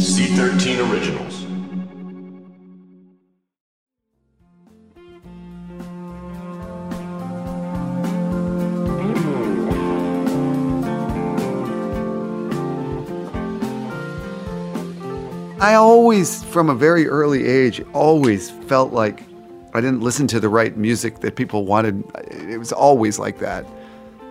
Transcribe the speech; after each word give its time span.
C13 0.00 0.90
Originals. 0.90 1.44
I 15.60 15.74
always, 15.74 16.42
from 16.44 16.70
a 16.70 16.74
very 16.74 17.06
early 17.06 17.46
age, 17.46 17.82
always 17.92 18.50
felt 18.50 18.94
like 18.94 19.22
I 19.74 19.82
didn't 19.82 20.00
listen 20.00 20.26
to 20.28 20.40
the 20.40 20.48
right 20.48 20.74
music 20.78 21.20
that 21.20 21.36
people 21.36 21.66
wanted. 21.66 22.02
It 22.30 22.58
was 22.58 22.72
always 22.72 23.18
like 23.18 23.38
that. 23.40 23.66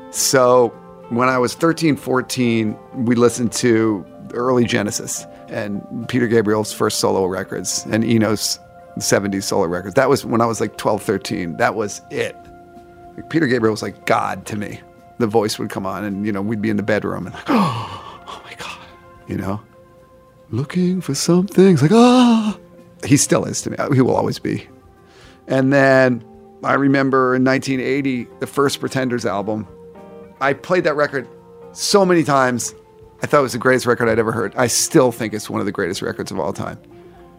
So 0.09 0.69
when 1.09 1.29
I 1.29 1.37
was 1.37 1.53
13, 1.53 1.95
14, 1.95 2.75
we 3.05 3.13
listened 3.13 3.51
to 3.53 4.03
early 4.33 4.65
Genesis 4.65 5.27
and 5.49 6.07
Peter 6.07 6.27
Gabriel's 6.27 6.71
first 6.71 6.99
solo 6.99 7.25
records 7.25 7.85
and 7.91 8.03
Eno's 8.03 8.59
70s 8.97 9.43
solo 9.43 9.67
records. 9.67 9.95
That 9.95 10.09
was 10.09 10.25
when 10.25 10.41
I 10.41 10.45
was 10.45 10.61
like 10.61 10.77
12, 10.77 11.01
13. 11.03 11.57
That 11.57 11.75
was 11.75 12.01
it. 12.11 12.35
Like 13.15 13.29
Peter 13.29 13.47
Gabriel 13.47 13.71
was 13.71 13.81
like 13.81 14.05
God 14.05 14.45
to 14.47 14.55
me. 14.55 14.79
The 15.17 15.27
voice 15.27 15.59
would 15.59 15.69
come 15.69 15.85
on 15.85 16.03
and, 16.05 16.25
you 16.25 16.31
know, 16.31 16.41
we'd 16.41 16.61
be 16.61 16.69
in 16.69 16.77
the 16.77 16.83
bedroom 16.83 17.25
and 17.25 17.35
like, 17.35 17.45
oh 17.49 18.41
my 18.45 18.53
God, 18.55 18.77
you 19.27 19.37
know? 19.37 19.61
looking 20.51 21.01
for 21.01 21.15
something. 21.15 21.73
It's 21.73 21.81
like, 21.81 21.91
ah. 21.91 22.57
He 23.05 23.17
still 23.17 23.45
is 23.45 23.61
to 23.63 23.69
me. 23.69 23.77
He 23.93 24.01
will 24.01 24.15
always 24.15 24.39
be. 24.39 24.67
And 25.47 25.71
then 25.71 26.23
I 26.63 26.73
remember 26.73 27.35
in 27.35 27.43
1980, 27.43 28.27
the 28.39 28.47
first 28.47 28.79
Pretenders 28.79 29.25
album. 29.25 29.67
I 30.41 30.53
played 30.53 30.83
that 30.83 30.95
record 30.95 31.27
so 31.71 32.05
many 32.05 32.23
times. 32.23 32.73
I 33.21 33.27
thought 33.27 33.39
it 33.39 33.43
was 33.43 33.53
the 33.53 33.59
greatest 33.59 33.85
record 33.85 34.07
I'd 34.07 34.19
ever 34.19 34.31
heard. 34.31 34.55
I 34.55 34.67
still 34.67 35.11
think 35.11 35.33
it's 35.33 35.49
one 35.49 35.59
of 35.59 35.65
the 35.65 35.71
greatest 35.71 36.01
records 36.01 36.31
of 36.31 36.39
all 36.39 36.53
time. 36.53 36.79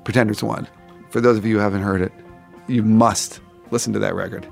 Pretenders 0.04 0.42
1. 0.42 0.68
For 1.08 1.20
those 1.20 1.38
of 1.38 1.46
you 1.46 1.56
who 1.56 1.60
haven't 1.60 1.82
heard 1.82 2.02
it, 2.02 2.12
you 2.66 2.82
must 2.82 3.40
listen 3.70 3.92
to 3.94 3.98
that 3.98 4.14
record. 4.14 4.46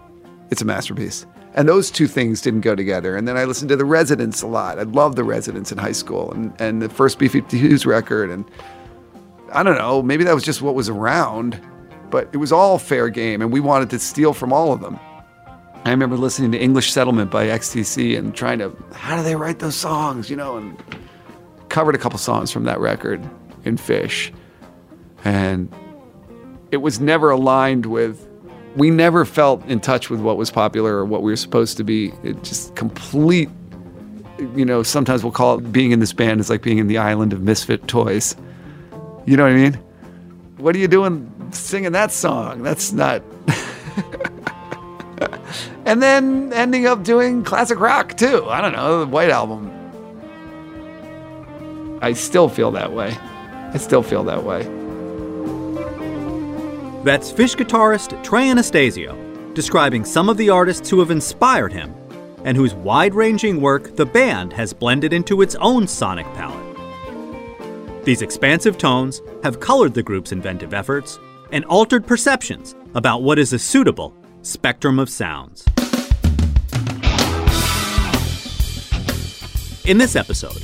It's 0.50 0.62
a 0.62 0.64
masterpiece. 0.64 1.26
And 1.54 1.68
those 1.68 1.90
two 1.90 2.06
things 2.06 2.40
didn't 2.40 2.62
go 2.62 2.74
together. 2.74 3.16
And 3.16 3.28
then 3.28 3.36
I 3.36 3.44
listened 3.44 3.68
to 3.70 3.76
The 3.76 3.84
Residents 3.84 4.42
a 4.42 4.46
lot. 4.46 4.78
I 4.78 4.84
loved 4.84 5.16
The 5.16 5.24
Residents 5.24 5.70
in 5.70 5.78
high 5.78 5.92
school 5.92 6.32
and, 6.32 6.58
and 6.60 6.80
the 6.80 6.88
first 6.88 7.18
B-52s 7.18 7.84
record. 7.84 8.30
And 8.30 8.44
I 9.52 9.62
don't 9.62 9.76
know, 9.76 10.02
maybe 10.02 10.24
that 10.24 10.34
was 10.34 10.44
just 10.44 10.62
what 10.62 10.74
was 10.74 10.88
around, 10.88 11.60
but 12.10 12.28
it 12.32 12.38
was 12.38 12.52
all 12.52 12.78
fair 12.78 13.08
game. 13.08 13.42
And 13.42 13.52
we 13.52 13.60
wanted 13.60 13.90
to 13.90 13.98
steal 13.98 14.32
from 14.32 14.52
all 14.52 14.72
of 14.72 14.80
them. 14.80 14.98
I 15.84 15.90
remember 15.90 16.16
listening 16.16 16.52
to 16.52 16.58
English 16.58 16.92
Settlement 16.92 17.30
by 17.30 17.46
XTC 17.46 18.18
and 18.18 18.34
trying 18.34 18.58
to, 18.58 18.74
how 18.92 19.16
do 19.16 19.22
they 19.22 19.36
write 19.36 19.58
those 19.58 19.76
songs, 19.76 20.28
you 20.28 20.36
know, 20.36 20.56
and 20.56 20.82
covered 21.68 21.94
a 21.94 21.98
couple 21.98 22.18
songs 22.18 22.50
from 22.50 22.64
that 22.64 22.80
record 22.80 23.22
in 23.64 23.76
Phish. 23.76 24.32
And 25.24 25.72
it 26.70 26.78
was 26.78 27.00
never 27.00 27.30
aligned 27.30 27.86
with 27.86 28.24
we 28.76 28.90
never 28.90 29.24
felt 29.24 29.64
in 29.66 29.80
touch 29.80 30.08
with 30.08 30.20
what 30.20 30.36
was 30.36 30.50
popular 30.50 30.96
or 30.96 31.04
what 31.04 31.22
we 31.22 31.32
were 31.32 31.36
supposed 31.36 31.76
to 31.78 31.84
be. 31.84 32.12
It 32.22 32.44
just 32.44 32.76
complete, 32.76 33.48
you 34.54 34.64
know, 34.64 34.84
sometimes 34.84 35.24
we'll 35.24 35.32
call 35.32 35.58
it 35.58 35.72
being 35.72 35.90
in 35.90 36.00
this 36.00 36.12
band 36.12 36.40
is 36.40 36.48
like 36.48 36.62
being 36.62 36.78
in 36.78 36.86
the 36.86 36.98
island 36.98 37.32
of 37.32 37.42
misfit 37.42 37.88
toys. 37.88 38.36
You 39.26 39.36
know 39.36 39.42
what 39.42 39.52
I 39.52 39.56
mean? 39.56 39.74
What 40.58 40.76
are 40.76 40.78
you 40.78 40.88
doing 40.88 41.32
singing 41.50 41.92
that 41.92 42.12
song? 42.12 42.62
That's 42.62 42.92
not. 42.92 43.22
and 45.84 46.02
then 46.02 46.52
ending 46.52 46.86
up 46.86 47.02
doing 47.02 47.42
classic 47.42 47.80
rock 47.80 48.16
too. 48.16 48.44
I 48.48 48.60
don't 48.60 48.72
know, 48.72 49.00
the 49.00 49.06
White 49.06 49.30
Album. 49.30 49.67
I 52.00 52.12
still 52.12 52.48
feel 52.48 52.70
that 52.72 52.92
way. 52.92 53.16
I 53.72 53.76
still 53.78 54.02
feel 54.02 54.24
that 54.24 54.44
way. 54.44 54.62
That's 57.04 57.32
Phish 57.32 57.56
guitarist 57.56 58.22
Trey 58.22 58.50
Anastasio, 58.50 59.16
describing 59.54 60.04
some 60.04 60.28
of 60.28 60.36
the 60.36 60.50
artists 60.50 60.90
who 60.90 61.00
have 61.00 61.10
inspired 61.10 61.72
him 61.72 61.94
and 62.44 62.56
whose 62.56 62.74
wide 62.74 63.14
ranging 63.14 63.60
work 63.60 63.96
the 63.96 64.06
band 64.06 64.52
has 64.52 64.72
blended 64.72 65.12
into 65.12 65.42
its 65.42 65.54
own 65.56 65.86
sonic 65.88 66.26
palette. 66.34 68.04
These 68.04 68.22
expansive 68.22 68.78
tones 68.78 69.20
have 69.42 69.60
colored 69.60 69.94
the 69.94 70.02
group's 70.02 70.32
inventive 70.32 70.72
efforts 70.72 71.18
and 71.52 71.64
altered 71.64 72.06
perceptions 72.06 72.74
about 72.94 73.22
what 73.22 73.38
is 73.38 73.52
a 73.52 73.58
suitable 73.58 74.14
spectrum 74.42 74.98
of 74.98 75.10
sounds. 75.10 75.64
In 79.84 79.98
this 79.98 80.16
episode, 80.16 80.62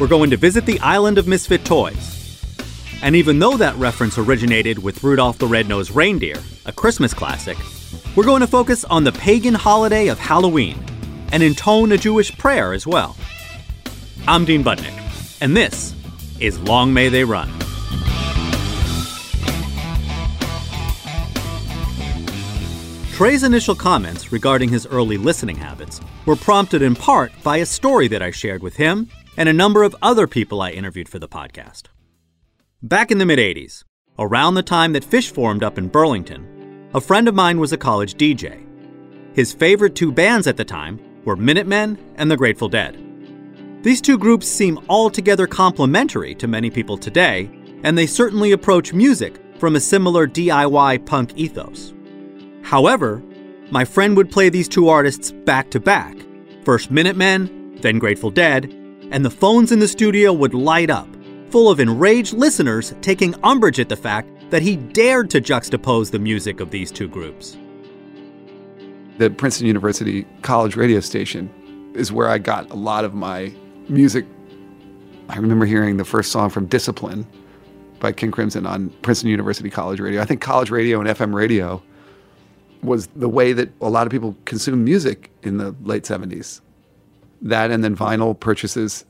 we're 0.00 0.08
going 0.08 0.30
to 0.30 0.36
visit 0.36 0.66
the 0.66 0.80
island 0.80 1.18
of 1.18 1.28
misfit 1.28 1.64
toys 1.64 2.20
and 3.02 3.16
even 3.16 3.38
though 3.38 3.56
that 3.56 3.76
reference 3.76 4.18
originated 4.18 4.82
with 4.82 5.02
Rudolph 5.02 5.38
the 5.38 5.46
Red-Nosed 5.46 5.90
Reindeer, 5.92 6.36
a 6.66 6.72
Christmas 6.72 7.14
classic, 7.14 7.56
we're 8.14 8.24
going 8.24 8.40
to 8.40 8.46
focus 8.46 8.84
on 8.84 9.04
the 9.04 9.12
pagan 9.12 9.54
holiday 9.54 10.08
of 10.08 10.18
Halloween 10.18 10.78
and 11.32 11.42
intone 11.42 11.92
a 11.92 11.96
Jewish 11.96 12.36
prayer 12.36 12.74
as 12.74 12.86
well. 12.86 13.16
I'm 14.28 14.44
Dean 14.44 14.62
Budnick, 14.62 15.38
and 15.40 15.56
this 15.56 15.94
is 16.40 16.58
Long 16.60 16.92
May 16.92 17.08
They 17.08 17.24
Run. 17.24 17.50
Trey's 23.12 23.42
initial 23.42 23.74
comments 23.74 24.32
regarding 24.32 24.68
his 24.68 24.86
early 24.86 25.16
listening 25.16 25.56
habits 25.56 26.00
were 26.26 26.36
prompted 26.36 26.82
in 26.82 26.94
part 26.94 27.32
by 27.42 27.58
a 27.58 27.66
story 27.66 28.08
that 28.08 28.22
I 28.22 28.30
shared 28.30 28.62
with 28.62 28.76
him 28.76 29.08
and 29.36 29.48
a 29.48 29.52
number 29.52 29.82
of 29.82 29.96
other 30.02 30.26
people 30.26 30.60
I 30.60 30.70
interviewed 30.70 31.08
for 31.08 31.18
the 31.18 31.28
podcast. 31.28 31.84
Back 32.82 33.10
in 33.10 33.18
the 33.18 33.26
mid 33.26 33.38
80s, 33.38 33.84
around 34.18 34.54
the 34.54 34.62
time 34.62 34.92
that 34.92 35.04
Phish 35.04 35.30
formed 35.30 35.62
up 35.62 35.78
in 35.78 35.88
Burlington, 35.88 36.88
a 36.94 37.00
friend 37.00 37.28
of 37.28 37.34
mine 37.34 37.60
was 37.60 37.72
a 37.72 37.78
college 37.78 38.14
DJ. 38.14 38.66
His 39.34 39.52
favorite 39.52 39.94
two 39.94 40.10
bands 40.10 40.46
at 40.46 40.56
the 40.56 40.64
time 40.64 41.00
were 41.24 41.36
Minutemen 41.36 41.98
and 42.16 42.30
the 42.30 42.36
Grateful 42.36 42.68
Dead. 42.68 42.98
These 43.82 44.00
two 44.00 44.18
groups 44.18 44.46
seem 44.46 44.80
altogether 44.88 45.46
complementary 45.46 46.34
to 46.34 46.48
many 46.48 46.70
people 46.70 46.96
today, 46.96 47.50
and 47.82 47.96
they 47.96 48.06
certainly 48.06 48.52
approach 48.52 48.92
music 48.92 49.40
from 49.58 49.76
a 49.76 49.80
similar 49.80 50.26
DIY 50.26 51.06
punk 51.06 51.32
ethos. 51.36 51.94
However, 52.62 53.22
my 53.70 53.84
friend 53.84 54.16
would 54.16 54.30
play 54.30 54.48
these 54.48 54.68
two 54.68 54.88
artists 54.88 55.32
back 55.32 55.70
to 55.70 55.80
back 55.80 56.16
first 56.64 56.90
Minutemen, 56.90 57.76
then 57.80 57.98
Grateful 57.98 58.30
Dead, 58.30 58.72
and 59.10 59.24
the 59.24 59.30
phones 59.30 59.72
in 59.72 59.78
the 59.78 59.88
studio 59.88 60.32
would 60.32 60.54
light 60.54 60.90
up 60.90 61.08
full 61.50 61.68
of 61.68 61.80
enraged 61.80 62.32
listeners 62.32 62.94
taking 63.00 63.34
umbrage 63.42 63.80
at 63.80 63.88
the 63.88 63.96
fact 63.96 64.28
that 64.50 64.62
he 64.62 64.76
dared 64.76 65.30
to 65.30 65.40
juxtapose 65.40 66.10
the 66.10 66.18
music 66.18 66.60
of 66.60 66.70
these 66.70 66.90
two 66.90 67.08
groups. 67.08 67.56
The 69.18 69.30
Princeton 69.30 69.66
University 69.66 70.26
college 70.42 70.76
radio 70.76 71.00
station 71.00 71.50
is 71.94 72.12
where 72.12 72.28
I 72.28 72.38
got 72.38 72.70
a 72.70 72.74
lot 72.74 73.04
of 73.04 73.14
my 73.14 73.52
music. 73.88 74.26
I 75.28 75.36
remember 75.36 75.66
hearing 75.66 75.96
the 75.96 76.04
first 76.04 76.32
song 76.32 76.50
from 76.50 76.66
Discipline 76.66 77.26
by 77.98 78.12
King 78.12 78.30
Crimson 78.30 78.64
on 78.64 78.90
Princeton 79.02 79.30
University 79.30 79.70
college 79.70 80.00
radio. 80.00 80.22
I 80.22 80.24
think 80.24 80.40
college 80.40 80.70
radio 80.70 81.00
and 81.00 81.08
FM 81.08 81.34
radio 81.34 81.82
was 82.82 83.08
the 83.08 83.28
way 83.28 83.52
that 83.52 83.70
a 83.80 83.90
lot 83.90 84.06
of 84.06 84.10
people 84.10 84.36
consumed 84.46 84.84
music 84.84 85.30
in 85.42 85.58
the 85.58 85.74
late 85.82 86.04
70s. 86.04 86.60
That 87.42 87.70
and 87.70 87.82
then 87.82 87.96
vinyl 87.96 88.38
purchases 88.38 89.04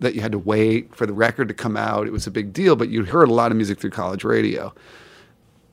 that 0.00 0.14
you 0.14 0.20
had 0.20 0.32
to 0.32 0.38
wait 0.38 0.94
for 0.94 1.06
the 1.06 1.12
record 1.12 1.48
to 1.48 1.54
come 1.54 1.76
out. 1.76 2.06
It 2.06 2.12
was 2.12 2.26
a 2.26 2.30
big 2.30 2.52
deal, 2.52 2.74
but 2.74 2.88
you 2.88 3.04
heard 3.04 3.28
a 3.28 3.34
lot 3.34 3.50
of 3.50 3.56
music 3.56 3.78
through 3.78 3.90
college 3.90 4.24
radio. 4.24 4.74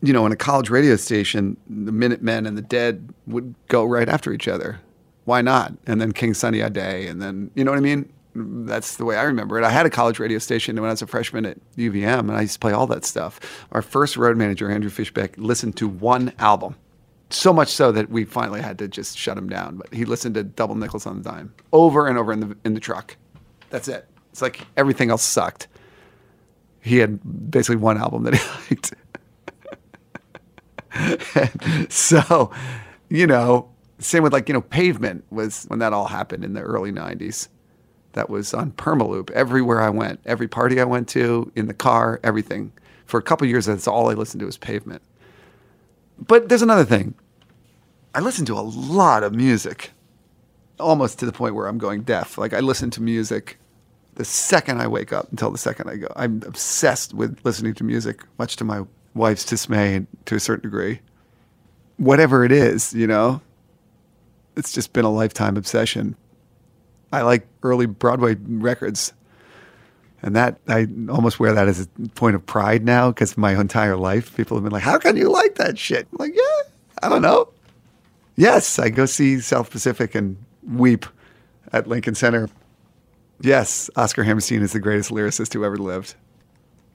You 0.02 0.14
know, 0.14 0.26
in 0.26 0.32
a 0.32 0.36
college 0.36 0.70
radio 0.70 0.96
station, 0.96 1.58
the 1.68 1.92
Minutemen 1.92 2.46
and 2.46 2.58
the 2.58 2.62
Dead 2.62 3.14
would 3.26 3.56
go 3.68 3.84
right 3.84 4.08
after 4.08 4.32
each 4.32 4.48
other. 4.48 4.80
Why 5.26 5.42
not? 5.42 5.74
And 5.88 6.00
then 6.00 6.12
King 6.12 6.34
Sunny 6.34 6.62
Ade, 6.62 6.78
and 6.78 7.22
then 7.22 7.52
you 7.56 7.64
know 7.64 7.72
what 7.72 7.78
I 7.78 7.82
mean. 7.82 8.12
That's 8.36 8.98
the 8.98 9.06
way 9.06 9.18
I 9.18 9.24
remember 9.24 9.58
it. 9.58 9.64
I 9.66 9.72
had 9.72 9.88
a 9.88 9.90
college 9.90 10.20
radio 10.20 10.38
station 10.38 10.76
when 10.76 10.86
I 10.86 10.94
was 10.94 11.02
a 11.02 11.08
freshman 11.08 11.46
at 11.46 11.58
UVM, 11.76 12.20
and 12.20 12.34
I 12.34 12.42
used 12.42 12.54
to 12.54 12.60
play 12.60 12.72
all 12.72 12.86
that 12.88 13.04
stuff. 13.04 13.40
Our 13.72 13.82
first 13.82 14.16
road 14.16 14.38
manager, 14.38 14.70
Andrew 14.70 14.92
Fishbeck, 14.92 15.34
listened 15.38 15.76
to 15.78 15.88
one 15.88 16.32
album 16.38 16.76
so 17.30 17.52
much 17.54 17.70
so 17.70 17.92
that 17.92 18.10
we 18.10 18.26
finally 18.26 18.62
had 18.62 18.78
to 18.80 18.88
just 18.88 19.18
shut 19.18 19.38
him 19.38 19.50
down. 19.50 19.78
But 19.78 19.94
he 19.94 20.06
listened 20.06 20.36
to 20.36 20.44
Double 20.44 20.76
Nickels 20.76 21.06
on 21.06 21.22
the 21.22 21.30
Dime 21.30 21.54
over 21.74 22.08
and 22.08 22.18
over 22.18 22.32
in 22.32 22.40
the 22.40 22.58
in 22.64 22.74
the 22.74 22.80
truck. 22.80 23.18
That's 23.70 23.88
it. 23.88 24.08
It's 24.32 24.42
like 24.42 24.66
everything 24.78 25.10
else 25.10 25.24
sucked. 25.24 25.68
He 26.82 26.98
had 26.98 27.52
basically 27.52 27.78
one 27.78 27.98
album 27.98 28.24
that 28.24 28.36
he 28.36 28.76
liked. 28.76 28.94
so, 31.92 32.52
you 33.10 33.28
know, 33.28 33.70
same 34.00 34.24
with 34.24 34.34
like, 34.34 34.48
you 34.48 34.54
know, 34.54 34.62
Pavement 34.62 35.26
was 35.32 35.66
when 35.66 35.80
that 35.80 35.94
all 35.94 36.06
happened 36.06 36.44
in 36.44 36.54
the 36.54 36.62
early 36.62 36.92
90s. 36.92 37.48
That 38.14 38.30
was 38.30 38.54
on 38.54 38.72
Permaloop 38.72 39.30
everywhere 39.32 39.82
I 39.82 39.90
went, 39.90 40.20
every 40.26 40.48
party 40.48 40.80
I 40.82 40.86
went 40.86 41.08
to, 41.10 41.52
in 41.56 41.68
the 41.68 41.74
car, 41.74 42.20
everything. 42.24 42.72
For 43.06 43.20
a 43.20 43.24
couple 43.24 43.48
years, 43.48 43.68
that's 43.68 43.88
all 43.88 44.10
I 44.10 44.14
listened 44.14 44.40
to 44.40 44.46
was 44.46 44.58
Pavement. 44.58 45.02
But 46.20 46.50
there's 46.50 46.62
another 46.62 46.86
thing. 46.86 47.16
I 48.14 48.20
listen 48.20 48.46
to 48.46 48.54
a 48.54 48.62
lot 48.62 49.24
of 49.24 49.34
music, 49.34 49.92
almost 50.80 51.20
to 51.20 51.26
the 51.26 51.32
point 51.32 51.56
where 51.56 51.68
I'm 51.68 51.78
going 51.78 52.04
deaf. 52.04 52.38
Like 52.38 52.54
I 52.54 52.60
listen 52.60 52.90
to 52.92 53.02
music 53.02 53.58
the 54.18 54.26
second 54.26 54.82
I 54.82 54.88
wake 54.88 55.14
up 55.14 55.30
until 55.30 55.52
the 55.52 55.60
second 55.60 55.90
I 55.90 55.96
go. 55.96 56.08
I'm 56.16 56.42
obsessed 56.46 57.14
with 57.14 57.40
listening 57.44 57.76
to 57.76 57.84
music, 57.84 58.22
much 58.40 58.56
to 58.58 58.64
my 58.64 58.84
wife's 59.14 59.46
dismay 59.46 60.08
to 60.26 60.36
a 60.36 60.40
certain 60.40 60.64
degree. 60.64 61.02
Whatever 61.98 62.44
it 62.44 62.52
is, 62.52 62.94
you 62.94 63.06
know, 63.06 63.42
it's 64.56 64.72
just 64.72 64.92
been 64.92 65.06
a 65.06 65.12
lifetime 65.12 65.56
obsession. 65.56 66.16
I 67.14 67.22
like 67.22 67.48
early 67.62 67.86
Broadway 67.86 68.36
records. 68.42 69.14
And 70.22 70.36
that 70.36 70.60
I 70.68 70.88
almost 71.10 71.40
wear 71.40 71.54
that 71.54 71.68
as 71.68 71.82
a 71.82 72.10
point 72.10 72.36
of 72.36 72.46
pride 72.46 72.84
now 72.84 73.12
because 73.12 73.38
my 73.38 73.60
entire 73.60 73.96
life 73.96 74.36
people 74.36 74.58
have 74.58 74.64
been 74.64 74.74
like, 74.74 74.84
"How 74.84 74.98
can 74.98 75.16
you 75.16 75.30
like 75.30 75.56
that 75.56 75.78
shit?" 75.78 76.08
I'm 76.12 76.18
like, 76.18 76.36
yeah, 76.36 76.72
I 77.04 77.10
don't 77.10 77.22
know. 77.22 77.50
Yes, 78.36 78.80
I 78.80 78.90
go 78.90 79.06
see 79.06 79.40
South 79.40 79.70
Pacific 79.70 80.16
and 80.16 80.38
weep 80.64 81.06
at 81.72 81.88
Lincoln 81.88 82.16
Center. 82.16 82.50
Yes, 83.42 83.90
Oscar 83.96 84.24
Hammerstein 84.24 84.62
is 84.62 84.74
the 84.74 84.80
greatest 84.80 85.12
lyricist 85.12 85.54
who 85.54 85.64
ever 85.64 85.78
lived. 85.78 86.16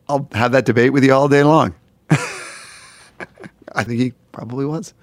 I'll 0.08 0.28
have 0.32 0.52
that 0.52 0.64
debate 0.64 0.92
with 0.92 1.04
you 1.04 1.14
all 1.14 1.28
day 1.28 1.44
long. 1.44 1.74
I 2.10 3.84
think 3.84 4.00
he 4.00 4.12
probably 4.32 4.66
was. 4.66 4.94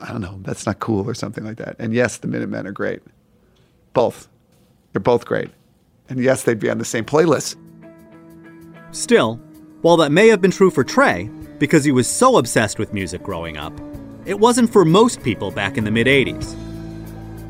I 0.00 0.08
don't 0.08 0.20
know. 0.20 0.40
That's 0.42 0.66
not 0.66 0.80
cool 0.80 1.08
or 1.08 1.14
something 1.14 1.44
like 1.44 1.58
that. 1.58 1.76
And 1.78 1.94
yes, 1.94 2.18
the 2.18 2.26
Minutemen 2.26 2.66
are 2.66 2.72
great. 2.72 3.02
Both. 3.92 4.28
They're 4.92 5.00
both 5.00 5.24
great. 5.24 5.50
And 6.12 6.22
yes, 6.22 6.42
they'd 6.42 6.58
be 6.58 6.68
on 6.68 6.76
the 6.76 6.84
same 6.84 7.06
playlist. 7.06 7.56
Still, 8.90 9.36
while 9.80 9.96
that 9.96 10.12
may 10.12 10.28
have 10.28 10.42
been 10.42 10.50
true 10.50 10.70
for 10.70 10.84
Trey, 10.84 11.30
because 11.58 11.84
he 11.84 11.90
was 11.90 12.06
so 12.06 12.36
obsessed 12.36 12.78
with 12.78 12.92
music 12.92 13.22
growing 13.22 13.56
up, 13.56 13.72
it 14.26 14.38
wasn't 14.38 14.70
for 14.70 14.84
most 14.84 15.22
people 15.22 15.50
back 15.50 15.78
in 15.78 15.84
the 15.84 15.90
mid 15.90 16.06
80s. 16.06 16.54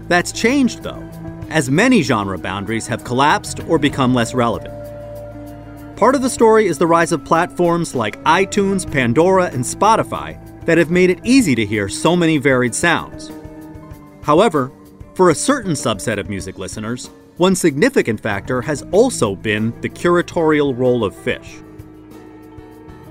That's 0.07 0.31
changed, 0.31 0.85
though, 0.85 1.03
as 1.51 1.71
many 1.71 2.03
genre 2.03 2.39
boundaries 2.39 2.87
have 2.87 3.03
collapsed 3.03 3.59
or 3.67 3.81
become 3.81 4.15
less 4.15 4.33
relevant. 4.33 4.79
Part 5.97 6.15
of 6.15 6.23
the 6.23 6.31
story 6.31 6.69
is 6.69 6.79
the 6.79 6.87
rise 6.87 7.11
of 7.11 7.25
platforms 7.25 7.97
like 7.97 8.23
iTunes, 8.23 8.89
Pandora, 8.89 9.47
and 9.47 9.65
Spotify 9.65 10.39
that 10.67 10.79
have 10.79 10.93
made 10.93 11.11
it 11.11 11.19
easy 11.25 11.57
to 11.57 11.67
hear 11.67 11.89
so 11.89 12.15
many 12.15 12.39
varied 12.39 12.77
sounds. 12.77 13.33
However, 14.23 14.71
for 15.15 15.31
a 15.31 15.35
certain 15.35 15.73
subset 15.73 16.21
of 16.21 16.29
music 16.29 16.59
listeners, 16.59 17.11
one 17.43 17.57
significant 17.57 18.21
factor 18.21 18.63
has 18.63 18.85
also 18.93 19.35
been 19.35 19.75
the 19.81 19.89
curatorial 19.89 20.79
role 20.79 21.03
of 21.03 21.13
Phish. 21.13 21.61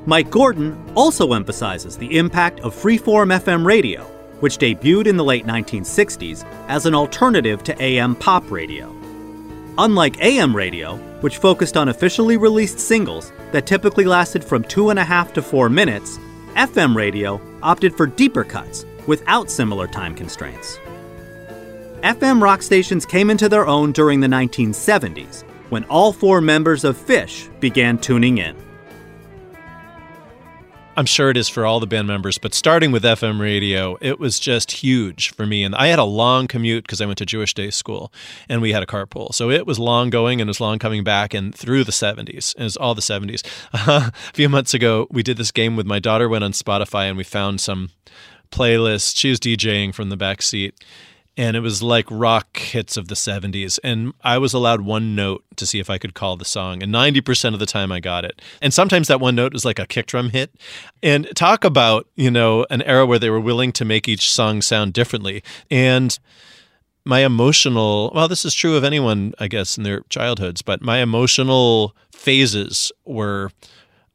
Mike 0.05 0.29
Gordon 0.29 0.81
also 0.95 1.33
emphasizes 1.33 1.97
the 1.97 2.17
impact 2.17 2.61
of 2.61 2.73
freeform 2.73 3.37
FM 3.37 3.65
radio, 3.65 4.03
which 4.39 4.57
debuted 4.57 5.07
in 5.07 5.17
the 5.17 5.23
late 5.25 5.45
1960s 5.45 6.47
as 6.69 6.85
an 6.85 6.95
alternative 6.95 7.61
to 7.65 7.81
AM 7.83 8.15
pop 8.15 8.49
radio. 8.49 8.89
Unlike 9.77 10.21
AM 10.21 10.55
radio, 10.55 10.95
which 11.19 11.39
focused 11.39 11.75
on 11.75 11.89
officially 11.89 12.37
released 12.37 12.79
singles 12.79 13.33
that 13.51 13.67
typically 13.67 14.05
lasted 14.05 14.45
from 14.45 14.63
two 14.63 14.91
and 14.91 14.99
a 14.99 15.03
half 15.03 15.33
to 15.33 15.41
four 15.41 15.67
minutes, 15.67 16.19
FM 16.55 16.95
radio 16.95 17.41
opted 17.61 17.93
for 17.97 18.07
deeper 18.07 18.45
cuts 18.45 18.85
without 19.07 19.51
similar 19.51 19.87
time 19.87 20.15
constraints. 20.15 20.79
FM 22.03 22.41
rock 22.41 22.63
stations 22.63 23.05
came 23.05 23.29
into 23.29 23.47
their 23.47 23.67
own 23.67 23.91
during 23.91 24.21
the 24.21 24.27
1970s 24.27 25.43
when 25.69 25.83
all 25.83 26.11
four 26.11 26.41
members 26.41 26.83
of 26.83 26.97
Phish 26.97 27.47
began 27.59 27.99
tuning 27.99 28.39
in. 28.39 28.55
I'm 30.97 31.05
sure 31.05 31.29
it 31.29 31.37
is 31.37 31.47
for 31.47 31.63
all 31.63 31.79
the 31.79 31.87
band 31.87 32.07
members, 32.07 32.39
but 32.39 32.55
starting 32.55 32.91
with 32.91 33.03
FM 33.03 33.39
radio, 33.39 33.97
it 34.01 34.19
was 34.19 34.39
just 34.39 34.71
huge 34.71 35.31
for 35.33 35.45
me. 35.45 35.63
And 35.63 35.75
I 35.75 35.87
had 35.87 35.99
a 35.99 36.03
long 36.03 36.47
commute 36.47 36.83
because 36.85 37.01
I 37.01 37.05
went 37.05 37.19
to 37.19 37.25
Jewish 37.25 37.53
day 37.53 37.69
school 37.69 38.11
and 38.49 38.63
we 38.63 38.73
had 38.73 38.81
a 38.81 38.87
carpool. 38.87 39.33
So 39.33 39.51
it 39.51 39.67
was 39.67 39.77
long 39.77 40.09
going 40.09 40.41
and 40.41 40.49
it 40.49 40.49
was 40.49 40.59
long 40.59 40.79
coming 40.79 41.03
back 41.03 41.35
and 41.35 41.53
through 41.53 41.83
the 41.83 41.91
70s. 41.91 42.55
It 42.55 42.63
was 42.63 42.77
all 42.77 42.95
the 42.95 43.01
70s. 43.01 43.45
Uh-huh. 43.73 44.09
a 44.11 44.33
few 44.33 44.49
months 44.49 44.73
ago, 44.73 45.07
we 45.11 45.21
did 45.21 45.37
this 45.37 45.51
game 45.51 45.75
with 45.75 45.85
my 45.85 45.99
daughter, 45.99 46.27
went 46.27 46.43
on 46.43 46.51
Spotify 46.51 47.07
and 47.07 47.15
we 47.15 47.23
found 47.23 47.61
some 47.61 47.91
playlists. 48.51 49.15
She 49.15 49.29
was 49.29 49.39
DJing 49.39 49.93
from 49.93 50.09
the 50.09 50.17
back 50.17 50.41
seat 50.41 50.75
and 51.37 51.55
it 51.55 51.61
was 51.61 51.81
like 51.81 52.05
rock 52.09 52.57
hits 52.57 52.97
of 52.97 53.07
the 53.07 53.15
70s 53.15 53.79
and 53.83 54.13
i 54.21 54.37
was 54.37 54.53
allowed 54.53 54.81
one 54.81 55.15
note 55.15 55.43
to 55.55 55.65
see 55.65 55.79
if 55.79 55.89
i 55.89 55.97
could 55.97 56.13
call 56.13 56.35
the 56.37 56.45
song 56.45 56.83
and 56.83 56.93
90% 56.93 57.53
of 57.53 57.59
the 57.59 57.65
time 57.65 57.91
i 57.91 57.99
got 57.99 58.25
it. 58.25 58.41
And 58.61 58.73
sometimes 58.73 59.07
that 59.07 59.19
one 59.19 59.35
note 59.35 59.53
was 59.53 59.65
like 59.65 59.79
a 59.79 59.87
kick 59.87 60.07
drum 60.07 60.29
hit. 60.29 60.51
And 61.01 61.27
talk 61.35 61.63
about 61.63 62.07
you 62.15 62.31
know 62.31 62.65
an 62.69 62.81
era 62.83 63.05
where 63.05 63.19
they 63.19 63.29
were 63.29 63.39
willing 63.39 63.71
to 63.73 63.85
make 63.85 64.07
each 64.07 64.31
song 64.31 64.61
sound 64.61 64.93
differently. 64.93 65.43
And 65.69 66.17
my 67.05 67.19
emotional 67.19 68.11
well 68.13 68.27
this 68.27 68.45
is 68.45 68.53
true 68.53 68.75
of 68.75 68.83
anyone 68.83 69.33
i 69.39 69.47
guess 69.47 69.75
in 69.75 69.83
their 69.83 70.01
childhoods 70.09 70.61
but 70.61 70.83
my 70.83 70.99
emotional 70.99 71.95
phases 72.11 72.91
were 73.05 73.49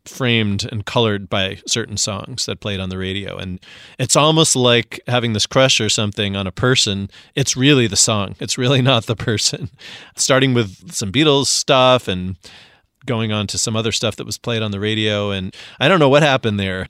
framed 0.09 0.69
and 0.71 0.87
colored 0.87 1.29
by 1.29 1.59
certain 1.67 1.97
songs 1.97 2.47
that 2.47 2.61
played 2.61 2.81
on 2.81 2.89
the 2.89 2.99
radio. 2.99 3.37
And 3.37 3.61
it's 3.99 4.17
almost 4.17 4.57
like 4.57 5.01
having 5.07 5.33
this 5.33 5.47
crush 5.47 5.81
or 5.81 5.89
something 5.89 6.37
on 6.37 6.47
a 6.47 6.53
person. 6.53 7.11
It's 7.35 7.57
really 7.57 7.87
the 7.87 7.97
song, 7.97 8.37
it's 8.41 8.59
really 8.59 8.83
not 8.83 9.07
the 9.07 9.17
person. 9.17 9.71
Starting 10.17 10.55
with 10.55 10.93
some 10.93 11.13
Beatles 11.13 11.47
stuff 11.47 12.09
and 12.09 12.37
going 13.05 13.33
on 13.33 13.47
to 13.47 13.59
some 13.59 13.77
other 13.77 13.93
stuff 13.93 14.17
that 14.17 14.27
was 14.27 14.39
played 14.39 14.63
on 14.63 14.73
the 14.73 14.81
radio. 14.81 15.31
And 15.31 15.55
I 15.81 15.89
don't 15.89 16.01
know 16.01 16.09
what 16.09 16.23
happened 16.23 16.59
there. 16.59 16.89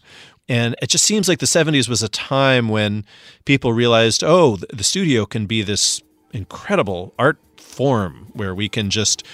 And 0.48 0.76
it 0.80 0.88
just 0.88 1.04
seems 1.04 1.28
like 1.28 1.40
the 1.40 1.46
70s 1.46 1.88
was 1.88 2.02
a 2.02 2.08
time 2.08 2.68
when 2.68 3.04
people 3.44 3.72
realized, 3.72 4.22
oh, 4.24 4.56
the 4.56 4.84
studio 4.84 5.26
can 5.26 5.46
be 5.46 5.62
this 5.62 6.00
incredible 6.32 7.14
art 7.18 7.38
form 7.58 8.28
where 8.32 8.54
we 8.54 8.68
can 8.68 8.90
just 8.90 9.24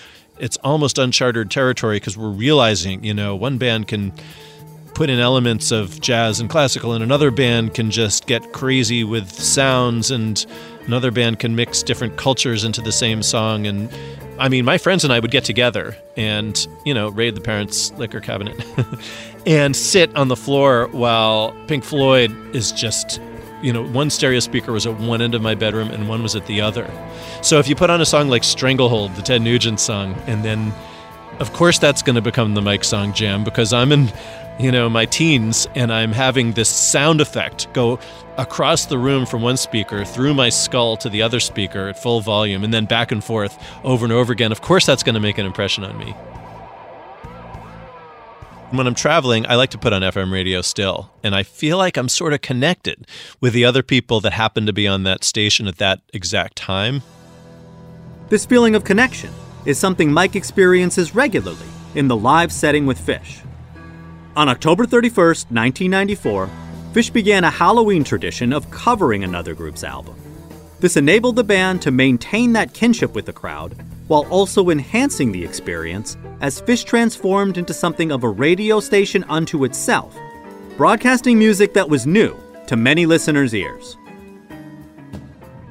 it's 0.43 0.56
almost 0.59 0.99
uncharted 0.99 1.50
territory 1.53 1.97
because 1.97 2.19
we're 2.19 2.29
realizing, 2.29 3.03
you 3.05 3.15
know, 3.15 3.37
one 3.37 3.59
band 3.59 3.87
can 3.87 4.12
put 4.93 5.08
in 5.08 5.20
elements 5.20 5.70
of 5.70 6.01
jazz 6.01 6.41
and 6.41 6.51
classical, 6.51 6.93
and 6.93 7.03
another 7.03 7.31
band 7.31 7.75
can 7.75 7.93
just 7.93 8.27
get 8.27 8.53
crazy 8.53 9.05
with 9.05 9.31
sounds, 9.31 10.11
and 10.11 10.44
another 10.84 11.13
band 11.13 11.39
can 11.39 11.55
mix 11.55 11.84
different 11.84 12.17
cultures 12.17 12.65
into 12.65 12.81
the 12.82 12.91
same 12.91 13.22
song. 13.22 13.69
And 13.69 13.89
I 14.41 14.49
mean, 14.49 14.65
my 14.65 14.79
friends 14.79 15.05
and 15.05 15.13
I 15.13 15.20
would 15.20 15.31
get 15.31 15.44
together 15.44 15.96
and, 16.17 16.67
you 16.84 16.93
know, 16.93 17.08
raid 17.11 17.37
the 17.37 17.41
parents' 17.41 17.93
liquor 17.93 18.20
cabinet 18.20 18.61
and 19.46 19.77
sit 19.77 20.15
on 20.17 20.27
the 20.27 20.37
floor 20.37 20.89
while 20.89 21.55
Pink 21.69 21.84
Floyd 21.84 22.32
is 22.53 22.72
just 22.72 23.20
you 23.62 23.72
know, 23.72 23.84
one 23.84 24.10
stereo 24.10 24.40
speaker 24.40 24.72
was 24.72 24.86
at 24.86 24.98
one 24.98 25.22
end 25.22 25.34
of 25.34 25.42
my 25.42 25.54
bedroom 25.54 25.90
and 25.90 26.08
one 26.08 26.22
was 26.22 26.36
at 26.36 26.46
the 26.46 26.60
other. 26.60 26.90
So 27.42 27.58
if 27.58 27.69
you 27.69 27.74
put 27.74 27.90
on 27.90 28.00
a 28.00 28.06
song 28.06 28.28
like 28.28 28.44
Stranglehold, 28.44 29.14
the 29.14 29.22
Ted 29.22 29.42
Nugent 29.42 29.81
song, 29.81 30.14
and 30.26 30.44
then 30.44 30.72
of 31.38 31.52
course 31.52 31.78
that's 31.78 32.02
going 32.02 32.16
to 32.16 32.22
become 32.22 32.54
the 32.54 32.62
Mike 32.62 32.84
Song 32.84 33.12
Jam 33.12 33.44
because 33.44 33.72
I'm 33.72 33.92
in, 33.92 34.12
you 34.58 34.70
know, 34.70 34.88
my 34.88 35.06
teens 35.06 35.66
and 35.74 35.92
I'm 35.92 36.12
having 36.12 36.52
this 36.52 36.69
sound 36.69 37.20
effect 37.20 37.72
go 37.72 37.98
across 38.36 38.86
the 38.86 38.98
room 38.98 39.26
from 39.26 39.42
one 39.42 39.56
speaker 39.56 40.04
through 40.04 40.34
my 40.34 40.48
skull 40.48 40.96
to 40.98 41.08
the 41.08 41.22
other 41.22 41.40
speaker 41.40 41.88
at 41.88 41.98
full 41.98 42.20
volume 42.20 42.64
and 42.64 42.74
then 42.74 42.86
back 42.86 43.12
and 43.12 43.22
forth 43.22 43.58
over 43.84 44.04
and 44.04 44.12
over 44.12 44.32
again. 44.32 44.52
Of 44.52 44.60
course 44.60 44.86
that's 44.86 45.02
going 45.02 45.14
to 45.14 45.20
make 45.20 45.38
an 45.38 45.46
impression 45.46 45.84
on 45.84 45.96
me 45.98 46.14
when 48.76 48.86
I'm 48.86 48.94
traveling, 48.94 49.46
I 49.46 49.56
like 49.56 49.70
to 49.70 49.79
put 49.79 49.93
on 49.93 50.02
FM 50.02 50.32
radio 50.32 50.62
still. 50.62 51.10
And 51.22 51.34
I 51.34 51.43
feel 51.43 51.79
like 51.79 51.96
I'm 51.96 52.08
sort 52.08 52.32
of 52.32 52.41
connected 52.41 53.06
with 53.41 53.52
the 53.52 53.64
other 53.64 53.82
people 53.82 54.20
that 54.20 54.32
happen 54.32 54.67
to 54.67 54.72
be 54.72 54.88
on 54.88 55.02
that 55.02 55.24
station 55.24 55.69
at 55.69 55.79
that 55.79 56.00
exact 56.12 56.56
time. 56.56 57.02
This 58.29 58.46
feeling 58.46 58.74
of 58.74 58.84
connection 58.84 59.31
is 59.67 59.79
something 59.79 60.12
Mike 60.12 60.36
experiences 60.36 61.14
regularly 61.14 61.67
in 61.94 62.08
the 62.08 62.17
live 62.17 62.50
setting 62.50 62.86
with 62.86 62.98
Phish. 62.98 63.44
On 64.36 64.48
October 64.48 64.86
31st, 64.86 65.50
1994, 65.50 66.48
Phish 66.93 67.12
began 67.12 67.44
a 67.44 67.50
Halloween 67.50 68.05
tradition 68.05 68.52
of 68.52 68.70
covering 68.70 69.22
another 69.22 69.55
group's 69.55 69.84
album. 69.84 70.17
This 70.81 70.96
enabled 70.96 71.36
the 71.36 71.44
band 71.44 71.82
to 71.82 71.91
maintain 71.91 72.55
that 72.55 72.72
kinship 72.72 73.14
with 73.14 73.26
the 73.26 73.32
crowd 73.32 73.76
while 74.09 74.27
also 74.31 74.71
enhancing 74.71 75.32
the 75.32 75.44
experience 75.44 76.17
as 76.41 76.61
Phish 76.61 76.85
transformed 76.85 77.59
into 77.59 77.73
something 77.73 78.11
of 78.11 78.25
a 78.25 78.29
radio 78.29 78.81
station 78.81 79.25
unto 79.29 79.65
itself, 79.65 80.17
broadcasting 80.77 81.39
music 81.39 81.75
that 81.75 81.89
was 81.89 82.06
new 82.06 82.37
to 82.67 82.77
many 82.77 83.06
listeners' 83.06 83.55
ears. 83.55 83.97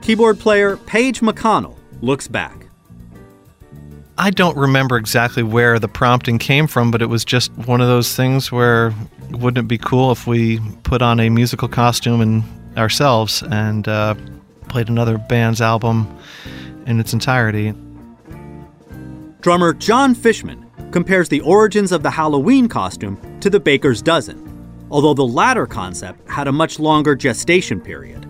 Keyboard 0.01 0.39
player 0.39 0.77
Page 0.77 1.21
McConnell 1.21 1.77
looks 2.01 2.27
back. 2.27 2.67
I 4.17 4.29
don't 4.29 4.57
remember 4.57 4.97
exactly 4.97 5.41
where 5.41 5.79
the 5.79 5.87
prompting 5.87 6.37
came 6.37 6.67
from, 6.67 6.91
but 6.91 7.01
it 7.01 7.07
was 7.07 7.25
just 7.25 7.51
one 7.53 7.81
of 7.81 7.87
those 7.87 8.15
things 8.15 8.51
where 8.51 8.93
wouldn't 9.31 9.65
it 9.65 9.67
be 9.67 9.77
cool 9.77 10.11
if 10.11 10.27
we 10.27 10.59
put 10.83 11.01
on 11.01 11.19
a 11.19 11.29
musical 11.29 11.67
costume 11.67 12.21
and 12.21 12.43
ourselves 12.77 13.43
and 13.51 13.87
uh, 13.87 14.15
played 14.69 14.89
another 14.89 15.17
band's 15.17 15.61
album 15.61 16.07
in 16.85 16.99
its 16.99 17.13
entirety? 17.13 17.73
Drummer 19.41 19.73
John 19.73 20.13
Fishman 20.13 20.69
compares 20.91 21.27
the 21.27 21.41
origins 21.41 21.91
of 21.91 22.03
the 22.03 22.11
Halloween 22.11 22.67
costume 22.67 23.19
to 23.39 23.49
the 23.49 23.59
baker's 23.59 23.99
dozen, 23.99 24.85
although 24.91 25.15
the 25.15 25.25
latter 25.25 25.65
concept 25.65 26.29
had 26.29 26.47
a 26.47 26.51
much 26.51 26.77
longer 26.77 27.15
gestation 27.15 27.81
period. 27.81 28.27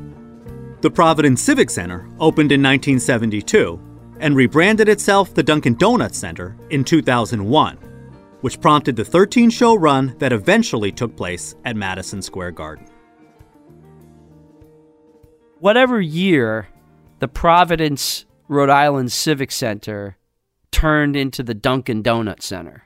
The 0.79 0.89
Providence 0.89 1.41
Civic 1.41 1.69
Center 1.69 2.09
opened 2.17 2.53
in 2.53 2.63
1972 2.63 3.77
and 4.21 4.37
rebranded 4.37 4.87
itself 4.87 5.33
the 5.33 5.43
Dunkin' 5.43 5.75
Donuts 5.75 6.17
Center 6.17 6.55
in 6.69 6.85
2001, 6.85 7.75
which 8.39 8.61
prompted 8.61 8.95
the 8.95 9.03
13 9.03 9.49
show 9.49 9.75
run 9.75 10.15
that 10.19 10.31
eventually 10.31 10.93
took 10.93 11.17
place 11.17 11.55
at 11.65 11.75
Madison 11.75 12.21
Square 12.21 12.51
Garden. 12.51 12.87
Whatever 15.59 15.99
year 15.99 16.69
the 17.19 17.27
Providence, 17.27 18.25
Rhode 18.47 18.69
Island 18.69 19.11
Civic 19.11 19.51
Center 19.51 20.17
turned 20.71 21.15
into 21.15 21.43
the 21.43 21.53
Dunkin' 21.53 22.01
Donuts 22.01 22.45
Center, 22.45 22.83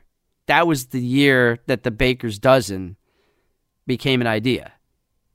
that 0.47 0.67
was 0.67 0.87
the 0.87 1.01
year 1.01 1.59
that 1.67 1.83
the 1.83 1.91
Baker's 1.91 2.39
Dozen 2.39 2.97
became 3.87 4.21
an 4.21 4.27
idea. 4.27 4.73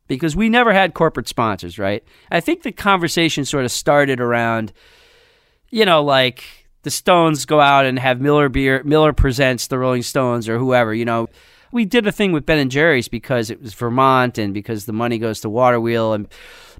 Because 0.07 0.35
we 0.35 0.49
never 0.49 0.73
had 0.73 0.93
corporate 0.93 1.29
sponsors, 1.29 1.79
right? 1.79 2.03
I 2.33 2.41
think 2.41 2.63
the 2.63 2.73
conversation 2.73 3.45
sort 3.45 3.65
of 3.65 3.71
started 3.71 4.21
around 4.21 4.73
you 5.71 5.85
know, 5.85 6.03
like 6.03 6.45
the 6.83 6.91
Stones 6.91 7.45
go 7.45 7.61
out 7.61 7.87
and 7.87 7.99
have 7.99 8.21
Miller 8.21 8.49
beer. 8.49 8.83
Miller 8.85 9.13
presents 9.13 9.69
the 9.69 9.79
Rolling 9.79 10.03
Stones 10.03 10.49
or 10.49 10.59
whoever. 10.59 10.93
You 10.93 11.05
know, 11.05 11.29
we 11.73 11.85
did 11.85 12.07
a 12.07 12.13
thing 12.13 12.33
with 12.33 12.47
Ben 12.47 12.59
and 12.59 12.71
Jerry's 12.71 13.09
because 13.09 13.51
it 13.51 13.63
was 13.63 13.75
Vermont 13.75 14.39
and 14.39 14.53
because 14.53 14.85
the 14.85 14.93
money 14.93 15.19
goes 15.19 15.41
to 15.41 15.49
Waterwheel. 15.49 16.13
And 16.13 16.29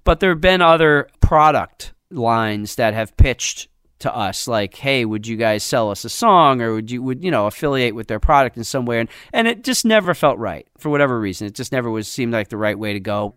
but 0.05 0.21
there 0.21 0.31
have 0.31 0.41
been 0.41 0.61
other 0.61 1.09
product 1.21 1.93
lines 2.11 2.75
that 2.77 2.95
have 2.95 3.17
pitched 3.17 3.69
to 4.01 4.15
us 4.15 4.49
like 4.49 4.75
hey 4.75 5.05
would 5.05 5.27
you 5.27 5.37
guys 5.37 5.63
sell 5.63 5.91
us 5.91 6.05
a 6.05 6.09
song 6.09 6.61
or 6.61 6.75
would 6.75 6.91
you 6.91 7.03
would 7.03 7.23
you 7.23 7.31
know 7.31 7.47
affiliate 7.47 7.95
with 7.95 8.09
their 8.09 8.21
product 8.21 8.57
in 8.57 8.65
some 8.65 8.85
way 8.85 9.01
and 9.01 9.09
and 9.33 9.47
it 9.47 9.63
just 9.63 9.85
never 9.85 10.15
felt 10.15 10.39
right 10.39 10.67
for 10.79 10.91
whatever 10.91 11.21
reason 11.21 11.47
it 11.47 11.55
just 11.55 11.73
never 11.73 11.91
was 11.91 12.09
seemed 12.09 12.33
like 12.33 12.49
the 12.49 12.57
right 12.57 12.79
way 12.79 12.93
to 12.93 13.01
go 13.01 13.35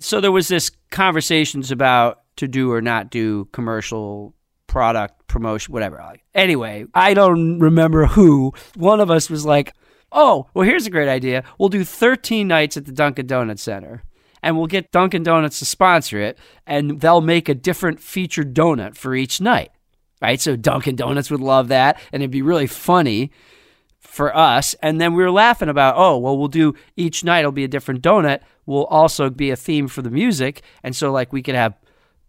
so 0.00 0.20
there 0.20 0.32
was 0.32 0.48
this 0.48 0.70
conversations 0.90 1.70
about 1.70 2.22
to 2.36 2.48
do 2.48 2.70
or 2.70 2.82
not 2.82 3.10
do 3.10 3.46
commercial 3.52 4.34
product 4.66 5.26
promotion, 5.26 5.72
whatever. 5.72 6.02
Anyway, 6.34 6.84
I 6.94 7.14
don't 7.14 7.58
remember 7.58 8.06
who. 8.06 8.52
One 8.74 9.00
of 9.00 9.10
us 9.10 9.30
was 9.30 9.46
like, 9.46 9.72
oh, 10.12 10.48
well, 10.54 10.66
here's 10.66 10.86
a 10.86 10.90
great 10.90 11.08
idea. 11.08 11.44
We'll 11.58 11.68
do 11.68 11.84
13 11.84 12.46
nights 12.46 12.76
at 12.76 12.84
the 12.84 12.92
Dunkin' 12.92 13.26
Donuts 13.26 13.62
Center. 13.62 14.02
And 14.46 14.56
we'll 14.56 14.68
get 14.68 14.92
Dunkin' 14.92 15.24
Donuts 15.24 15.58
to 15.58 15.64
sponsor 15.64 16.20
it, 16.20 16.38
and 16.68 17.00
they'll 17.00 17.20
make 17.20 17.48
a 17.48 17.54
different 17.54 17.98
featured 17.98 18.54
donut 18.54 18.96
for 18.96 19.12
each 19.12 19.40
night. 19.40 19.72
Right? 20.22 20.40
So 20.40 20.54
Dunkin' 20.54 20.94
Donuts 20.94 21.32
would 21.32 21.40
love 21.40 21.66
that, 21.68 21.98
and 22.12 22.22
it'd 22.22 22.30
be 22.30 22.42
really 22.42 22.68
funny 22.68 23.32
for 23.98 24.34
us. 24.36 24.74
And 24.74 25.00
then 25.00 25.14
we 25.14 25.24
were 25.24 25.32
laughing 25.32 25.68
about, 25.68 25.96
oh, 25.96 26.16
well, 26.16 26.38
we'll 26.38 26.46
do 26.46 26.74
each 26.96 27.24
night, 27.24 27.40
it'll 27.40 27.50
be 27.50 27.64
a 27.64 27.68
different 27.68 28.02
donut. 28.02 28.40
Will 28.66 28.84
also 28.86 29.30
be 29.30 29.50
a 29.50 29.56
theme 29.56 29.88
for 29.88 30.00
the 30.00 30.10
music. 30.10 30.62
And 30.84 30.94
so, 30.94 31.10
like, 31.10 31.32
we 31.32 31.42
could 31.42 31.56
have 31.56 31.74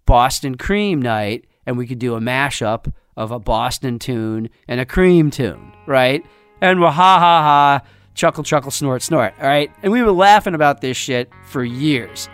Boston 0.08 0.58
Cream 0.58 1.00
Night 1.00 1.46
and 1.68 1.78
we 1.78 1.86
could 1.86 2.00
do 2.00 2.16
a 2.16 2.20
mashup 2.20 2.92
of 3.16 3.30
a 3.30 3.40
Boston 3.40 4.00
tune 4.00 4.50
and 4.68 4.80
a 4.80 4.86
cream 4.86 5.30
tune, 5.30 5.72
right? 5.86 6.26
And 6.62 6.82
we're 6.82 6.90
ha 6.90 7.20
ha 7.20 7.42
ha, 7.44 7.88
chuckle, 8.18 8.44
chuckle, 8.44 8.72
snort, 8.72 9.02
snort, 9.02 9.34
all 9.40 9.48
right? 9.48 9.72
And 9.84 9.94
we 9.94 10.02
were 10.02 10.12
laughing 10.12 10.56
about 10.56 10.82
this 10.82 10.98
shit 10.98 11.32
for 11.46 11.64
years. 11.64 12.28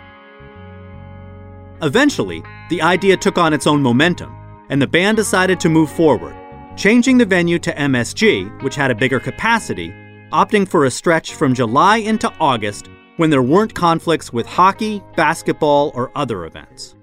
Eventually, 1.82 2.42
the 2.70 2.82
idea 2.82 3.16
took 3.16 3.38
on 3.38 3.52
its 3.52 3.66
own 3.66 3.82
momentum, 3.82 4.34
and 4.70 4.82
the 4.82 4.86
band 4.86 5.16
decided 5.16 5.60
to 5.60 5.68
move 5.68 5.90
forward, 5.92 6.34
changing 6.76 7.18
the 7.18 7.26
venue 7.26 7.60
to 7.60 7.72
MSG, 7.72 8.62
which 8.62 8.74
had 8.74 8.90
a 8.90 8.94
bigger 8.94 9.20
capacity, 9.20 9.90
opting 10.32 10.66
for 10.66 10.84
a 10.84 10.90
stretch 10.90 11.34
from 11.34 11.54
July 11.54 11.98
into 11.98 12.32
August 12.40 12.88
when 13.18 13.30
there 13.30 13.42
weren't 13.42 13.74
conflicts 13.74 14.32
with 14.32 14.46
hockey, 14.46 15.00
basketball, 15.14 15.92
or 15.94 16.10
other 16.16 16.44
events 16.46 16.96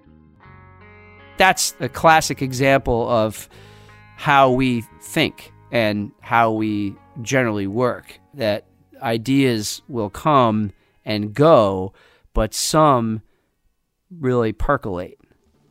that's 1.41 1.75
a 1.79 1.89
classic 1.89 2.39
example 2.43 3.09
of 3.09 3.49
how 4.15 4.51
we 4.51 4.81
think 5.01 5.51
and 5.71 6.11
how 6.19 6.51
we 6.51 6.95
generally 7.23 7.65
work. 7.65 8.19
That 8.35 8.65
ideas 9.01 9.81
will 9.87 10.09
come 10.09 10.71
and 11.05 11.33
go, 11.33 11.93
but 12.33 12.53
some 12.53 13.21
really 14.19 14.53
percolate, 14.53 15.19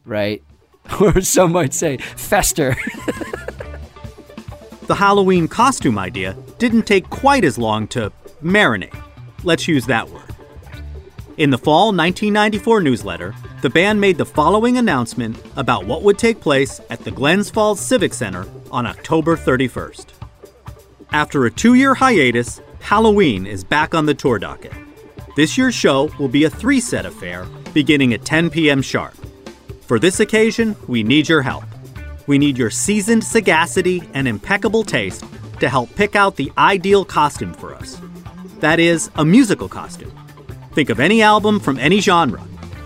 right? 0.05 0.43
or 1.01 1.21
some 1.21 1.53
might 1.53 1.75
say 1.75 1.99
fester. 1.99 2.77
the 4.87 4.95
Halloween 4.95 5.49
costume 5.49 5.99
idea 5.99 6.37
didn't 6.59 6.83
take 6.83 7.09
quite 7.11 7.45
as 7.45 7.59
long 7.59 7.87
to 7.89 8.13
marinate. 8.43 8.97
Let's 9.45 9.69
use 9.69 9.87
that 9.87 10.09
word. 10.09 10.23
In 11.37 11.51
the 11.51 11.59
fall 11.59 11.87
1994 11.87 12.83
newsletter, 12.83 13.35
the 13.63 13.71
band 13.71 14.01
made 14.01 14.19
the 14.19 14.27
following 14.27 14.77
announcement 14.77 15.41
about 15.57 15.87
what 15.87 16.03
would 16.03 16.19
take 16.19 16.41
place 16.41 16.81
at 16.91 17.05
the 17.05 17.11
Glens 17.11 17.49
Falls 17.49 17.81
Civic 17.81 18.13
Center 18.13 18.47
on 18.71 18.87
October 18.87 19.37
31st. 19.37 20.07
After 21.13 21.47
a 21.47 21.51
two 21.51 21.75
year 21.75 21.95
hiatus, 21.95 22.61
Halloween 22.81 23.47
is 23.47 23.63
back 23.63 23.95
on 23.95 24.07
the 24.07 24.15
tour 24.15 24.39
docket. 24.39 24.73
This 25.37 25.57
year's 25.57 25.75
show 25.75 26.11
will 26.19 26.29
be 26.29 26.45
a 26.45 26.51
three 26.51 26.81
set 26.81 27.07
affair 27.07 27.47
beginning 27.73 28.13
at 28.13 28.25
10 28.25 28.51
p.m. 28.51 28.83
sharp. 28.83 29.15
For 29.83 29.99
this 29.99 30.21
occasion, 30.21 30.75
we 30.89 31.03
need 31.03 31.29
your 31.29 31.43
help. 31.43 31.65
We 32.27 32.39
need 32.39 32.59
your 32.59 32.71
seasoned 32.71 33.25
sagacity 33.25 34.03
and 34.15 34.27
impeccable 34.27 34.85
taste 34.85 35.25
to 35.61 35.69
help 35.69 35.95
pick 35.95 36.17
out 36.17 36.37
the 36.37 36.51
ideal 36.59 37.05
costume 37.05 37.55
for 37.55 37.75
us. 37.75 38.01
That 38.59 38.81
is, 38.81 39.11
a 39.17 39.25
musical 39.25 39.69
costume. 39.69 40.13
Think 40.73 40.91
of 40.91 41.01
any 41.01 41.23
album 41.23 41.61
from 41.61 41.79
any 41.79 42.01
genre, 42.01 42.43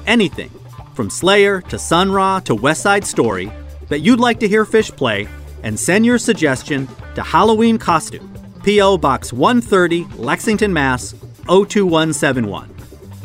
anything 0.06 0.50
from 0.94 1.10
Slayer 1.10 1.60
to 1.62 1.78
Sun 1.78 2.12
Ra 2.12 2.40
to 2.40 2.54
West 2.54 2.82
Side 2.82 3.04
Story, 3.04 3.50
that 3.88 4.00
you'd 4.00 4.20
like 4.20 4.40
to 4.40 4.48
hear 4.48 4.64
Phish 4.64 4.94
play 4.96 5.28
and 5.62 5.78
send 5.78 6.06
your 6.06 6.18
suggestion 6.18 6.88
to 7.14 7.22
Halloween 7.22 7.78
Costume, 7.78 8.32
P.O. 8.64 8.96
Box 8.96 9.30
130, 9.30 10.06
Lexington, 10.16 10.72
Mass. 10.72 11.12
02171. 11.48 12.74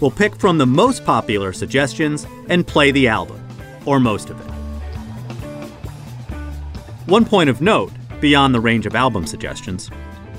We'll 0.02 0.12
pick 0.12 0.36
from 0.36 0.58
the 0.58 0.66
most 0.66 1.06
popular 1.06 1.54
suggestions 1.54 2.28
and 2.50 2.68
play 2.68 2.92
the 2.92 3.08
album, 3.08 3.42
or 3.86 4.02
most 4.02 4.30
of 4.30 4.38
it. 4.38 4.52
One 7.06 7.24
point 7.24 7.50
of 7.50 7.62
note, 7.62 7.94
beyond 8.20 8.54
the 8.54 8.60
range 8.60 8.86
of 8.86 8.96
album 8.96 9.26
suggestions, 9.26 9.90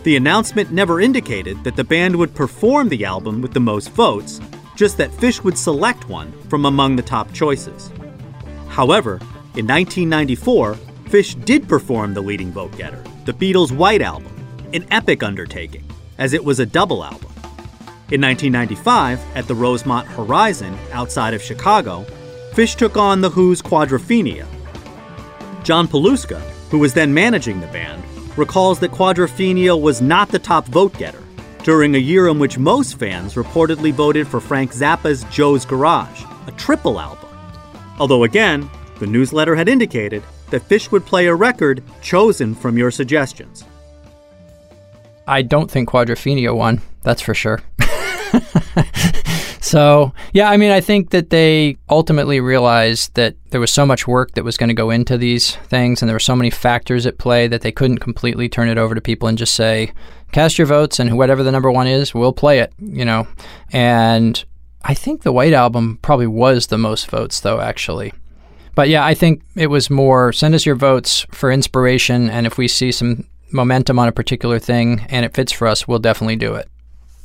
the 0.03 0.17
announcement 0.17 0.71
never 0.71 1.01
indicated 1.01 1.65
that 1.65 1.77
the 1.77 1.85
band 1.85 2.15
would 2.17 2.35
perform 2.35 2.91
the 2.91 3.07
album 3.07 3.41
with 3.41 3.55
the 3.55 3.61
most 3.61 3.89
votes 3.93 4.39
just 4.77 4.99
that 4.99 5.11
Phish 5.13 5.43
would 5.43 5.57
select 5.57 6.11
one 6.11 6.31
from 6.51 6.67
among 6.67 6.97
the 6.97 7.03
top 7.03 7.33
choices. 7.33 7.91
However, 8.69 9.13
in 9.57 9.67
1994, 9.67 10.75
Phish 11.05 11.43
did 11.47 11.67
perform 11.67 12.13
the 12.13 12.21
leading 12.21 12.53
vote 12.53 12.77
getter, 12.77 13.03
the 13.25 13.33
Beatles' 13.33 13.73
White 13.73 14.03
Album, 14.03 14.40
an 14.73 14.87
epic 14.91 15.23
undertaking, 15.23 15.85
as 16.19 16.33
it 16.33 16.45
was 16.45 16.61
a 16.61 16.67
double 16.67 17.05
album. 17.05 17.33
In 18.11 18.21
1995, 18.21 19.21
at 19.35 19.47
the 19.47 19.55
Rosemont 19.55 20.07
Horizon 20.09 20.77
outside 20.93 21.35
of 21.35 21.43
Chicago, 21.43 22.05
Phish 22.53 22.77
took 22.77 22.97
on 22.97 23.21
The 23.21 23.31
Who's 23.31 23.63
Quadrophenia. 23.63 24.47
John 25.63 25.87
Paluska, 25.87 26.41
who 26.71 26.79
was 26.79 26.95
then 26.95 27.15
managing 27.15 27.61
the 27.61 27.67
band, 27.69 28.03
recalls 28.37 28.81
that 28.81 28.91
Quadrophenia 28.91 29.81
was 29.81 30.01
not 30.01 30.29
the 30.29 30.39
top 30.39 30.67
vote 30.67 30.97
getter, 30.99 31.23
during 31.63 31.95
a 31.95 31.99
year 31.99 32.29
in 32.29 32.39
which 32.39 32.59
most 32.59 32.99
fans 32.99 33.35
reportedly 33.35 33.93
voted 33.93 34.27
for 34.27 34.41
Frank 34.41 34.73
Zappa's 34.73 35.25
Joe's 35.25 35.65
Garage, 35.65 36.25
a 36.47 36.53
triple 36.53 36.99
album. 36.99 37.29
Although, 37.99 38.25
again, 38.25 38.69
the 38.99 39.07
newsletter 39.07 39.55
had 39.55 39.69
indicated 39.69 40.23
that 40.51 40.69
Phish 40.69 40.91
would 40.91 41.07
play 41.07 41.27
a 41.27 41.35
record 41.35 41.83
chosen 42.03 42.55
from 42.55 42.77
your 42.77 42.91
suggestions. 42.91 43.65
I 45.31 45.43
don't 45.43 45.71
think 45.71 45.89
Quadrophenia 45.89 46.53
won, 46.55 46.83
that's 47.03 47.23
for 47.23 47.35
sure. 47.35 47.61
so, 49.61 50.13
yeah, 50.33 50.51
I 50.51 50.57
mean, 50.57 50.73
I 50.73 50.81
think 50.81 51.11
that 51.11 51.31
they 51.31 51.77
ultimately 51.89 52.41
realized 52.41 53.15
that 53.15 53.37
there 53.51 53.61
was 53.61 53.73
so 53.73 53.87
much 53.87 54.09
work 54.09 54.33
that 54.33 54.43
was 54.43 54.57
going 54.57 54.71
to 54.71 54.75
go 54.75 54.91
into 54.91 55.17
these 55.17 55.55
things, 55.55 56.03
and 56.03 56.09
there 56.09 56.17
were 56.17 56.19
so 56.19 56.35
many 56.35 56.51
factors 56.51 57.07
at 57.07 57.19
play 57.19 57.47
that 57.47 57.61
they 57.61 57.71
couldn't 57.71 57.99
completely 57.99 58.49
turn 58.49 58.69
it 58.69 58.77
over 58.77 58.93
to 58.93 59.01
people 59.01 59.29
and 59.29 59.39
just 59.39 59.55
say, 59.55 59.93
cast 60.33 60.59
your 60.59 60.67
votes, 60.67 60.99
and 60.99 61.17
whatever 61.17 61.45
the 61.45 61.53
number 61.53 61.71
one 61.71 61.87
is, 61.87 62.13
we'll 62.13 62.33
play 62.33 62.59
it, 62.59 62.73
you 62.81 63.05
know. 63.05 63.29
And 63.73 64.45
I 64.83 64.95
think 64.95 65.23
the 65.23 65.33
White 65.33 65.53
Album 65.53 66.01
probably 66.03 66.27
was 66.27 66.67
the 66.67 66.79
most 66.79 67.09
votes, 67.09 67.39
though, 67.39 67.61
actually. 67.61 68.13
But 68.75 68.89
yeah, 68.89 69.05
I 69.05 69.15
think 69.15 69.43
it 69.55 69.69
was 69.69 69.91
more 69.91 70.33
send 70.33 70.57
us 70.57 70.67
your 70.67 70.75
votes 70.75 71.25
for 71.31 71.53
inspiration, 71.53 72.29
and 72.29 72.49
if 72.49 72.59
we 72.59 72.67
see 72.67 72.91
some 72.91 73.29
momentum 73.53 73.99
on 73.99 74.09
a 74.09 74.13
particular 74.13 74.59
thing 74.59 75.07
and 75.09 75.25
it 75.25 75.35
fits 75.35 75.53
for 75.53 75.67
us, 75.67 75.87
we'll 75.87 75.99
definitely 75.99 76.37
do 76.37 76.55
it. 76.55 76.69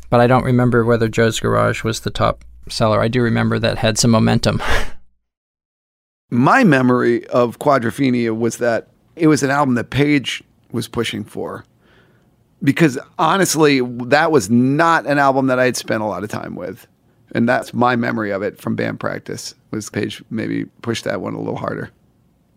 But 0.10 0.20
I 0.20 0.28
don't 0.28 0.44
remember 0.44 0.86
whether 0.86 1.08
Joe's 1.08 1.40
Garage 1.40 1.84
was 1.84 2.02
the 2.02 2.10
top 2.10 2.44
seller. 2.70 3.02
I 3.02 3.08
do 3.08 3.22
remember 3.22 3.60
that 3.60 3.78
had 3.78 3.98
some 3.98 4.12
momentum. 4.12 4.62
My 6.30 6.64
memory 6.64 7.26
of 7.28 7.60
Quadrophenia 7.60 8.38
was 8.38 8.58
that 8.58 8.88
it 9.16 9.28
was 9.28 9.44
an 9.44 9.52
album 9.52 9.76
that 9.76 9.90
Page 9.90 10.44
was 10.72 10.88
pushing 10.88 11.24
for. 11.24 11.66
Because 12.64 12.98
honestly, 13.20 13.82
that 13.82 14.32
was 14.32 14.50
not 14.50 15.06
an 15.06 15.20
album 15.20 15.48
that 15.48 15.60
I 15.60 15.66
had 15.66 15.78
spent 15.78 16.02
a 16.02 16.06
lot 16.06 16.24
of 16.24 16.30
time 16.30 16.56
with. 16.56 16.88
And 17.34 17.48
that's 17.48 17.74
my 17.74 17.96
memory 17.96 18.32
of 18.32 18.42
it 18.42 18.60
from 18.60 18.76
band 18.76 19.00
practice 19.00 19.54
was 19.72 19.90
Page 19.90 20.24
maybe 20.30 20.66
pushed 20.82 21.04
that 21.04 21.22
one 21.22 21.34
a 21.34 21.40
little 21.40 21.58
harder. 21.58 21.92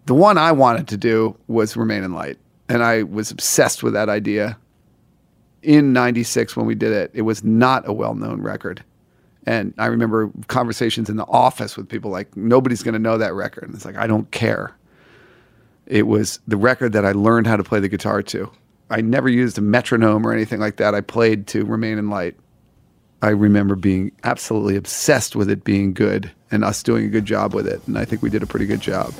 The 0.07 0.15
one 0.15 0.39
I 0.39 0.53
wanted 0.53 0.89
to 0.89 0.97
do 0.97 1.37
was 1.49 1.77
Remain 1.77 2.05
in 2.05 2.15
Light. 2.15 2.39
And 2.69 2.83
I 2.83 3.03
was 3.03 3.31
obsessed 3.31 3.83
with 3.83 3.95
that 3.95 4.09
idea. 4.09 4.59
In 5.63 5.93
96 5.93 6.57
when 6.57 6.67
we 6.67 6.75
did 6.75 6.93
it, 6.93 7.11
it 7.15 7.23
was 7.23 7.43
not 7.43 7.89
a 7.89 7.93
well-known 7.93 8.43
record. 8.43 8.85
And 9.47 9.73
I 9.79 9.87
remember 9.87 10.31
conversations 10.49 11.09
in 11.09 11.17
the 11.17 11.27
office 11.27 11.77
with 11.77 11.89
people 11.89 12.11
like, 12.11 12.37
nobody's 12.37 12.83
going 12.83 12.93
to 12.93 12.99
know 12.99 13.17
that 13.19 13.35
record. 13.35 13.65
And 13.65 13.75
it's 13.75 13.85
like, 13.85 13.97
I 13.97 14.07
don't 14.07 14.31
care. 14.31 14.77
It 15.87 16.07
was 16.07 16.39
the 16.47 16.59
record 16.59 16.93
that 16.93 17.07
I 17.07 17.13
learned 17.13 17.47
how 17.47 17.57
to 17.57 17.65
play 17.65 17.81
the 17.81 17.89
guitar 17.89 18.23
to. 18.25 18.51
I 18.91 19.01
never 19.01 19.29
used 19.29 19.57
a 19.57 19.63
metronome 19.63 20.27
or 20.27 20.33
anything 20.33 20.61
like 20.61 20.77
that. 20.77 20.95
I 20.95 21.01
played 21.01 21.47
to 21.49 21.65
Remain 21.65 21.97
in 21.97 22.11
Light. 22.11 22.37
I 23.23 23.31
remember 23.31 23.75
being 23.75 24.13
absolutely 24.23 24.77
obsessed 24.77 25.35
with 25.35 25.51
it 25.51 25.65
being 25.65 25.95
good 25.95 26.31
and 26.51 26.63
us 26.63 26.83
doing 26.83 27.07
a 27.07 27.09
good 27.09 27.25
job 27.25 27.55
with 27.55 27.67
it. 27.67 27.81
And 27.87 27.99
I 27.99 28.05
think 28.05 28.23
we 28.23 28.31
did 28.31 28.43
a 28.43 28.47
pretty 28.47 28.67
good 28.67 28.81
job. 28.81 29.15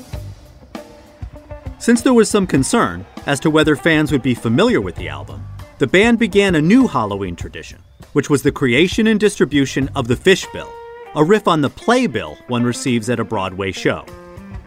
Since 1.79 2.01
there 2.01 2.13
was 2.13 2.29
some 2.29 2.45
concern 2.45 3.05
as 3.25 3.39
to 3.41 3.49
whether 3.49 3.75
fans 3.75 4.11
would 4.11 4.21
be 4.21 4.35
familiar 4.35 4.81
with 4.81 4.95
the 4.95 5.09
album, 5.09 5.45
the 5.77 5.87
band 5.87 6.19
began 6.19 6.55
a 6.55 6.61
new 6.61 6.87
Halloween 6.87 7.35
tradition 7.35 7.79
which 8.13 8.29
was 8.29 8.43
the 8.43 8.51
creation 8.51 9.07
and 9.07 9.19
distribution 9.19 9.89
of 9.95 10.07
the 10.07 10.15
Phishbill, 10.15 10.69
a 11.15 11.23
riff 11.23 11.47
on 11.47 11.61
the 11.61 11.69
playbill 11.69 12.37
one 12.47 12.63
receives 12.63 13.09
at 13.09 13.19
a 13.19 13.23
Broadway 13.23 13.71
show. 13.71 14.05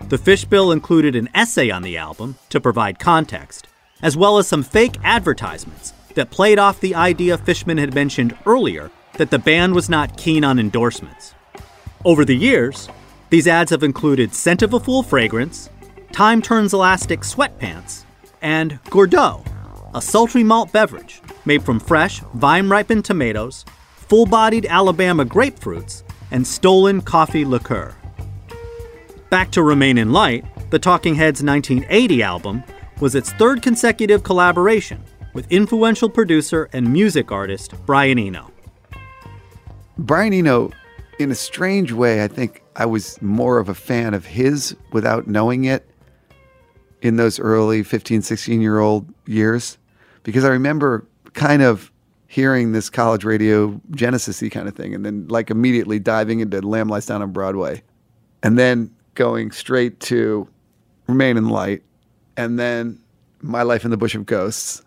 The 0.09 0.19
Phishbill 0.19 0.73
included 0.73 1.17
an 1.17 1.29
essay 1.35 1.71
on 1.71 1.83
the 1.83 1.97
album 1.97 2.37
to 2.51 2.61
provide 2.61 2.99
context, 2.99 3.69
as 4.03 4.17
well 4.17 4.39
as 4.39 4.47
some 4.47 4.63
fake 4.63 4.97
advertisements 5.03 5.93
that 6.15 6.31
played 6.31 6.59
off 6.59 6.81
the 6.81 6.95
idea 6.95 7.39
Fishman 7.39 7.79
had 7.79 7.95
mentioned 7.95 8.37
earlier 8.45 8.91
that 9.17 9.31
the 9.31 9.39
band 9.39 9.75
was 9.75 9.89
not 9.89 10.17
keen 10.17 10.45
on 10.45 10.59
endorsements. 10.59 11.35
Over 12.05 12.25
the 12.25 12.37
years, 12.37 12.89
these 13.31 13.47
ads 13.47 13.71
have 13.71 13.83
included 13.83 14.35
Scent 14.35 14.63
of 14.63 14.75
a 14.75 14.81
Fool 14.81 15.03
fragrance, 15.03 15.71
Time 16.13 16.43
Turns 16.43 16.75
Elastic 16.75 17.21
sweatpants, 17.21 18.05
and 18.43 18.79
Gordeau, 18.91 19.43
a 19.95 20.03
sultry 20.03 20.45
malt 20.45 20.71
beverage 20.71 21.23
made 21.47 21.63
from 21.63 21.81
fresh, 21.81 22.21
vine 22.35 22.69
ripened 22.69 23.07
tomatoes, 23.07 23.65
full 23.97 24.27
bodied 24.27 24.67
Alabama 24.67 25.25
grapefruits, 25.25 26.03
and 26.31 26.47
stolen 26.47 27.01
coffee 27.01 27.47
liqueur. 27.47 27.95
Back 29.31 29.51
to 29.53 29.63
Remain 29.63 29.97
in 29.97 30.13
Light, 30.13 30.45
the 30.71 30.79
Talking 30.79 31.15
Heads' 31.15 31.43
1980 31.43 32.23
album 32.23 32.63
was 33.01 33.15
its 33.15 33.33
third 33.33 33.63
consecutive 33.63 34.23
collaboration 34.23 35.03
with 35.33 35.51
influential 35.51 36.11
producer 36.11 36.69
and 36.75 36.93
music 36.93 37.33
artist 37.33 37.73
Brian 37.87 38.19
Eno. 38.19 38.51
Brian 39.97 40.35
Eno, 40.35 40.73
in 41.19 41.31
a 41.31 41.35
strange 41.35 41.91
way, 41.91 42.23
I 42.23 42.29
think 42.29 42.63
I 42.77 42.85
was 42.85 43.21
more 43.23 43.59
of 43.59 43.71
a 43.71 43.75
fan 43.75 44.13
of 44.13 44.27
his 44.27 44.77
without 44.93 45.27
knowing 45.27 45.65
it 45.65 45.89
in 47.03 47.17
those 47.17 47.39
early 47.39 47.83
15, 47.83 48.23
16 48.23 48.61
year 48.61 48.79
old 48.79 49.13
years. 49.27 49.77
Because 50.23 50.45
I 50.45 50.49
remember 50.49 51.07
kind 51.35 51.63
of 51.63 51.93
hearing 52.29 52.73
this 52.73 52.89
college 52.89 53.25
radio 53.25 53.79
Genesis 53.91 54.43
kind 54.51 54.67
of 54.67 54.75
thing 54.75 54.95
and 54.95 55.05
then 55.05 55.27
like 55.29 55.51
immediately 55.51 55.99
diving 55.99 56.41
into 56.41 56.63
Lamb 56.63 56.89
Lies 56.89 57.05
Down 57.05 57.21
on 57.21 57.33
Broadway 57.33 57.83
and 58.43 58.59
then 58.59 58.91
going 59.15 59.51
straight 59.51 60.01
to 60.01 60.49
Remain 61.09 61.37
in 61.37 61.49
Light 61.49 61.83
and 62.37 62.59
then 62.59 62.99
My 63.43 63.63
Life 63.63 63.85
in 63.85 63.91
the 63.91 63.97
Bush 63.97 64.15
of 64.15 64.25
Ghosts 64.25 64.83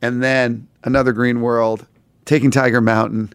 and 0.00 0.22
then 0.22 0.68
Another 0.84 1.12
Green 1.12 1.40
World, 1.40 1.86
Taking 2.24 2.50
Tiger 2.50 2.80
Mountain. 2.80 3.32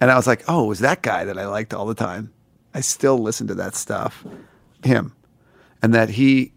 And 0.00 0.10
I 0.10 0.16
was 0.16 0.26
like, 0.26 0.44
oh, 0.48 0.64
it 0.64 0.68
was 0.68 0.80
that 0.80 1.02
guy 1.02 1.24
that 1.24 1.38
I 1.38 1.46
liked 1.46 1.72
all 1.72 1.86
the 1.86 1.94
time. 1.94 2.32
I 2.74 2.80
still 2.80 3.18
listen 3.18 3.46
to 3.46 3.54
that 3.54 3.74
stuff, 3.74 4.24
him. 4.84 5.14
And 5.82 5.94
that 5.94 6.10
he 6.10 6.52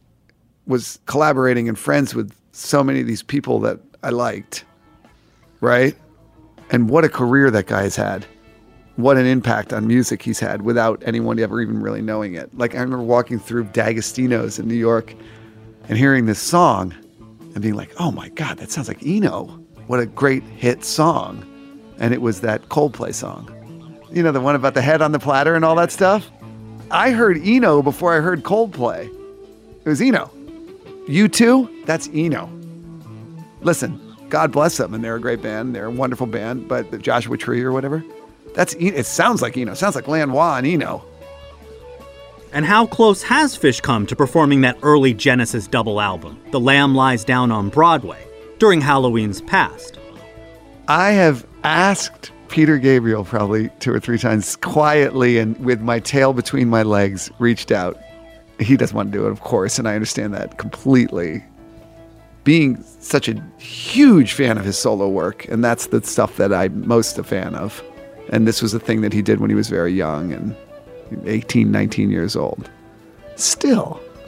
was 0.67 0.99
collaborating 1.05 1.67
and 1.67 1.77
friends 1.77 2.15
with 2.15 2.33
so 2.51 2.83
many 2.83 3.01
of 3.01 3.07
these 3.07 3.23
people 3.23 3.59
that 3.59 3.79
I 4.03 4.09
liked 4.09 4.65
right? 5.63 5.95
And 6.71 6.89
what 6.89 7.05
a 7.05 7.09
career 7.09 7.49
that 7.49 7.67
guy 7.67 7.83
has 7.83 7.95
had. 7.95 8.25
What 8.97 9.15
an 9.15 9.25
impact 9.25 9.71
on 9.71 9.87
music 9.87 10.21
he's 10.21 10.39
had 10.39 10.63
without 10.63 11.01
anyone 11.05 11.39
ever 11.39 11.61
even 11.61 11.81
really 11.81 12.01
knowing 12.01 12.35
it. 12.35 12.55
Like 12.55 12.75
I 12.75 12.81
remember 12.81 13.03
walking 13.03 13.39
through 13.39 13.63
D'Agostino's 13.65 14.59
in 14.59 14.67
New 14.67 14.75
York 14.75 15.15
and 15.87 15.97
hearing 15.97 16.25
this 16.25 16.39
song 16.39 16.93
and 17.53 17.61
being 17.61 17.75
like, 17.75 17.93
"Oh 17.97 18.11
my 18.11 18.29
god, 18.29 18.57
that 18.57 18.71
sounds 18.71 18.89
like 18.89 19.01
Eno. 19.05 19.45
What 19.87 19.99
a 20.01 20.05
great 20.05 20.43
hit 20.43 20.83
song." 20.83 21.45
And 21.97 22.13
it 22.13 22.21
was 22.21 22.41
that 22.41 22.67
Coldplay 22.67 23.13
song. 23.13 23.49
You 24.11 24.21
know, 24.21 24.33
the 24.33 24.41
one 24.41 24.55
about 24.55 24.73
the 24.73 24.81
head 24.81 25.01
on 25.01 25.13
the 25.13 25.19
platter 25.19 25.55
and 25.55 25.63
all 25.63 25.75
that 25.75 25.91
stuff? 25.91 26.29
I 26.91 27.11
heard 27.11 27.39
Eno 27.41 27.81
before 27.81 28.15
I 28.15 28.19
heard 28.19 28.43
Coldplay. 28.43 29.07
It 29.85 29.89
was 29.89 30.01
Eno. 30.01 30.29
U2, 31.07 31.85
that's 31.85 32.09
Eno. 32.13 32.49
Listen, 33.61 33.99
God 34.29 34.51
bless 34.51 34.77
them, 34.77 34.93
and 34.93 35.03
they're 35.03 35.15
a 35.15 35.21
great 35.21 35.41
band. 35.41 35.75
They're 35.75 35.85
a 35.85 35.91
wonderful 35.91 36.27
band. 36.27 36.67
But 36.67 36.91
the 36.91 36.97
Joshua 36.97 37.37
Tree 37.37 37.61
or 37.61 37.71
whatever, 37.71 38.03
that's 38.55 38.73
it. 38.75 39.05
Sounds 39.05 39.41
like 39.41 39.57
Eno. 39.57 39.73
It 39.73 39.75
sounds 39.75 39.95
like 39.95 40.07
Lanois 40.07 40.57
and 40.57 40.67
Eno. 40.67 41.05
And 42.51 42.65
how 42.65 42.85
close 42.85 43.23
has 43.23 43.57
Phish 43.57 43.81
come 43.81 44.05
to 44.05 44.15
performing 44.15 44.61
that 44.61 44.77
early 44.83 45.13
Genesis 45.13 45.67
double 45.67 45.99
album, 45.99 46.39
The 46.51 46.59
Lamb 46.59 46.93
Lies 46.93 47.23
Down 47.23 47.51
on 47.51 47.69
Broadway, 47.69 48.27
during 48.59 48.79
Halloween's 48.79 49.41
past? 49.41 49.97
I 50.87 51.11
have 51.11 51.45
asked 51.63 52.31
Peter 52.49 52.77
Gabriel 52.77 53.25
probably 53.25 53.69
two 53.79 53.91
or 53.91 53.99
three 53.99 54.19
times 54.19 54.55
quietly 54.57 55.39
and 55.39 55.57
with 55.65 55.81
my 55.81 55.99
tail 55.99 56.33
between 56.33 56.69
my 56.69 56.83
legs, 56.83 57.31
reached 57.39 57.71
out. 57.71 57.97
He 58.59 58.77
doesn't 58.77 58.95
want 58.95 59.11
to 59.11 59.17
do 59.17 59.25
it, 59.25 59.31
of 59.31 59.41
course, 59.41 59.79
and 59.79 59.87
I 59.87 59.95
understand 59.95 60.33
that 60.33 60.57
completely 60.57 61.43
being 62.43 62.83
such 62.99 63.29
a 63.29 63.41
huge 63.57 64.33
fan 64.33 64.57
of 64.57 64.65
his 64.65 64.77
solo 64.77 65.07
work, 65.07 65.47
and 65.47 65.63
that's 65.63 65.87
the 65.87 66.01
stuff 66.03 66.37
that 66.37 66.53
I'm 66.53 66.87
most 66.87 67.17
a 67.17 67.23
fan 67.23 67.55
of. 67.55 67.81
And 68.29 68.47
this 68.47 68.61
was 68.61 68.73
a 68.73 68.79
thing 68.79 69.01
that 69.01 69.13
he 69.13 69.21
did 69.21 69.39
when 69.39 69.49
he 69.49 69.55
was 69.55 69.69
very 69.69 69.93
young 69.93 70.33
and 70.33 70.55
18, 71.25 71.71
19 71.71 72.09
years 72.09 72.35
old. 72.35 72.69
Still, 73.35 74.01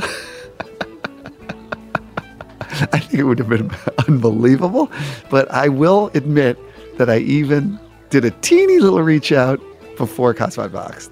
I 2.92 3.00
think 3.00 3.14
it 3.14 3.24
would 3.24 3.40
have 3.40 3.50
been 3.50 3.72
unbelievable, 4.08 4.92
but 5.30 5.50
I 5.52 5.70
will 5.70 6.10
admit 6.14 6.58
that 6.98 7.10
I 7.10 7.20
even 7.20 7.80
did 8.10 8.26
a 8.26 8.32
teeny 8.32 8.80
little 8.80 9.02
reach 9.02 9.32
out 9.32 9.62
before 9.98 10.34
Cosby 10.34 10.70
Box. 10.70 11.10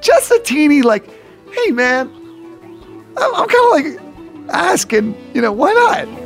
Just 0.00 0.30
a 0.30 0.40
teeny, 0.44 0.82
like, 0.82 1.08
hey 1.52 1.70
man, 1.70 2.10
I'm, 3.16 3.34
I'm 3.34 3.48
kind 3.48 3.86
of 3.86 4.00
like 4.00 4.54
asking, 4.54 5.14
you 5.34 5.40
know, 5.40 5.52
why 5.52 5.72
not? 5.72 6.24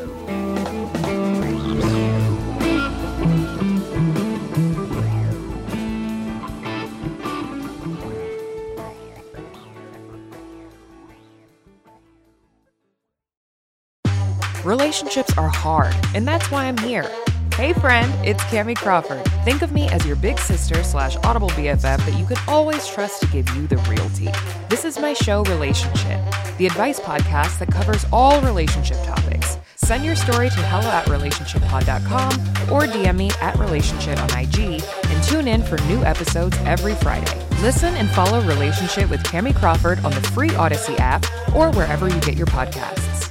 Relationships 14.65 15.33
are 15.39 15.49
hard, 15.49 15.95
and 16.15 16.29
that's 16.29 16.51
why 16.51 16.67
I'm 16.67 16.77
here. 16.79 17.11
Hey 17.55 17.73
friend, 17.73 18.13
it's 18.25 18.43
Cami 18.45 18.77
Crawford. 18.77 19.25
Think 19.45 19.63
of 19.63 19.73
me 19.73 19.89
as 19.89 20.07
your 20.07 20.15
big 20.15 20.39
sister 20.39 20.83
slash 20.85 21.17
audible 21.25 21.49
BFF 21.51 21.81
that 22.05 22.19
you 22.19 22.27
can 22.27 22.37
always 22.47 22.87
trust 22.87 23.21
to 23.23 23.27
give 23.29 23.49
you 23.57 23.67
the 23.67 23.79
real 23.89 24.09
tea. 24.11 24.31
This 24.69 24.85
is 24.85 24.99
my 24.99 25.13
show, 25.13 25.43
Relationship, 25.45 26.21
the 26.59 26.67
advice 26.67 27.01
podcast 27.01 27.59
that 27.61 27.71
covers 27.71 28.05
all 28.13 28.41
relationship 28.43 28.99
topics. 29.05 29.59
Send 29.77 30.05
your 30.05 30.17
story 30.17 30.51
to 30.51 30.57
hello 30.57 30.91
at 30.91 31.07
relationshippod.com 31.07 32.33
or 32.73 32.83
DM 32.83 33.17
me 33.17 33.31
at 33.41 33.57
relationship 33.57 34.19
on 34.21 34.29
IG 34.39 34.83
and 35.07 35.25
tune 35.25 35.49
in 35.49 35.63
for 35.63 35.79
new 35.83 36.05
episodes 36.05 36.57
every 36.67 36.95
Friday. 36.97 37.41
Listen 37.63 37.95
and 37.95 38.09
follow 38.11 38.41
Relationship 38.43 39.09
with 39.09 39.23
Cami 39.23 39.55
Crawford 39.55 39.99
on 40.05 40.11
the 40.11 40.21
free 40.21 40.51
Audacy 40.51 40.99
app 40.99 41.25
or 41.55 41.71
wherever 41.71 42.09
you 42.09 42.21
get 42.21 42.37
your 42.37 42.47
podcasts. 42.49 43.31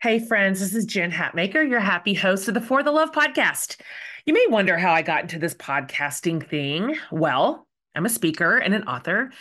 Hey, 0.00 0.20
friends, 0.20 0.60
this 0.60 0.74
is 0.74 0.84
Jen 0.86 1.10
Hatmaker, 1.10 1.68
your 1.68 1.80
happy 1.80 2.14
host 2.14 2.46
of 2.48 2.54
the 2.54 2.60
For 2.60 2.82
the 2.82 2.92
Love 2.92 3.10
podcast. 3.10 3.80
You 4.26 4.32
may 4.32 4.46
wonder 4.48 4.78
how 4.78 4.92
I 4.92 5.02
got 5.02 5.22
into 5.22 5.38
this 5.38 5.54
podcasting 5.54 6.48
thing. 6.48 6.96
Well, 7.10 7.66
I'm 7.94 8.06
a 8.06 8.08
speaker 8.08 8.58
and 8.58 8.74
an 8.74 8.84
author. 8.84 9.32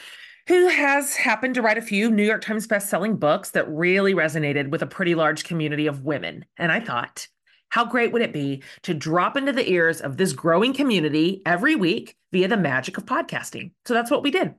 Who 0.47 0.67
has 0.67 1.15
happened 1.15 1.55
to 1.55 1.61
write 1.61 1.77
a 1.77 1.81
few 1.81 2.09
New 2.09 2.23
York 2.23 2.41
Times 2.41 2.67
best-selling 2.67 3.17
books 3.17 3.51
that 3.51 3.69
really 3.69 4.13
resonated 4.13 4.69
with 4.69 4.81
a 4.81 4.87
pretty 4.87 5.13
large 5.13 5.43
community 5.43 5.87
of 5.87 6.05
women. 6.05 6.45
And 6.57 6.71
I 6.71 6.79
thought, 6.79 7.27
how 7.69 7.83
great 7.83 8.13
would 8.13 8.21
it 8.21 8.31
be 8.31 8.63
to 8.83 8.93
drop 8.93 9.35
into 9.35 9.51
the 9.51 9.69
ears 9.69 9.99
of 9.99 10.15
this 10.15 10.31
growing 10.31 10.73
community 10.73 11.41
every 11.45 11.75
week 11.75 12.15
via 12.31 12.47
the 12.47 12.55
magic 12.55 12.97
of 12.97 13.05
podcasting? 13.05 13.71
So 13.85 13.93
that's 13.93 14.09
what 14.09 14.23
we 14.23 14.31
did. 14.31 14.55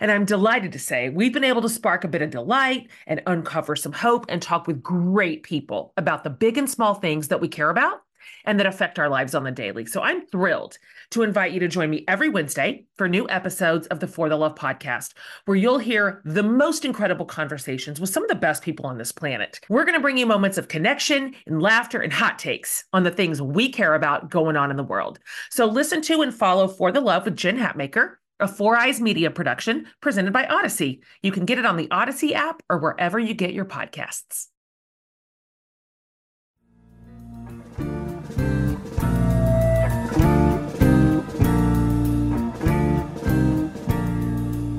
And 0.00 0.10
I'm 0.10 0.26
delighted 0.26 0.72
to 0.72 0.78
say 0.78 1.08
we've 1.08 1.32
been 1.32 1.44
able 1.44 1.62
to 1.62 1.68
spark 1.68 2.04
a 2.04 2.08
bit 2.08 2.20
of 2.20 2.30
delight 2.30 2.90
and 3.06 3.22
uncover 3.26 3.74
some 3.74 3.92
hope 3.92 4.26
and 4.28 4.42
talk 4.42 4.66
with 4.66 4.82
great 4.82 5.44
people 5.44 5.94
about 5.96 6.24
the 6.24 6.30
big 6.30 6.58
and 6.58 6.68
small 6.68 6.94
things 6.94 7.28
that 7.28 7.40
we 7.40 7.48
care 7.48 7.70
about 7.70 8.02
and 8.44 8.58
that 8.58 8.66
affect 8.66 8.98
our 8.98 9.08
lives 9.08 9.34
on 9.34 9.44
the 9.44 9.50
daily. 9.50 9.86
So 9.86 10.00
I'm 10.00 10.26
thrilled 10.26 10.78
to 11.10 11.22
invite 11.22 11.52
you 11.52 11.60
to 11.60 11.68
join 11.68 11.90
me 11.90 12.04
every 12.08 12.28
Wednesday 12.28 12.84
for 12.96 13.08
new 13.08 13.28
episodes 13.28 13.86
of 13.88 14.00
the 14.00 14.06
For 14.06 14.28
the 14.28 14.36
Love 14.36 14.54
podcast, 14.54 15.14
where 15.44 15.56
you'll 15.56 15.78
hear 15.78 16.22
the 16.24 16.42
most 16.42 16.84
incredible 16.84 17.26
conversations 17.26 18.00
with 18.00 18.10
some 18.10 18.22
of 18.22 18.28
the 18.28 18.34
best 18.34 18.62
people 18.62 18.86
on 18.86 18.98
this 18.98 19.12
planet. 19.12 19.60
We're 19.68 19.84
going 19.84 19.98
to 19.98 20.00
bring 20.00 20.18
you 20.18 20.26
moments 20.26 20.58
of 20.58 20.68
connection 20.68 21.34
and 21.46 21.62
laughter 21.62 22.00
and 22.00 22.12
hot 22.12 22.38
takes 22.38 22.84
on 22.92 23.02
the 23.02 23.10
things 23.10 23.42
we 23.42 23.68
care 23.68 23.94
about 23.94 24.30
going 24.30 24.56
on 24.56 24.70
in 24.70 24.76
the 24.76 24.82
world. 24.82 25.18
So 25.50 25.66
listen 25.66 26.02
to 26.02 26.22
and 26.22 26.34
follow 26.34 26.68
For 26.68 26.92
the 26.92 27.00
Love 27.00 27.24
with 27.24 27.36
Jen 27.36 27.58
Hatmaker 27.58 28.16
a 28.40 28.48
Four 28.48 28.76
Eyes 28.76 29.00
Media 29.00 29.30
production 29.30 29.86
presented 30.00 30.32
by 30.32 30.44
Audacy. 30.46 31.00
You 31.22 31.30
can 31.30 31.44
get 31.44 31.58
it 31.58 31.64
on 31.64 31.76
the 31.76 31.86
Audacy 31.86 32.32
app 32.32 32.60
or 32.68 32.78
wherever 32.78 33.18
you 33.18 33.34
get 33.34 33.54
your 33.54 33.64
podcasts. 33.64 34.48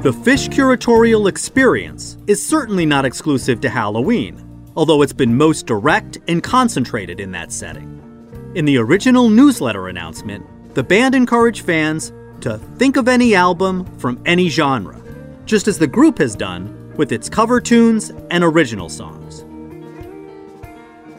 The 0.04 0.12
Phish 0.12 0.50
curatorial 0.50 1.30
experience 1.30 2.18
is 2.28 2.46
certainly 2.46 2.86
not 2.86 3.06
exclusive 3.06 3.62
to 3.62 3.70
Halloween, 3.70 4.38
although 4.76 5.02
it's 5.02 5.13
been 5.13 5.38
most 5.38 5.66
direct 5.66 6.18
and 6.28 6.44
concentrated 6.44 7.22
in 7.22 7.32
that 7.32 7.54
setting. 7.54 8.52
In 8.54 8.66
the 8.66 8.76
original 8.80 9.30
newsletter 9.30 9.88
announcement, 9.88 10.46
the 10.76 10.84
band 10.84 11.16
encouraged 11.16 11.66
fans 11.66 12.12
to 12.42 12.58
think 12.78 12.98
of 12.98 13.08
any 13.08 13.34
album 13.34 13.86
from 13.98 14.22
any 14.26 14.50
genre, 14.50 15.02
just 15.46 15.70
as 15.70 15.80
the 15.80 15.88
group 15.88 16.18
has 16.18 16.36
done 16.36 16.94
with 16.98 17.13
its 17.13 17.30
cover 17.30 17.62
tunes 17.62 18.12
and 18.30 18.44
original 18.44 18.89
songs. 18.89 19.46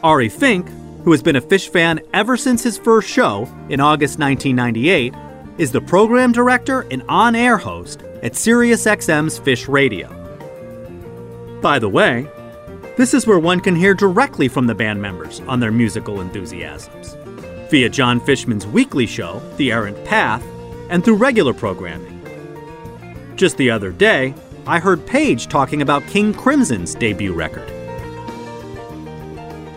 Ari 0.03 0.29
Fink, 0.29 0.69
who 1.03 1.09
has 1.11 1.23
been 1.23 1.37
a 1.37 1.41
Phish 1.41 1.69
fan 1.69 2.01
ever 2.13 2.37
since 2.37 2.61
his 2.61 2.77
first 2.77 3.09
show 3.09 3.49
in 3.67 3.79
August 3.79 4.19
1998, 4.19 5.15
is 5.57 5.71
the 5.71 5.81
program 5.81 6.31
director 6.31 6.81
and 6.91 7.01
on 7.09 7.33
air 7.33 7.57
host 7.57 8.03
at 8.25 8.31
SiriusXM's 8.31 9.39
Phish 9.39 9.71
Radio. 9.71 10.09
By 11.61 11.77
the 11.77 11.87
way, 11.87 12.27
this 12.97 13.13
is 13.13 13.27
where 13.27 13.37
one 13.37 13.59
can 13.59 13.75
hear 13.75 13.93
directly 13.93 14.47
from 14.47 14.65
the 14.65 14.73
band 14.73 14.99
members 14.99 15.41
on 15.41 15.59
their 15.59 15.71
musical 15.71 16.21
enthusiasms 16.21 17.15
via 17.69 17.87
John 17.87 18.19
Fishman's 18.19 18.65
weekly 18.65 19.05
show, 19.05 19.39
The 19.57 19.71
Errant 19.71 20.03
Path, 20.05 20.43
and 20.89 21.05
through 21.05 21.17
regular 21.17 21.53
programming. 21.53 22.19
Just 23.35 23.57
the 23.57 23.69
other 23.69 23.91
day, 23.91 24.33
I 24.65 24.79
heard 24.79 25.05
Page 25.05 25.45
talking 25.45 25.83
about 25.83 26.07
King 26.07 26.33
Crimson's 26.33 26.95
debut 26.95 27.31
record. 27.31 27.71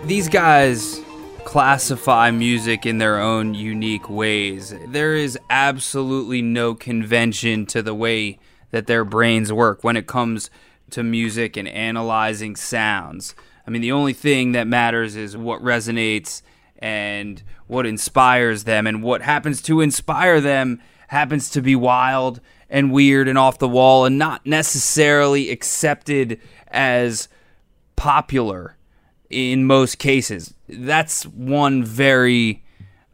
These 0.07 0.31
guys 0.31 1.03
classify 1.49 2.31
music 2.31 2.85
in 2.85 2.99
their 2.99 3.19
own 3.19 3.55
unique 3.55 4.11
ways. 4.11 4.75
There 4.87 5.15
is 5.15 5.39
absolutely 5.49 6.43
no 6.43 6.75
convention 6.75 7.65
to 7.69 7.81
the 7.81 7.95
way 7.95 8.39
that 8.71 8.87
their 8.87 9.03
brains 9.03 9.51
work 9.51 9.83
when 9.83 9.97
it 9.97 10.07
comes 10.07 10.51
to 10.91 11.03
music 11.03 11.57
and 11.57 11.67
analyzing 11.67 12.55
sounds. 12.55 13.35
I 13.67 13.71
mean, 13.71 13.81
the 13.81 13.93
only 13.93 14.13
thing 14.13 14.53
that 14.53 14.67
matters 14.67 15.17
is 15.17 15.39
what 15.39 15.63
resonates 15.63 16.43
and 16.81 17.43
what 17.67 17.87
inspires 17.87 18.65
them, 18.65 18.87
and 18.87 19.03
what 19.03 19.23
happens 19.23 19.63
to 19.63 19.81
inspire 19.81 20.43
them 20.43 20.83
happens 21.07 21.49
to 21.49 21.63
be 21.63 21.75
wild 21.75 22.43
and 22.69 22.93
weird 22.93 23.27
and 23.27 23.39
off 23.39 23.59
the 23.59 23.67
wall 23.67 24.05
and 24.05 24.19
not 24.19 24.45
necessarily 24.45 25.49
accepted 25.49 26.43
as 26.71 27.27
popular 27.97 28.77
in 29.31 29.65
most 29.65 29.99
cases. 29.99 30.55
That's 30.69 31.25
one 31.25 31.85
very 31.85 32.65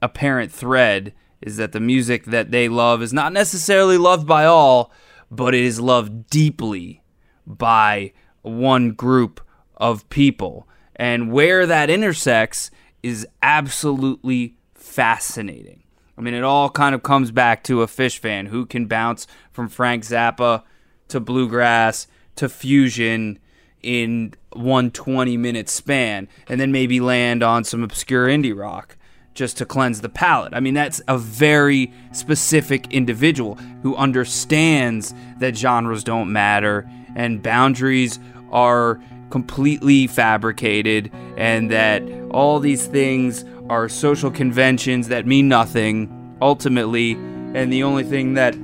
apparent 0.00 0.52
thread 0.52 1.14
is 1.40 1.56
that 1.56 1.72
the 1.72 1.80
music 1.80 2.24
that 2.26 2.50
they 2.50 2.68
love 2.68 3.02
is 3.02 3.12
not 3.12 3.32
necessarily 3.32 3.98
loved 3.98 4.26
by 4.26 4.44
all, 4.44 4.90
but 5.30 5.54
it 5.54 5.62
is 5.62 5.80
loved 5.80 6.28
deeply 6.30 7.02
by 7.46 8.12
one 8.42 8.92
group 8.92 9.40
of 9.76 10.08
people. 10.08 10.68
And 10.96 11.32
where 11.32 11.66
that 11.66 11.90
intersects 11.90 12.70
is 13.02 13.26
absolutely 13.42 14.56
fascinating. 14.74 15.82
I 16.16 16.20
mean, 16.20 16.34
it 16.34 16.44
all 16.44 16.70
kind 16.70 16.94
of 16.94 17.02
comes 17.02 17.30
back 17.30 17.64
to 17.64 17.82
a 17.82 17.86
Phish 17.86 18.18
fan 18.18 18.46
who 18.46 18.64
can 18.66 18.86
bounce 18.86 19.26
from 19.52 19.68
Frank 19.68 20.04
Zappa 20.04 20.62
to 21.08 21.20
bluegrass 21.20 22.06
to 22.36 22.48
fusion 22.48 23.38
in 23.84 24.34
one 24.52 24.90
20 24.90 25.36
minute 25.36 25.68
span 25.68 26.28
and 26.48 26.60
then 26.60 26.72
maybe 26.72 27.00
land 27.00 27.42
on 27.42 27.64
some 27.64 27.82
obscure 27.82 28.26
indie 28.26 28.56
rock 28.56 28.96
just 29.34 29.58
to 29.58 29.66
cleanse 29.66 30.00
the 30.00 30.08
palate. 30.08 30.54
I 30.54 30.60
mean, 30.60 30.74
that's 30.74 31.02
a 31.08 31.18
very 31.18 31.92
specific 32.12 32.92
individual 32.92 33.56
who 33.82 33.96
understands 33.96 35.12
that 35.40 35.56
genres 35.56 36.04
don't 36.04 36.32
matter 36.32 36.88
and 37.16 37.42
boundaries 37.42 38.18
are 38.50 39.00
completely 39.30 40.06
fabricated 40.06 41.10
and 41.36 41.70
that 41.70 42.02
all 42.30 42.60
these 42.60 42.86
things 42.86 43.44
are 43.68 43.88
social 43.88 44.30
conventions 44.30 45.08
that 45.08 45.26
mean 45.26 45.48
nothing 45.48 46.36
ultimately 46.40 47.12
and 47.12 47.72
the 47.72 47.82
only 47.82 48.04
thing 48.04 48.34
that 48.34 48.54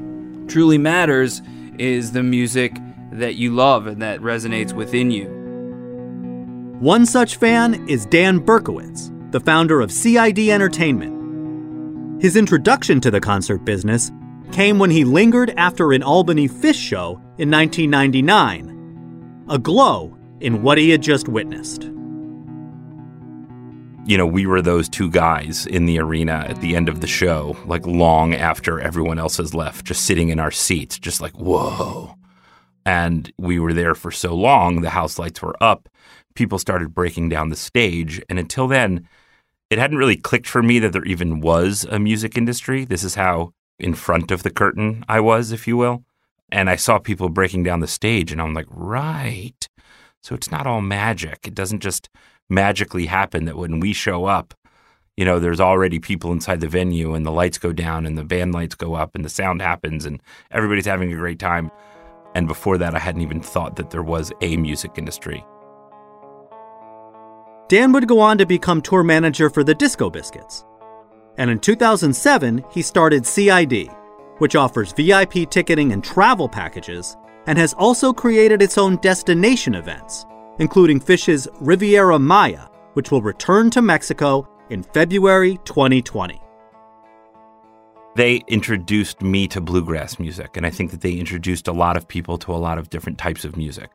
truly 0.49 0.79
matters 0.79 1.43
is 1.79 2.13
the 2.13 2.23
music 2.23 2.77
that 3.13 3.37
you 3.37 3.55
love 3.55 3.87
and 3.87 4.01
that 4.03 4.21
resonates 4.21 4.73
within 4.73 5.11
you. 5.11 5.29
One 6.81 7.05
such 7.05 7.37
fan 7.37 7.87
is 7.89 8.07
Dan 8.07 8.41
Berkowitz, 8.41 9.11
the 9.33 9.41
founder 9.41 9.81
of 9.81 9.93
CID 9.93 10.39
Entertainment. 10.39 12.23
His 12.23 12.37
introduction 12.37 13.01
to 13.01 13.11
the 13.11 13.21
concert 13.21 13.65
business 13.65 14.11
came 14.53 14.79
when 14.79 14.91
he 14.91 15.05
lingered 15.05 15.55
after 15.57 15.93
an 15.93 16.03
Albany 16.03 16.49
Phish 16.49 16.75
show 16.75 17.21
in 17.39 17.51
1999, 17.51 19.47
aglow 19.49 20.17
in 20.41 20.63
what 20.63 20.79
he 20.79 20.91
had 20.91 21.03
just 21.03 21.29
witnessed. 21.29 21.85
You 24.07 24.17
know, 24.17 24.27
we 24.27 24.47
were 24.47 24.63
those 24.63 24.89
two 24.89 25.11
guys 25.11 25.67
in 25.67 25.85
the 25.85 25.99
arena 26.01 26.47
at 26.49 26.61
the 26.61 26.75
end 26.75 26.89
of 26.89 27.01
the 27.01 27.07
show, 27.07 27.57
like 27.67 27.87
long 27.87 28.35
after 28.35 28.81
everyone 28.81 29.19
else 29.19 29.37
has 29.37 29.55
left, 29.55 29.85
just 29.85 30.05
sitting 30.05 30.31
in 30.31 30.41
our 30.41 30.51
seats, 30.51 30.99
just 30.99 31.21
like, 31.21 31.37
whoa. 31.39 32.17
And 32.85 33.33
we 33.39 33.59
were 33.59 33.75
there 33.75 33.95
for 33.95 34.11
so 34.11 34.35
long, 34.35 34.81
the 34.81 34.91
house 34.91 35.19
lights 35.19 35.43
were 35.43 35.57
up, 35.63 35.89
people 36.35 36.59
started 36.59 36.95
breaking 36.95 37.29
down 37.29 37.51
the 37.51 37.57
stage. 37.57 38.23
And 38.29 38.39
until 38.39 38.69
then, 38.69 39.09
it 39.69 39.79
hadn't 39.79 39.99
really 39.99 40.17
clicked 40.17 40.49
for 40.49 40.63
me 40.63 40.79
that 40.81 40.93
there 40.93 41.05
even 41.05 41.41
was 41.41 41.85
a 41.91 41.99
music 41.99 42.37
industry. 42.37 42.85
This 42.85 43.05
is 43.05 43.15
how 43.15 43.53
in 43.79 43.95
front 43.95 44.31
of 44.31 44.43
the 44.43 44.51
curtain 44.51 45.05
I 45.09 45.21
was, 45.21 45.53
if 45.53 45.67
you 45.67 45.77
will. 45.77 46.05
And 46.51 46.69
I 46.69 46.77
saw 46.77 46.99
people 46.99 47.29
breaking 47.29 47.63
down 47.63 47.81
the 47.81 47.87
stage, 47.87 48.33
and 48.33 48.43
I'm 48.43 48.55
like, 48.55 48.67
right. 48.71 49.69
So 50.23 50.35
it's 50.35 50.51
not 50.51 50.67
all 50.67 50.81
magic. 50.81 51.47
It 51.47 51.55
doesn't 51.55 51.81
just 51.81 52.09
magically 52.49 53.07
happen 53.07 53.45
that 53.45 53.57
when 53.57 53.79
we 53.79 53.93
show 53.93 54.25
up, 54.25 54.55
you 55.17 55.25
know, 55.25 55.39
there's 55.39 55.61
already 55.61 55.99
people 55.99 56.33
inside 56.33 56.61
the 56.61 56.69
venue 56.69 57.15
and 57.15 57.25
the 57.25 57.31
lights 57.31 57.59
go 57.59 57.73
down 57.73 58.07
and 58.07 58.19
the 58.19 58.25
band 58.25 58.53
lights 58.53 58.75
go 58.75 58.95
up 58.95 59.15
and 59.15 59.25
the 59.25 59.29
sound 59.29 59.61
happens 59.61 60.05
and 60.07 60.21
everybody's 60.51 60.87
having 60.87 61.13
a 61.13 61.17
great 61.17 61.39
time. 61.39 61.71
And 62.35 62.47
before 62.47 62.79
that, 62.79 62.95
I 62.95 62.99
hadn't 62.99 63.23
even 63.23 63.41
thought 63.41 63.77
that 63.77 63.91
there 63.91 64.03
was 64.03 64.33
a 64.41 64.57
music 64.57 64.93
industry. 64.97 65.45
Dan 67.69 67.93
would 67.93 68.09
go 68.09 68.21
on 68.21 68.39
to 68.39 68.47
become 68.47 68.83
tour 68.83 69.05
manager 69.05 69.49
for 69.51 69.63
the 69.63 69.75
Disco 69.75 70.11
Biscuits. 70.11 70.65
And 71.39 71.51
in 71.51 71.59
2007, 71.61 72.65
he 72.71 72.83
started 72.83 73.27
CID, 73.27 73.89
which 74.39 74.57
offers 74.57 74.93
VIP 74.93 75.49
ticketing 75.51 75.93
and 75.93 76.03
travel 76.03 76.49
packages, 76.49 77.17
and 77.47 77.57
has 77.59 77.73
also 77.75 78.13
created 78.13 78.61
its 78.61 78.77
own 78.77 78.97
destination 78.97 79.75
events, 79.75 80.27
including 80.59 81.01
Phish's 81.01 81.49
Riviera 81.61 82.19
Maya, 82.19 82.67
which 82.95 83.11
will 83.11 83.23
return 83.23 83.71
to 83.71 83.83
Mexico 83.83 84.47
in 84.71 84.83
February 84.83 85.59
2020 85.65 86.41
they 88.17 88.43
introduced 88.49 89.23
me 89.23 89.47
to 89.49 89.61
bluegrass 89.61 90.19
music, 90.19 90.57
and 90.57 90.67
I 90.67 90.71
think 90.71 90.91
that 90.91 91.01
they 91.01 91.15
introduced 91.15 91.69
a 91.69 91.73
lot 91.73 91.97
of 91.97 92.09
people 92.09 92.39
to 92.39 92.55
a 92.55 92.57
lot 92.57 92.79
of 92.79 92.91
different 92.91 93.19
types 93.19 93.45
of 93.45 93.57
music. 93.57 93.91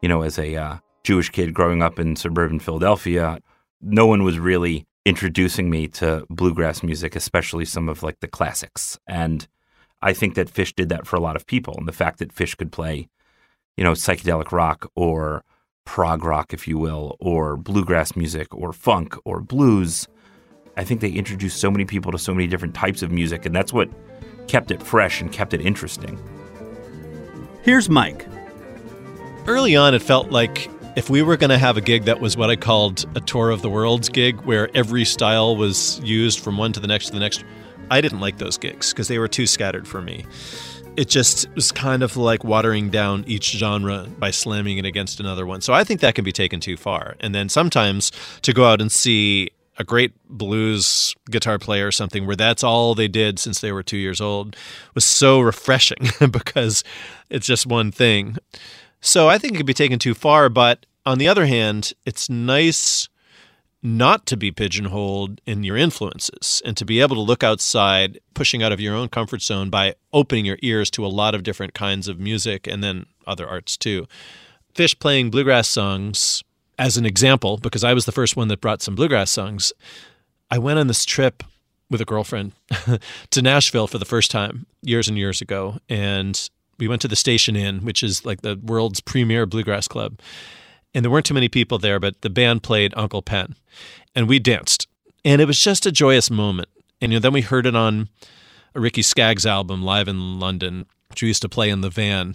You 0.00 0.08
know, 0.08 0.22
as 0.22 0.38
a 0.38 0.56
uh, 0.56 0.76
Jewish 1.04 1.30
kid 1.30 1.54
growing 1.54 1.82
up 1.82 1.98
in 1.98 2.16
suburban 2.16 2.60
Philadelphia, 2.60 3.38
no 3.80 4.06
one 4.06 4.24
was 4.24 4.38
really 4.38 4.86
introducing 5.04 5.70
me 5.70 5.88
to 5.88 6.26
bluegrass 6.30 6.82
music, 6.82 7.16
especially 7.16 7.64
some 7.64 7.88
of 7.88 8.02
like 8.02 8.20
the 8.20 8.28
classics. 8.28 8.98
And 9.06 9.46
I 10.00 10.12
think 10.12 10.34
that 10.34 10.52
Phish 10.52 10.74
did 10.74 10.88
that 10.88 11.06
for 11.06 11.16
a 11.16 11.20
lot 11.20 11.36
of 11.36 11.46
people, 11.46 11.74
and 11.76 11.86
the 11.86 11.92
fact 11.92 12.18
that 12.18 12.34
Phish 12.34 12.56
could 12.56 12.72
play 12.72 13.08
you 13.76 13.84
know, 13.84 13.92
psychedelic 13.92 14.52
rock 14.52 14.90
or 14.94 15.44
prog 15.84 16.24
rock, 16.24 16.52
if 16.52 16.68
you 16.68 16.78
will, 16.78 17.16
or 17.20 17.56
bluegrass 17.56 18.14
music 18.14 18.54
or 18.54 18.72
funk 18.72 19.16
or 19.24 19.40
blues. 19.40 20.06
I 20.76 20.84
think 20.84 21.00
they 21.00 21.10
introduced 21.10 21.60
so 21.60 21.70
many 21.70 21.84
people 21.84 22.12
to 22.12 22.18
so 22.18 22.32
many 22.32 22.46
different 22.46 22.74
types 22.74 23.02
of 23.02 23.10
music, 23.10 23.44
and 23.44 23.54
that's 23.54 23.72
what 23.72 23.88
kept 24.48 24.70
it 24.70 24.82
fresh 24.82 25.20
and 25.20 25.30
kept 25.30 25.54
it 25.54 25.60
interesting. 25.60 26.18
Here's 27.62 27.88
Mike. 27.88 28.26
Early 29.46 29.76
on, 29.76 29.94
it 29.94 30.02
felt 30.02 30.30
like 30.30 30.70
if 30.96 31.10
we 31.10 31.22
were 31.22 31.36
going 31.36 31.50
to 31.50 31.58
have 31.58 31.76
a 31.76 31.80
gig 31.80 32.04
that 32.04 32.20
was 32.20 32.36
what 32.36 32.50
I 32.50 32.56
called 32.56 33.04
a 33.14 33.20
tour 33.20 33.50
of 33.50 33.62
the 33.62 33.70
worlds 33.70 34.08
gig, 34.08 34.40
where 34.42 34.74
every 34.74 35.04
style 35.04 35.56
was 35.56 36.00
used 36.00 36.40
from 36.40 36.58
one 36.58 36.72
to 36.72 36.80
the 36.80 36.86
next 36.86 37.06
to 37.06 37.12
the 37.12 37.20
next, 37.20 37.44
I 37.90 38.00
didn't 38.00 38.20
like 38.20 38.38
those 38.38 38.58
gigs 38.58 38.92
because 38.92 39.08
they 39.08 39.18
were 39.18 39.28
too 39.28 39.46
scattered 39.46 39.86
for 39.86 40.00
me. 40.00 40.24
It 40.96 41.08
just 41.08 41.48
was 41.54 41.72
kind 41.72 42.02
of 42.02 42.16
like 42.16 42.44
watering 42.44 42.90
down 42.90 43.24
each 43.26 43.52
genre 43.52 44.06
by 44.18 44.30
slamming 44.30 44.78
it 44.78 44.84
against 44.84 45.20
another 45.20 45.46
one. 45.46 45.60
So 45.60 45.72
I 45.72 45.84
think 45.84 46.00
that 46.00 46.14
can 46.14 46.24
be 46.24 46.32
taken 46.32 46.60
too 46.60 46.76
far. 46.76 47.16
And 47.20 47.34
then 47.34 47.48
sometimes 47.48 48.12
to 48.42 48.52
go 48.52 48.64
out 48.64 48.80
and 48.80 48.92
see 48.92 49.50
a 49.78 49.84
great 49.84 50.12
blues 50.28 51.14
guitar 51.30 51.58
player 51.58 51.86
or 51.86 51.92
something 51.92 52.26
where 52.26 52.36
that's 52.36 52.62
all 52.62 52.94
they 52.94 53.08
did 53.08 53.38
since 53.38 53.60
they 53.60 53.72
were 53.72 53.82
two 53.82 53.96
years 53.96 54.20
old 54.20 54.56
was 54.94 55.04
so 55.04 55.40
refreshing 55.40 56.08
because 56.30 56.84
it's 57.30 57.46
just 57.46 57.66
one 57.66 57.90
thing. 57.90 58.36
So 59.00 59.28
I 59.28 59.38
think 59.38 59.54
it 59.54 59.56
could 59.56 59.66
be 59.66 59.74
taken 59.74 59.98
too 59.98 60.14
far, 60.14 60.48
but 60.48 60.86
on 61.04 61.18
the 61.18 61.28
other 61.28 61.46
hand, 61.46 61.92
it's 62.04 62.30
nice 62.30 63.08
not 63.82 64.26
to 64.26 64.36
be 64.36 64.52
pigeonholed 64.52 65.40
in 65.44 65.64
your 65.64 65.76
influences 65.76 66.62
and 66.64 66.76
to 66.76 66.84
be 66.84 67.00
able 67.00 67.16
to 67.16 67.22
look 67.22 67.42
outside, 67.42 68.20
pushing 68.34 68.62
out 68.62 68.70
of 68.70 68.80
your 68.80 68.94
own 68.94 69.08
comfort 69.08 69.42
zone 69.42 69.70
by 69.70 69.94
opening 70.12 70.44
your 70.44 70.58
ears 70.62 70.88
to 70.90 71.04
a 71.04 71.08
lot 71.08 71.34
of 71.34 71.42
different 71.42 71.74
kinds 71.74 72.06
of 72.06 72.20
music 72.20 72.68
and 72.68 72.84
then 72.84 73.06
other 73.26 73.48
arts 73.48 73.76
too. 73.76 74.06
Phish 74.74 74.98
playing 74.98 75.30
bluegrass 75.30 75.68
songs, 75.68 76.44
as 76.78 76.96
an 76.96 77.06
example, 77.06 77.58
because 77.58 77.84
I 77.84 77.94
was 77.94 78.06
the 78.06 78.12
first 78.12 78.36
one 78.36 78.48
that 78.48 78.60
brought 78.60 78.82
some 78.82 78.94
bluegrass 78.94 79.30
songs, 79.30 79.72
I 80.50 80.58
went 80.58 80.78
on 80.78 80.86
this 80.86 81.04
trip 81.04 81.42
with 81.90 82.00
a 82.00 82.04
girlfriend 82.04 82.52
to 83.30 83.42
Nashville 83.42 83.86
for 83.86 83.98
the 83.98 84.04
first 84.04 84.30
time 84.30 84.66
years 84.80 85.08
and 85.08 85.18
years 85.18 85.40
ago. 85.40 85.78
And 85.88 86.50
we 86.78 86.88
went 86.88 87.02
to 87.02 87.08
the 87.08 87.16
Station 87.16 87.54
Inn, 87.54 87.84
which 87.84 88.02
is 88.02 88.24
like 88.24 88.40
the 88.40 88.58
world's 88.62 89.00
premier 89.00 89.46
bluegrass 89.46 89.86
club. 89.86 90.18
And 90.94 91.04
there 91.04 91.10
weren't 91.10 91.26
too 91.26 91.34
many 91.34 91.48
people 91.48 91.78
there, 91.78 92.00
but 92.00 92.20
the 92.22 92.30
band 92.30 92.62
played 92.62 92.92
Uncle 92.96 93.22
Pen. 93.22 93.54
And 94.14 94.28
we 94.28 94.38
danced. 94.38 94.88
And 95.24 95.40
it 95.40 95.46
was 95.46 95.60
just 95.60 95.86
a 95.86 95.92
joyous 95.92 96.30
moment. 96.30 96.68
And 97.00 97.12
you 97.12 97.16
know, 97.18 97.20
then 97.20 97.32
we 97.32 97.42
heard 97.42 97.66
it 97.66 97.76
on 97.76 98.08
a 98.74 98.80
Ricky 98.80 99.02
Skaggs 99.02 99.46
album, 99.46 99.82
Live 99.82 100.08
in 100.08 100.40
London, 100.40 100.86
which 101.08 101.22
we 101.22 101.28
used 101.28 101.42
to 101.42 101.48
play 101.48 101.70
in 101.70 101.82
the 101.82 101.90
van. 101.90 102.34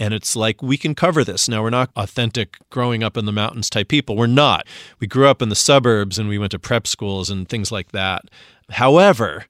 And 0.00 0.14
it's 0.14 0.34
like, 0.34 0.62
we 0.62 0.78
can 0.78 0.94
cover 0.94 1.22
this. 1.22 1.46
Now, 1.46 1.62
we're 1.62 1.68
not 1.68 1.90
authentic 1.94 2.56
growing 2.70 3.02
up 3.02 3.18
in 3.18 3.26
the 3.26 3.32
mountains 3.32 3.68
type 3.68 3.88
people. 3.88 4.16
We're 4.16 4.26
not. 4.26 4.66
We 4.98 5.06
grew 5.06 5.28
up 5.28 5.42
in 5.42 5.50
the 5.50 5.54
suburbs 5.54 6.18
and 6.18 6.26
we 6.26 6.38
went 6.38 6.52
to 6.52 6.58
prep 6.58 6.86
schools 6.86 7.28
and 7.28 7.46
things 7.46 7.70
like 7.70 7.92
that. 7.92 8.24
However, 8.70 9.44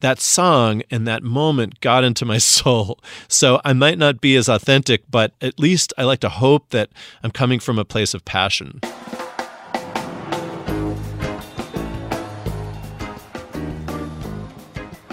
that 0.00 0.20
song 0.20 0.82
and 0.90 1.08
that 1.08 1.22
moment 1.22 1.80
got 1.80 2.04
into 2.04 2.26
my 2.26 2.36
soul. 2.54 3.00
So 3.28 3.62
I 3.64 3.72
might 3.72 3.96
not 3.96 4.20
be 4.20 4.36
as 4.36 4.46
authentic, 4.46 5.04
but 5.10 5.32
at 5.40 5.58
least 5.58 5.94
I 5.96 6.04
like 6.04 6.20
to 6.20 6.28
hope 6.28 6.68
that 6.68 6.90
I'm 7.22 7.30
coming 7.30 7.58
from 7.58 7.78
a 7.78 7.84
place 7.84 8.12
of 8.12 8.26
passion. 8.26 8.80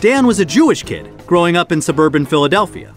Dan 0.01 0.25
was 0.25 0.39
a 0.39 0.45
Jewish 0.45 0.83
kid 0.83 1.09
growing 1.25 1.55
up 1.55 1.71
in 1.71 1.81
suburban 1.81 2.25
Philadelphia. 2.25 2.93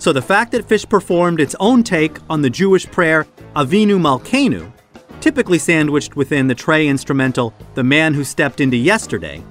So 0.00 0.14
the 0.14 0.22
fact 0.22 0.52
that 0.52 0.66
Phish 0.66 0.88
performed 0.88 1.42
its 1.42 1.54
own 1.60 1.82
take 1.82 2.16
on 2.30 2.40
the 2.40 2.48
Jewish 2.48 2.86
prayer 2.86 3.26
Avinu 3.54 4.00
Malkeinu, 4.00 4.72
typically 5.20 5.58
sandwiched 5.58 6.16
within 6.16 6.46
the 6.46 6.54
Trey 6.54 6.88
instrumental 6.88 7.52
The 7.74 7.84
Man 7.84 8.14
Who 8.14 8.24
Stepped 8.24 8.62
Into 8.62 8.78
Yesterday, 8.78 9.44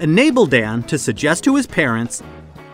enabled 0.00 0.52
Dan 0.52 0.84
to 0.84 0.96
suggest 0.96 1.42
to 1.42 1.56
his 1.56 1.66
parents 1.66 2.22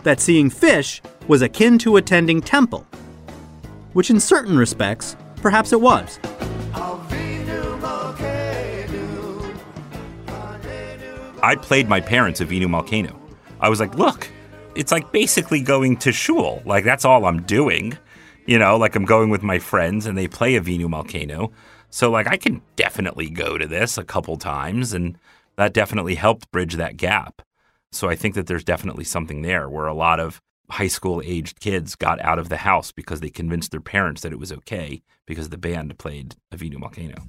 that 0.03 0.19
seeing 0.19 0.51
Phish 0.51 1.01
was 1.27 1.41
akin 1.41 1.79
to 1.79 1.97
attending 1.97 2.39
temple, 2.39 2.85
which 3.93 4.11
in 4.11 4.19
certain 4.19 4.55
respects, 4.55 5.15
perhaps 5.37 5.73
it 5.73 5.81
was. 5.81 6.19
I 11.41 11.55
played 11.59 11.89
my 11.89 11.99
parents 11.99 12.41
Avinu 12.41 12.67
Malkeinu. 12.67 13.15
I 13.59 13.69
was 13.69 13.79
like, 13.79 13.95
look, 13.95 14.29
it's 14.75 14.91
like 14.91 15.11
basically 15.11 15.61
going 15.61 15.97
to 15.97 16.11
shul. 16.11 16.61
Like 16.65 16.83
that's 16.83 17.05
all 17.05 17.25
I'm 17.25 17.43
doing. 17.43 17.97
You 18.45 18.59
know, 18.59 18.77
like 18.77 18.95
I'm 18.95 19.05
going 19.05 19.29
with 19.29 19.43
my 19.43 19.59
friends 19.59 20.05
and 20.05 20.17
they 20.17 20.27
play 20.27 20.53
Avinu 20.53 20.85
Malkeinu. 20.85 21.51
So 21.89 22.09
like 22.09 22.27
I 22.27 22.37
can 22.37 22.61
definitely 22.75 23.29
go 23.29 23.57
to 23.57 23.67
this 23.67 23.97
a 23.97 24.03
couple 24.03 24.37
times 24.37 24.93
and 24.93 25.17
that 25.55 25.73
definitely 25.73 26.15
helped 26.15 26.51
bridge 26.51 26.75
that 26.75 26.97
gap. 26.97 27.41
So 27.91 28.09
I 28.09 28.15
think 28.15 28.35
that 28.35 28.47
there's 28.47 28.63
definitely 28.63 29.03
something 29.03 29.43
there 29.43 29.69
where 29.69 29.85
a 29.85 29.93
lot 29.93 30.19
of 30.19 30.41
high 30.69 30.87
school 30.87 31.21
aged 31.23 31.59
kids 31.59 31.95
got 31.95 32.19
out 32.21 32.39
of 32.39 32.49
the 32.49 32.57
house 32.57 32.91
because 32.91 33.19
they 33.19 33.29
convinced 33.29 33.71
their 33.71 33.81
parents 33.81 34.21
that 34.23 34.33
it 34.33 34.39
was 34.39 34.51
okay 34.51 35.03
because 35.27 35.49
the 35.49 35.57
band 35.57 35.97
played 35.99 36.35
Avinu 36.53 36.75
Malkeinu. 36.75 37.21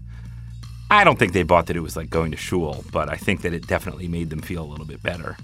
I 0.91 1.05
don't 1.05 1.19
think 1.19 1.33
they 1.33 1.43
bought 1.43 1.67
that 1.67 1.77
it 1.77 1.81
was 1.81 1.97
like 1.97 2.09
going 2.09 2.31
to 2.31 2.37
shul, 2.37 2.85
but 2.93 3.11
I 3.11 3.17
think 3.17 3.43
that 3.43 3.53
it 3.53 3.67
definitely 3.67 4.09
made 4.09 4.31
them 4.31 4.41
feel 4.41 4.65
a 4.65 4.71
little 4.71 4.87
bit 4.87 5.03
better. 5.03 5.37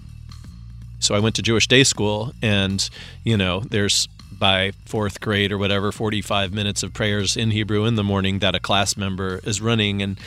So 1.01 1.15
I 1.15 1.19
went 1.19 1.35
to 1.37 1.43
Jewish 1.43 1.67
day 1.67 1.83
school, 1.83 2.33
and 2.41 2.89
you 3.25 3.37
know, 3.37 3.61
there's 3.61 4.09
by 4.39 4.73
fourth 4.87 5.21
grade 5.21 5.53
or 5.53 5.59
whatever, 5.59 5.93
45 5.93 6.53
minutes 6.55 6.83
of 6.83 6.95
prayers 6.95 7.37
in 7.37 7.51
Hebrew 7.51 7.85
in 7.85 7.97
the 7.97 8.05
morning 8.05 8.39
that 8.39 8.55
a 8.55 8.61
class 8.61 8.97
member 8.97 9.41
is 9.45 9.61
running. 9.61 10.01
And 10.03 10.19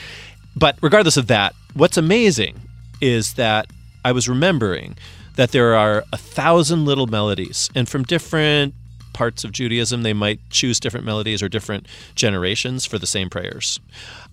but 0.54 0.76
regardless 0.80 1.16
of 1.16 1.26
that, 1.26 1.54
what's 1.74 1.96
amazing 1.96 2.60
is 3.00 3.34
that 3.34 3.66
I 4.04 4.12
was 4.12 4.28
remembering 4.28 4.96
that 5.36 5.50
there 5.50 5.74
are 5.74 6.04
a 6.12 6.16
thousand 6.16 6.84
little 6.84 7.06
melodies, 7.06 7.70
and 7.74 7.88
from 7.88 8.04
different 8.04 8.74
parts 9.12 9.44
of 9.44 9.52
Judaism, 9.52 10.02
they 10.02 10.12
might 10.12 10.40
choose 10.50 10.78
different 10.78 11.06
melodies 11.06 11.42
or 11.42 11.48
different 11.48 11.86
generations 12.14 12.84
for 12.84 12.98
the 12.98 13.06
same 13.06 13.30
prayers. 13.30 13.80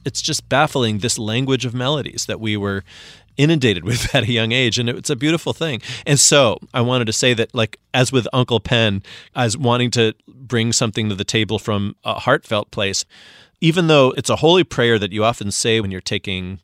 It's 0.03 0.21
just 0.21 0.49
baffling 0.49 0.97
this 0.99 1.17
language 1.17 1.65
of 1.65 1.73
melodies 1.73 2.25
that 2.25 2.39
we 2.39 2.57
were 2.57 2.83
inundated 3.37 3.83
with 3.89 4.13
at 4.13 4.23
a 4.23 4.31
young 4.31 4.51
age 4.51 4.79
and 4.79 4.89
it's 4.89 5.09
a 5.09 5.15
beautiful 5.15 5.53
thing. 5.53 5.81
And 6.05 6.19
so 6.19 6.59
i 6.73 6.81
wanted 6.81 7.05
to 7.05 7.13
say 7.13 7.33
that 7.33 7.53
like 7.53 7.79
as 7.93 8.11
with 8.11 8.27
uncle 8.33 8.59
pen 8.59 9.03
as 9.35 9.57
wanting 9.57 9.91
to 9.91 10.13
bring 10.27 10.71
something 10.71 11.09
to 11.09 11.15
the 11.15 11.23
table 11.23 11.59
from 11.59 11.95
a 12.03 12.19
heartfelt 12.19 12.71
place 12.71 13.05
even 13.59 13.87
though 13.87 14.11
it's 14.17 14.29
a 14.29 14.37
holy 14.37 14.63
prayer 14.63 14.97
that 14.97 15.11
you 15.11 15.23
often 15.23 15.51
say 15.51 15.79
when 15.79 15.91
you're 15.91 16.01
taking 16.01 16.59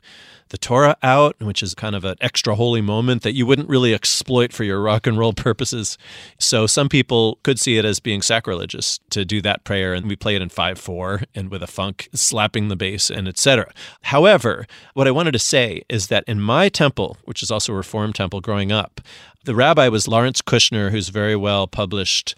the 0.50 0.58
Torah 0.58 0.96
out, 1.02 1.36
which 1.40 1.62
is 1.62 1.74
kind 1.74 1.94
of 1.94 2.04
an 2.04 2.16
extra 2.20 2.54
holy 2.54 2.80
moment 2.80 3.22
that 3.22 3.34
you 3.34 3.46
wouldn't 3.46 3.68
really 3.68 3.94
exploit 3.94 4.52
for 4.52 4.64
your 4.64 4.80
rock 4.80 5.06
and 5.06 5.18
roll 5.18 5.32
purposes. 5.32 5.98
So 6.38 6.66
some 6.66 6.88
people 6.88 7.38
could 7.42 7.58
see 7.58 7.78
it 7.78 7.84
as 7.84 8.00
being 8.00 8.22
sacrilegious 8.22 9.00
to 9.10 9.24
do 9.24 9.40
that 9.42 9.64
prayer, 9.64 9.94
and 9.94 10.06
we 10.06 10.16
play 10.16 10.34
it 10.36 10.42
in 10.42 10.48
5 10.48 10.78
4 10.78 11.22
and 11.34 11.50
with 11.50 11.62
a 11.62 11.66
funk 11.66 12.08
slapping 12.14 12.68
the 12.68 12.76
bass 12.76 13.10
and 13.10 13.28
etc. 13.28 13.72
However, 14.02 14.66
what 14.94 15.06
I 15.06 15.12
wanted 15.12 15.32
to 15.32 15.38
say 15.38 15.82
is 15.88 16.08
that 16.08 16.24
in 16.26 16.40
my 16.40 16.68
temple, 16.68 17.16
which 17.24 17.42
is 17.42 17.50
also 17.50 17.72
a 17.72 17.76
Reformed 17.76 18.14
temple 18.14 18.40
growing 18.40 18.72
up, 18.72 19.00
the 19.44 19.54
rabbi 19.54 19.88
was 19.88 20.08
Lawrence 20.08 20.42
Kushner, 20.42 20.90
who's 20.90 21.08
very 21.08 21.36
well 21.36 21.66
published 21.66 22.34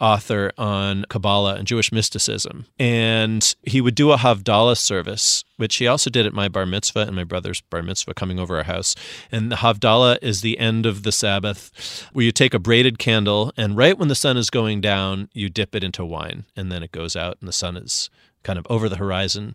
author 0.00 0.52
on 0.56 1.04
Kabbalah 1.08 1.56
and 1.56 1.66
Jewish 1.66 1.92
mysticism. 1.92 2.66
And 2.78 3.54
he 3.62 3.80
would 3.80 3.94
do 3.94 4.12
a 4.12 4.16
Havdalah 4.16 4.76
service, 4.76 5.44
which 5.56 5.76
he 5.76 5.86
also 5.86 6.10
did 6.10 6.26
at 6.26 6.32
my 6.32 6.48
bar 6.48 6.66
mitzvah 6.66 7.00
and 7.00 7.14
my 7.14 7.24
brother's 7.24 7.60
bar 7.60 7.82
mitzvah 7.82 8.14
coming 8.14 8.38
over 8.38 8.56
our 8.56 8.64
house. 8.64 8.94
And 9.30 9.52
the 9.52 9.56
Havdalah 9.56 10.18
is 10.22 10.40
the 10.40 10.58
end 10.58 10.86
of 10.86 11.02
the 11.02 11.12
Sabbath, 11.12 12.08
where 12.12 12.24
you 12.24 12.32
take 12.32 12.54
a 12.54 12.58
braided 12.58 12.98
candle, 12.98 13.52
and 13.56 13.76
right 13.76 13.98
when 13.98 14.08
the 14.08 14.14
sun 14.14 14.36
is 14.36 14.50
going 14.50 14.80
down, 14.80 15.28
you 15.32 15.48
dip 15.48 15.74
it 15.74 15.84
into 15.84 16.04
wine, 16.04 16.44
and 16.56 16.72
then 16.72 16.82
it 16.82 16.92
goes 16.92 17.14
out, 17.16 17.36
and 17.40 17.48
the 17.48 17.52
sun 17.52 17.76
is 17.76 18.10
kind 18.42 18.58
of 18.58 18.66
over 18.70 18.88
the 18.88 18.96
horizon 18.96 19.54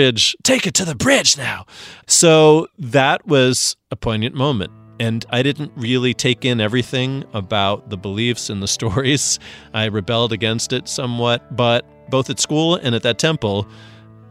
bridge. 0.01 0.35
Take 0.41 0.65
it 0.65 0.73
to 0.75 0.85
the 0.85 0.95
bridge 0.95 1.37
now. 1.37 1.65
So 2.07 2.67
that 2.79 3.27
was 3.27 3.75
a 3.91 3.95
poignant 3.95 4.33
moment. 4.33 4.71
And 4.99 5.23
I 5.29 5.43
didn't 5.43 5.71
really 5.75 6.15
take 6.15 6.43
in 6.43 6.59
everything 6.59 7.23
about 7.33 7.91
the 7.91 7.97
beliefs 7.97 8.49
and 8.49 8.63
the 8.63 8.67
stories. 8.79 9.37
I 9.75 9.85
rebelled 9.85 10.33
against 10.33 10.73
it 10.73 10.87
somewhat, 10.87 11.55
but 11.55 11.85
both 12.09 12.31
at 12.31 12.39
school 12.39 12.75
and 12.75 12.95
at 12.95 13.03
that 13.03 13.19
temple, 13.19 13.67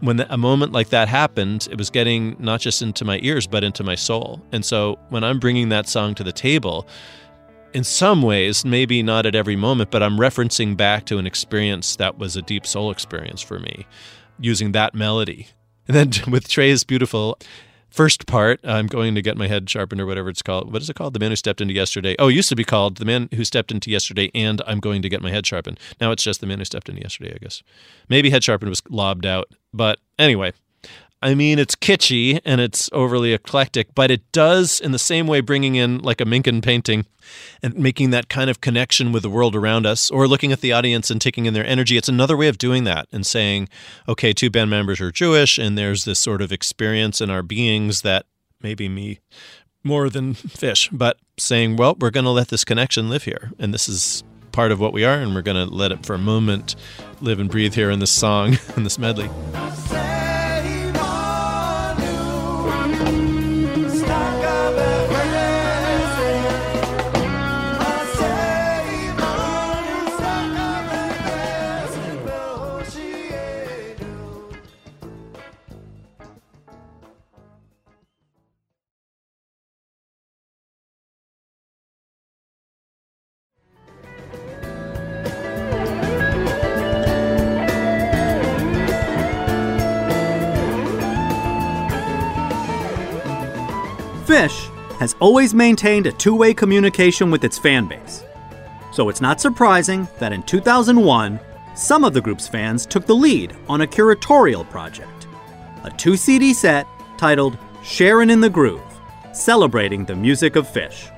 when 0.00 0.20
a 0.20 0.36
moment 0.36 0.72
like 0.72 0.88
that 0.88 1.06
happened, 1.06 1.68
it 1.70 1.78
was 1.78 1.88
getting 1.88 2.34
not 2.40 2.60
just 2.60 2.82
into 2.82 3.04
my 3.04 3.20
ears, 3.22 3.46
but 3.46 3.62
into 3.62 3.84
my 3.84 3.94
soul. 3.94 4.42
And 4.50 4.64
so 4.64 4.98
when 5.10 5.22
I'm 5.22 5.38
bringing 5.38 5.68
that 5.68 5.88
song 5.88 6.16
to 6.16 6.24
the 6.24 6.32
table, 6.32 6.88
in 7.74 7.84
some 7.84 8.22
ways, 8.22 8.64
maybe 8.64 9.04
not 9.04 9.24
at 9.24 9.36
every 9.36 9.56
moment, 9.56 9.92
but 9.92 10.02
I'm 10.02 10.18
referencing 10.18 10.76
back 10.76 11.06
to 11.06 11.18
an 11.18 11.26
experience 11.28 11.94
that 11.96 12.18
was 12.18 12.34
a 12.34 12.42
deep 12.42 12.66
soul 12.66 12.90
experience 12.90 13.40
for 13.40 13.60
me 13.60 13.86
using 14.40 14.72
that 14.72 14.94
melody. 14.94 15.46
And 15.90 16.12
then 16.12 16.12
with 16.32 16.48
Trey's 16.48 16.84
beautiful 16.84 17.36
first 17.88 18.28
part, 18.28 18.60
I'm 18.62 18.86
going 18.86 19.16
to 19.16 19.22
get 19.22 19.36
my 19.36 19.48
head 19.48 19.68
sharpened 19.68 20.00
or 20.00 20.06
whatever 20.06 20.28
it's 20.28 20.40
called. 20.40 20.72
What 20.72 20.82
is 20.82 20.88
it 20.88 20.94
called? 20.94 21.14
The 21.14 21.18
man 21.18 21.32
who 21.32 21.36
stepped 21.36 21.60
into 21.60 21.74
yesterday. 21.74 22.14
Oh, 22.20 22.28
it 22.28 22.34
used 22.34 22.48
to 22.50 22.54
be 22.54 22.62
called 22.62 22.98
The 22.98 23.04
Man 23.04 23.28
Who 23.34 23.44
Stepped 23.44 23.72
Into 23.72 23.90
Yesterday 23.90 24.30
and 24.32 24.62
I'm 24.68 24.78
Going 24.78 25.02
to 25.02 25.08
Get 25.08 25.20
My 25.20 25.30
Head 25.30 25.44
Sharpened. 25.44 25.80
Now 26.00 26.12
it's 26.12 26.22
just 26.22 26.40
The 26.40 26.46
Man 26.46 26.58
Who 26.58 26.64
Stepped 26.64 26.88
Into 26.88 27.02
Yesterday, 27.02 27.34
I 27.34 27.38
guess. 27.38 27.64
Maybe 28.08 28.30
Head 28.30 28.44
Sharpened 28.44 28.70
was 28.70 28.82
lobbed 28.88 29.26
out. 29.26 29.52
But 29.74 29.98
anyway, 30.16 30.52
I 31.22 31.34
mean, 31.34 31.58
it's 31.58 31.74
kitschy 31.74 32.40
and 32.46 32.60
it's 32.60 32.88
overly 32.92 33.34
eclectic, 33.34 33.94
but 33.94 34.10
it 34.10 34.32
does, 34.32 34.80
in 34.80 34.92
the 34.92 34.98
same 34.98 35.26
way, 35.26 35.40
bringing 35.40 35.74
in 35.74 35.98
like 35.98 36.20
a 36.20 36.24
Minkin 36.24 36.62
painting 36.62 37.04
and 37.62 37.76
making 37.76 38.10
that 38.10 38.28
kind 38.28 38.48
of 38.48 38.62
connection 38.62 39.12
with 39.12 39.22
the 39.22 39.30
world 39.30 39.54
around 39.54 39.86
us, 39.86 40.10
or 40.10 40.26
looking 40.26 40.50
at 40.50 40.62
the 40.62 40.72
audience 40.72 41.10
and 41.10 41.20
taking 41.20 41.44
in 41.44 41.52
their 41.52 41.66
energy. 41.66 41.98
It's 41.98 42.08
another 42.08 42.36
way 42.36 42.48
of 42.48 42.56
doing 42.56 42.84
that 42.84 43.06
and 43.12 43.26
saying, 43.26 43.68
okay, 44.08 44.32
two 44.32 44.50
band 44.50 44.70
members 44.70 45.00
are 45.00 45.10
Jewish, 45.10 45.58
and 45.58 45.76
there's 45.76 46.06
this 46.06 46.18
sort 46.18 46.40
of 46.40 46.52
experience 46.52 47.20
in 47.20 47.28
our 47.28 47.42
beings 47.42 48.00
that 48.00 48.24
maybe 48.62 48.88
me 48.88 49.20
more 49.84 50.08
than 50.08 50.34
Phish, 50.34 50.88
but 50.90 51.18
saying, 51.38 51.76
well, 51.76 51.96
we're 52.00 52.10
going 52.10 52.24
to 52.24 52.30
let 52.30 52.48
this 52.48 52.64
connection 52.64 53.10
live 53.10 53.24
here. 53.24 53.52
And 53.58 53.74
this 53.74 53.88
is 53.88 54.24
part 54.52 54.72
of 54.72 54.80
what 54.80 54.94
we 54.94 55.04
are, 55.04 55.18
and 55.18 55.34
we're 55.34 55.42
going 55.42 55.68
to 55.68 55.72
let 55.72 55.92
it 55.92 56.06
for 56.06 56.14
a 56.14 56.18
moment 56.18 56.76
live 57.20 57.38
and 57.38 57.50
breathe 57.50 57.74
here 57.74 57.90
in 57.90 57.98
this 57.98 58.10
song, 58.10 58.58
in 58.76 58.84
this 58.84 58.98
medley. 58.98 59.28
Phish 94.30 94.70
has 95.00 95.16
always 95.18 95.54
maintained 95.54 96.06
a 96.06 96.12
two 96.12 96.36
way 96.36 96.54
communication 96.54 97.32
with 97.32 97.42
its 97.42 97.58
fan 97.58 97.88
base. 97.88 98.22
So 98.92 99.08
it's 99.08 99.20
not 99.20 99.40
surprising 99.40 100.06
that 100.20 100.32
in 100.32 100.44
2001, 100.44 101.40
some 101.74 102.04
of 102.04 102.14
the 102.14 102.20
group's 102.20 102.46
fans 102.46 102.86
took 102.86 103.06
the 103.06 103.14
lead 103.16 103.56
on 103.68 103.80
a 103.80 103.86
curatorial 103.88 104.70
project 104.70 105.26
a 105.82 105.90
two 105.90 106.16
CD 106.16 106.54
set 106.54 106.86
titled 107.18 107.58
Sharin' 107.82 108.30
in 108.30 108.40
the 108.40 108.48
Groove, 108.48 109.00
celebrating 109.32 110.04
the 110.04 110.14
music 110.14 110.54
of 110.54 110.68
Phish. 110.68 111.10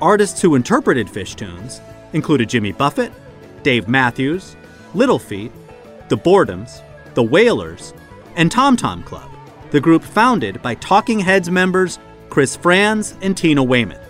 Artists 0.00 0.40
who 0.40 0.54
interpreted 0.54 1.08
Phish 1.08 1.34
tunes 1.34 1.80
included 2.12 2.48
Jimmy 2.48 2.70
Buffett, 2.70 3.10
Dave 3.64 3.88
Matthews, 3.88 4.54
Little 4.94 5.18
Feat, 5.18 5.50
The 6.08 6.16
Boredoms, 6.16 6.80
The 7.14 7.24
Wailers, 7.24 7.92
and 8.36 8.52
Tom 8.52 8.76
Tom 8.76 9.02
Club, 9.02 9.28
the 9.72 9.80
group 9.80 10.04
founded 10.04 10.62
by 10.62 10.76
Talking 10.76 11.18
Heads 11.18 11.50
members 11.50 11.98
Chris 12.30 12.56
Frantz 12.56 13.16
and 13.20 13.36
Tina 13.36 13.62
Weymouth. 13.62 14.00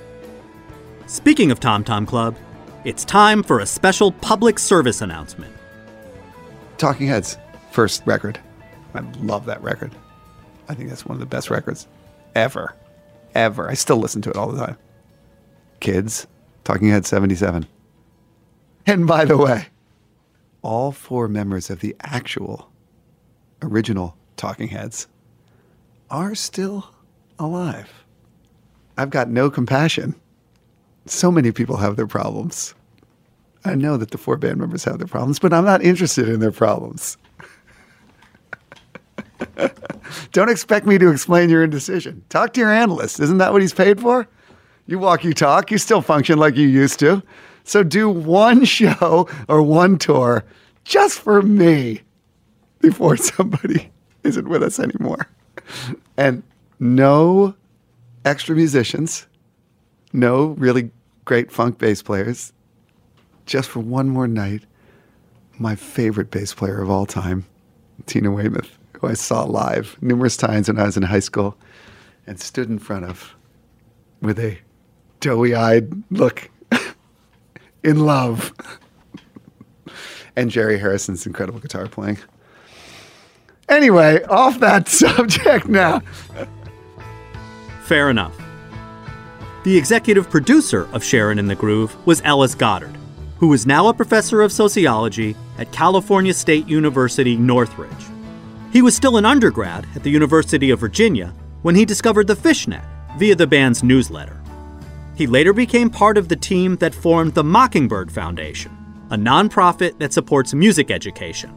Speaking 1.07 1.51
of 1.51 1.59
Tom 1.59 1.83
Tom 1.83 2.07
Club, 2.07 2.37
it's 2.85 3.05
time 3.05 3.43
for 3.43 3.61
a 3.61 3.67
special 3.67 4.13
public 4.13 4.59
service 4.59 5.01
announcement. 5.01 5.53
Talking 6.79 7.09
Heads, 7.09 7.39
first 7.73 8.07
record. 8.07 8.39
I 8.95 9.01
love 9.21 9.47
that 9.47 9.63
record. 9.63 9.93
I 10.69 10.75
think 10.75 10.89
that's 10.89 11.05
one 11.05 11.15
of 11.17 11.21
the 11.21 11.27
best 11.27 11.51
records 11.51 11.89
ever. 12.35 12.75
Ever. 13.35 13.69
I 13.69 13.75
still 13.75 13.97
listen 13.97 14.23
to 14.23 14.31
it 14.31 14.37
all 14.37 14.53
the 14.53 14.67
time. 14.67 14.77
Kids, 15.81 16.27
Talking 16.65 16.91
Heads 16.91 17.09
77. 17.09 17.67
And 18.87 19.07
by 19.07 19.25
the 19.25 19.37
way, 19.37 19.67
all 20.63 20.93
four 20.93 21.27
members 21.29 21.71
of 21.71 21.81
the 21.81 21.97
actual 22.01 22.71
original 23.63 24.17
Talking 24.37 24.69
Heads 24.69 25.07
are 26.11 26.35
still 26.35 26.91
alive. 27.39 28.00
I've 29.01 29.09
got 29.09 29.31
no 29.31 29.51
compassion. 29.51 30.15
So 31.07 31.33
many 31.33 31.53
people 31.53 31.79
have 31.79 31.97
their 31.97 32.07
problems. 32.07 32.75
I 33.65 33.75
know 33.75 33.97
that 33.97 34.11
the 34.11 34.19
four 34.19 34.37
band 34.37 34.59
members 34.59 34.85
have 34.85 34.99
their 34.99 35.07
problems, 35.07 35.39
but 35.39 35.55
I'm 35.55 35.65
not 35.65 35.83
interested 35.83 36.29
in 36.29 36.41
their 36.41 36.53
problems. 36.53 37.17
Don't 40.33 40.51
expect 40.51 40.87
me 40.87 40.99
to 40.99 41.11
explain 41.11 41.49
your 41.49 41.65
indecision. 41.65 42.23
Talk 42.29 42.53
to 42.53 42.61
your 42.61 42.71
analyst. 42.71 43.21
Isn't 43.21 43.39
that 43.39 43.55
what 43.55 43.63
he's 43.63 43.73
paid 43.73 43.99
for? 44.03 44.29
You 44.87 44.99
walk, 44.99 45.25
you 45.25 45.33
talk, 45.33 45.71
you 45.71 45.79
still 45.79 46.03
function 46.03 46.39
like 46.39 46.57
you 46.57 46.69
used 46.69 46.99
to. 46.99 47.23
So 47.65 47.83
do 47.83 48.11
one 48.11 48.65
show 48.67 49.31
or 49.49 49.63
one 49.63 49.97
tour 49.97 50.45
just 50.85 51.21
for 51.21 51.41
me 51.41 52.03
before 52.81 53.17
somebody 53.17 53.91
isn't 54.25 54.47
with 54.47 54.63
us 54.63 54.79
anymore. 54.79 55.27
And 56.19 56.43
no 56.79 57.55
extra 58.25 58.55
musicians, 58.55 59.27
no 60.13 60.49
really 60.59 60.91
great 61.25 61.51
funk 61.51 61.79
bass 61.79 62.03
players. 62.03 62.53
Just 63.47 63.69
for 63.69 63.81
one 63.81 64.09
more 64.09 64.29
night, 64.29 64.63
my 65.59 65.75
favorite 65.75 66.31
bass 66.31 66.55
player 66.55 66.81
of 66.81 66.91
all 66.91 67.07
time, 67.07 67.47
Tina 68.07 68.31
Weymouth, 68.31 68.79
who 68.99 69.09
I 69.09 69.15
saw 69.15 69.45
live 69.45 69.97
numerous 70.01 70.37
times 70.37 70.69
when 70.69 70.79
I 70.79 70.85
was 70.85 70.97
in 70.97 71.03
high 71.03 71.21
school 71.21 71.57
and 72.27 72.41
stood 72.41 72.69
in 72.69 72.79
front 72.79 73.05
of 73.05 73.35
with 74.21 74.39
a 74.39 74.59
doughy 75.21 75.55
eyed 75.55 75.93
look 76.11 76.51
in 77.85 78.01
love. 78.01 78.53
and 80.37 80.51
Jerry 80.51 80.79
Harrison's 80.79 81.27
incredible 81.27 81.61
guitar 81.61 81.89
playing. 81.89 82.19
Anyway, 83.69 84.23
off 84.25 84.59
that 84.61 84.89
subject 84.89 85.69
now. 85.69 86.03
Fair 87.91 88.09
enough. 88.09 88.41
The 89.65 89.77
executive 89.77 90.31
producer 90.31 90.83
of 90.93 91.03
Sharin' 91.03 91.41
in 91.41 91.49
the 91.49 91.57
Groove 91.57 91.97
was 92.07 92.23
Ellis 92.25 92.55
Goddard, 92.55 92.97
who 93.39 93.53
is 93.53 93.67
now 93.67 93.89
a 93.89 93.93
professor 93.93 94.43
of 94.43 94.53
sociology 94.53 95.35
at 95.59 95.73
California 95.73 96.33
State 96.33 96.69
University 96.69 97.37
Northridge. 97.37 98.07
He 98.73 98.81
was 98.81 98.95
still 98.95 99.17
an 99.17 99.25
undergrad 99.25 99.89
at 99.97 100.05
the 100.05 100.11
University 100.11 100.71
of 100.71 100.79
Virginia 100.79 101.35
when 101.63 101.75
he 101.75 101.85
discovered 101.85 102.29
the 102.29 102.37
Phish.net 102.37 102.85
via 103.19 103.35
the 103.35 103.49
band's 103.49 103.83
newsletter. 103.83 104.41
He 105.17 105.27
later 105.27 105.53
became 105.53 105.91
part 105.91 106.17
of 106.17 106.29
the 106.29 106.37
team 106.37 106.77
that 106.77 106.95
formed 106.95 107.35
the 107.35 107.43
Mockingbird 107.43 108.13
Foundation, 108.13 108.71
a 109.11 109.17
nonprofit 109.17 109.99
that 109.99 110.13
supports 110.13 110.55
music 110.55 110.93
education. 110.93 111.53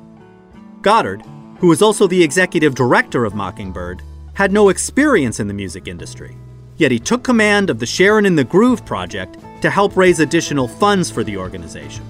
Goddard, 0.82 1.22
who 1.60 1.72
is 1.72 1.84
also 1.84 2.08
the 2.08 2.24
executive 2.24 2.74
director 2.74 3.24
of 3.24 3.36
Mockingbird, 3.36 4.02
had 4.34 4.52
no 4.52 4.70
experience 4.70 5.40
in 5.40 5.48
the 5.48 5.54
music 5.54 5.88
industry, 5.88 6.36
yet 6.78 6.92
he 6.92 7.00
took 7.00 7.24
command 7.24 7.70
of 7.70 7.80
the 7.80 7.86
Sharin' 7.86 8.26
in 8.26 8.36
the 8.36 8.44
Groove 8.44 8.86
project 8.86 9.38
to 9.62 9.70
help 9.70 9.96
raise 9.96 10.20
additional 10.20 10.68
funds 10.68 11.10
for 11.10 11.24
the 11.24 11.38
organization. 11.38 12.04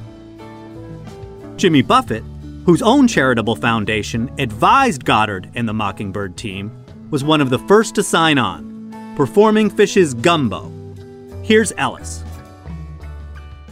Jimmy 1.57 1.81
Buffett, 1.81 2.23
whose 2.65 2.81
own 2.81 3.07
charitable 3.07 3.55
foundation 3.55 4.33
advised 4.39 5.05
Goddard 5.05 5.49
and 5.55 5.67
the 5.67 5.73
Mockingbird 5.73 6.37
team, 6.37 6.71
was 7.11 7.23
one 7.23 7.41
of 7.41 7.49
the 7.49 7.59
first 7.59 7.95
to 7.95 8.03
sign 8.03 8.37
on, 8.37 9.13
performing 9.15 9.69
Phish's 9.69 10.13
Gumbo. 10.13 10.71
Here's 11.43 11.73
Ellis. 11.77 12.23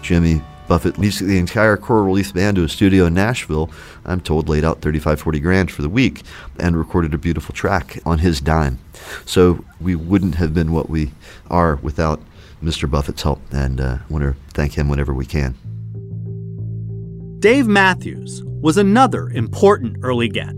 Jimmy 0.02 0.41
Buffett 0.68 0.97
leads 0.97 1.20
the 1.20 1.38
entire 1.38 1.78
Coral 1.78 2.14
Reefer 2.14 2.34
Band 2.34 2.56
to 2.58 2.64
a 2.64 2.70
studio 2.70 3.06
in 3.06 3.14
Nashville. 3.14 3.70
I'm 4.06 4.22
told 4.22 4.49
laid 4.49 4.64
out 4.64 4.82
35, 4.82 5.22
40 5.22 5.39
grand 5.39 5.72
for 5.72 5.82
the 5.82 5.89
week 5.89 6.24
and 6.60 6.78
recorded 6.78 7.14
a 7.14 7.18
beautiful 7.18 7.54
track 7.54 7.99
on 8.06 8.20
his 8.20 8.41
dime. 8.41 8.80
So 9.26 9.64
we 9.80 9.95
wouldn't 9.95 10.36
have 10.36 10.54
been 10.54 10.72
what 10.72 10.89
we 10.89 11.12
are 11.49 11.76
without 11.78 12.22
Mr. 12.64 12.89
Buffett's 12.89 13.24
help, 13.24 13.41
and 13.52 13.82
uh, 13.82 13.97
want 14.10 14.24
to 14.24 14.36
thank 14.54 14.74
him 14.74 14.88
whenever 14.88 15.14
we 15.14 15.26
can. 15.26 15.56
Dave 17.39 17.68
Matthews 17.68 18.43
was 18.45 18.78
another 18.78 19.30
important 19.30 19.97
early 20.04 20.30
get. 20.30 20.54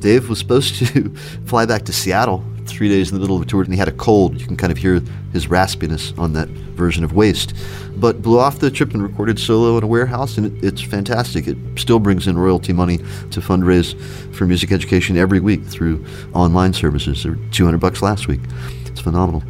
Dave 0.00 0.30
was 0.30 0.38
supposed 0.38 0.76
to 0.76 1.14
fly 1.44 1.66
back 1.66 1.84
to 1.84 1.92
Seattle 1.92 2.42
three 2.70 2.88
days 2.88 3.10
in 3.10 3.14
the 3.14 3.20
middle 3.20 3.36
of 3.36 3.42
a 3.42 3.44
tour 3.44 3.62
and 3.62 3.72
he 3.72 3.78
had 3.78 3.88
a 3.88 3.92
cold. 3.92 4.40
You 4.40 4.46
can 4.46 4.56
kind 4.56 4.70
of 4.70 4.78
hear 4.78 5.02
his 5.32 5.46
raspiness 5.46 6.16
on 6.18 6.32
that 6.34 6.48
version 6.48 7.04
of 7.04 7.12
Waste. 7.12 7.54
But 7.96 8.22
blew 8.22 8.38
off 8.38 8.58
the 8.58 8.70
trip 8.70 8.94
and 8.94 9.02
recorded 9.02 9.38
solo 9.38 9.76
in 9.76 9.84
a 9.84 9.86
warehouse, 9.86 10.38
and 10.38 10.46
it, 10.46 10.64
it's 10.64 10.80
fantastic. 10.80 11.46
It 11.46 11.58
still 11.76 11.98
brings 11.98 12.26
in 12.26 12.38
royalty 12.38 12.72
money 12.72 12.98
to 12.98 13.40
fundraise 13.40 13.94
for 14.34 14.46
music 14.46 14.72
education 14.72 15.16
every 15.16 15.40
week 15.40 15.64
through 15.64 16.04
online 16.32 16.72
services. 16.72 17.22
There 17.22 17.32
were 17.32 17.38
200 17.50 17.78
bucks 17.78 18.02
last 18.02 18.26
week. 18.28 18.40
It's 18.86 19.00
phenomenal. 19.00 19.42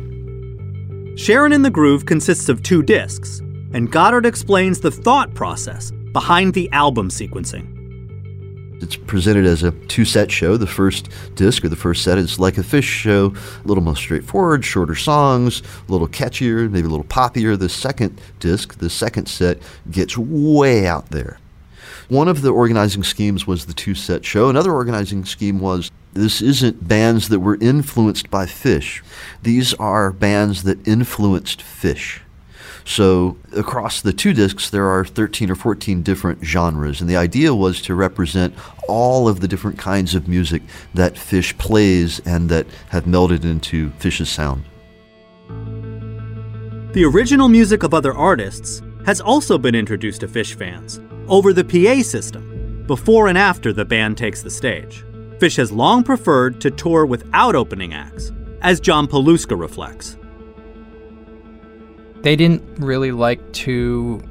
Sharin' 1.17 1.53
in 1.53 1.63
the 1.63 1.71
Groove 1.71 2.07
consists 2.07 2.49
of 2.49 2.63
two 2.63 2.83
discs, 2.83 3.41
and 3.73 3.93
Goddard 3.93 4.27
explains 4.27 4.81
the 4.81 4.91
thought 4.91 5.35
process 5.35 5.93
behind 6.13 6.55
the 6.55 6.71
album 6.73 7.09
sequencing. 7.09 7.80
It's 8.81 8.97
presented 8.97 9.47
as 9.47 9.63
a 9.63 9.73
two 9.73 10.05
set 10.05 10.31
show. 10.31 10.57
The 10.57 10.67
first 10.67 11.09
disc 11.35 11.65
or 11.65 11.69
the 11.69 11.77
first 11.77 12.03
set 12.03 12.19
is 12.19 12.39
like 12.39 12.59
a 12.59 12.63
Phish 12.63 12.83
show, 12.85 13.35
a 13.63 13.69
little 13.69 13.83
more 13.83 13.97
straightforward, 13.97 14.65
shorter 14.65 14.95
songs, 14.95 15.63
a 15.89 15.93
little 15.93 16.09
catchier, 16.09 16.71
maybe 16.71 16.87
a 16.87 16.91
little 16.91 17.05
poppier. 17.05 17.59
The 17.59 17.69
second 17.69 18.21
disc, 18.39 18.79
the 18.79 18.91
second 18.91 19.27
set, 19.27 19.59
gets 19.91 20.17
way 20.17 20.87
out 20.87 21.11
there. 21.11 21.39
One 22.09 22.27
of 22.27 22.43
the 22.43 22.51
organizing 22.51 23.05
schemes 23.05 23.47
was 23.47 23.67
the 23.67 23.75
two 23.75 23.95
set 23.95 24.25
show. 24.25 24.49
Another 24.49 24.73
organizing 24.73 25.25
scheme 25.25 25.61
was 25.61 25.91
this 26.13 26.43
isn't 26.43 26.89
bands 26.89 27.29
that 27.29 27.39
were 27.39 27.57
influenced 27.61 28.31
by 28.31 28.47
Phish, 28.47 29.01
these 29.43 29.75
are 29.75 30.11
bands 30.11 30.65
that 30.65 30.87
influenced 30.87 31.61
Phish. 31.61 32.21
So 32.91 33.37
across 33.57 34.01
the 34.01 34.13
two 34.13 34.33
discs, 34.33 34.69
there 34.69 34.89
are 34.89 35.05
13 35.05 35.49
or 35.49 35.55
14 35.55 36.03
different 36.03 36.45
genres, 36.45 37.01
and 37.01 37.09
the 37.09 37.17
idea 37.17 37.55
was 37.55 37.81
to 37.83 37.95
represent 37.95 38.53
all 38.89 39.29
of 39.29 39.39
the 39.39 39.47
different 39.47 39.79
kinds 39.79 40.17
of 40.17 40.27
music 40.27 40.61
that 40.95 41.15
Phish 41.15 41.57
plays 41.57 42.19
and 42.27 42.49
that 42.49 42.67
have 42.89 43.05
melded 43.05 43.45
into 43.45 43.91
Phish's 44.01 44.29
sound. 44.29 44.65
The 46.93 47.05
original 47.05 47.49
music 47.49 47.85
of 47.85 47.95
other 47.95 48.13
artists 48.13 48.83
has 49.07 49.21
also 49.21 49.57
been 49.57 49.77
introduced 49.77 50.23
to 50.23 50.27
Phish 50.27 50.55
fans 50.55 51.01
over 51.29 51.53
the 51.53 51.63
PA 51.63 52.03
system 52.03 52.83
before 52.89 53.29
and 53.29 53.39
after 53.39 53.73
the 53.73 53.85
band 53.85 54.19
takes 54.19 54.43
the 54.43 54.51
stage. 54.51 55.05
Phish 55.39 55.57
has 55.59 55.71
long 55.71 56.03
preferred 56.03 56.61
to 56.61 56.73
tour 56.73 57.07
without 57.07 57.55
opening 57.55 57.95
acts, 57.95 58.33
as 58.63 58.81
John 58.81 59.07
Paluska 59.07 59.57
reflects. 59.57 60.17
They 62.23 62.37
didn't 62.37 62.63
really 62.79 63.13
like 63.13 63.53
to 63.53 64.23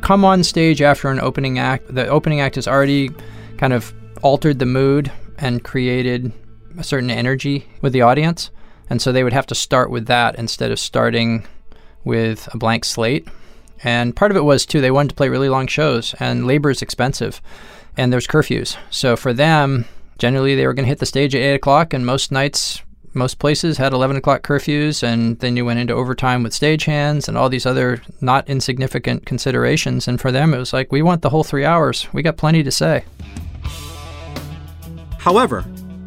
come 0.00 0.24
on 0.24 0.44
stage 0.44 0.82
after 0.82 1.08
an 1.08 1.20
opening 1.20 1.58
act. 1.58 1.94
The 1.94 2.06
opening 2.06 2.40
act 2.40 2.56
has 2.56 2.68
already 2.68 3.10
kind 3.58 3.72
of 3.72 3.92
altered 4.22 4.58
the 4.58 4.66
mood 4.66 5.10
and 5.38 5.64
created 5.64 6.32
a 6.78 6.84
certain 6.84 7.10
energy 7.10 7.66
with 7.80 7.92
the 7.92 8.02
audience. 8.02 8.50
And 8.88 9.00
so 9.00 9.12
they 9.12 9.24
would 9.24 9.32
have 9.32 9.46
to 9.46 9.54
start 9.54 9.90
with 9.90 10.06
that 10.06 10.36
instead 10.36 10.70
of 10.70 10.78
starting 10.78 11.46
with 12.04 12.48
a 12.52 12.58
blank 12.58 12.84
slate. 12.84 13.28
And 13.82 14.14
part 14.14 14.30
of 14.30 14.36
it 14.36 14.44
was, 14.44 14.66
too, 14.66 14.80
they 14.80 14.90
wanted 14.90 15.10
to 15.10 15.14
play 15.14 15.28
really 15.28 15.48
long 15.48 15.66
shows, 15.66 16.14
and 16.20 16.46
labor 16.46 16.70
is 16.70 16.82
expensive, 16.82 17.40
and 17.96 18.12
there's 18.12 18.26
curfews. 18.26 18.76
So 18.90 19.16
for 19.16 19.32
them, 19.32 19.86
generally 20.18 20.54
they 20.54 20.66
were 20.66 20.74
going 20.74 20.84
to 20.84 20.90
hit 20.90 20.98
the 20.98 21.06
stage 21.06 21.34
at 21.34 21.40
8 21.40 21.54
o'clock, 21.54 21.94
and 21.94 22.04
most 22.04 22.30
nights 22.30 22.82
most 23.12 23.38
places 23.38 23.78
had 23.78 23.92
11 23.92 24.16
o'clock 24.16 24.42
curfews, 24.42 25.02
and 25.02 25.38
then 25.40 25.56
you 25.56 25.64
went 25.64 25.80
into 25.80 25.94
overtime 25.94 26.42
with 26.42 26.52
stagehands 26.52 27.26
and 27.26 27.36
all 27.36 27.48
these 27.48 27.66
other 27.66 28.02
not 28.20 28.48
insignificant 28.48 29.26
considerations. 29.26 30.06
And 30.06 30.20
for 30.20 30.30
them, 30.30 30.54
it 30.54 30.58
was 30.58 30.72
like, 30.72 30.92
we 30.92 31.02
want 31.02 31.22
the 31.22 31.30
whole 31.30 31.44
three 31.44 31.64
hours. 31.64 32.06
We 32.12 32.22
got 32.22 32.36
plenty 32.36 32.62
to 32.62 32.70
say. 32.70 33.04
However, 35.18 35.64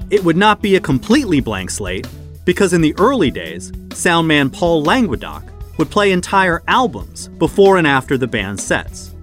it 0.10 0.24
would 0.24 0.38
not 0.38 0.62
be 0.62 0.76
a 0.76 0.82
completely 0.82 1.41
blank 1.41 1.72
slate 1.72 2.08
because 2.45 2.74
in 2.74 2.82
the 2.82 2.95
early 2.97 3.32
days, 3.32 3.72
soundman 3.89 4.51
Paul 4.51 4.84
Languedoc 4.84 5.43
would 5.78 5.91
play 5.91 6.12
entire 6.12 6.64
albums 6.68 7.28
before 7.28 7.78
and 7.78 7.88
after 7.88 8.18
the 8.18 8.28
band's 8.28 8.64
sets. 8.64 9.14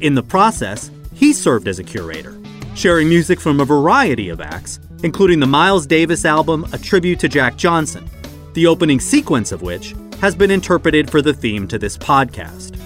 In 0.00 0.14
the 0.14 0.22
process, 0.22 0.90
he 1.14 1.32
served 1.32 1.68
as 1.68 1.78
a 1.78 1.84
curator, 1.84 2.36
sharing 2.74 3.08
music 3.08 3.40
from 3.40 3.60
a 3.60 3.64
variety 3.64 4.28
of 4.28 4.40
acts 4.40 4.80
including 5.02 5.40
the 5.40 5.46
Miles 5.46 5.86
Davis 5.86 6.24
album 6.24 6.66
A 6.72 6.78
Tribute 6.78 7.18
to 7.20 7.28
Jack 7.28 7.56
Johnson, 7.56 8.08
the 8.54 8.66
opening 8.66 9.00
sequence 9.00 9.52
of 9.52 9.62
which 9.62 9.94
has 10.20 10.34
been 10.34 10.50
interpreted 10.50 11.10
for 11.10 11.20
the 11.20 11.34
theme 11.34 11.66
to 11.68 11.78
this 11.78 11.98
podcast. 11.98 12.78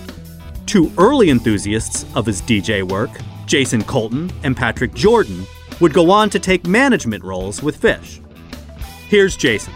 Two 0.64 0.91
early 0.97 1.31
enthusiasts 1.31 2.07
of 2.14 2.25
his 2.25 2.41
DJ 2.43 2.83
work, 2.83 3.11
Jason 3.47 3.85
Colton 3.85 4.33
and 4.43 4.57
Patrick 4.57 4.95
Jordan, 4.95 5.47
would 5.81 5.93
go 5.93 6.11
on 6.11 6.31
to 6.31 6.39
take 6.39 6.67
management 6.67 7.23
roles 7.23 7.62
with 7.62 7.81
Phish. 7.81 8.21
Here's 9.09 9.37
Jason. 9.37 9.75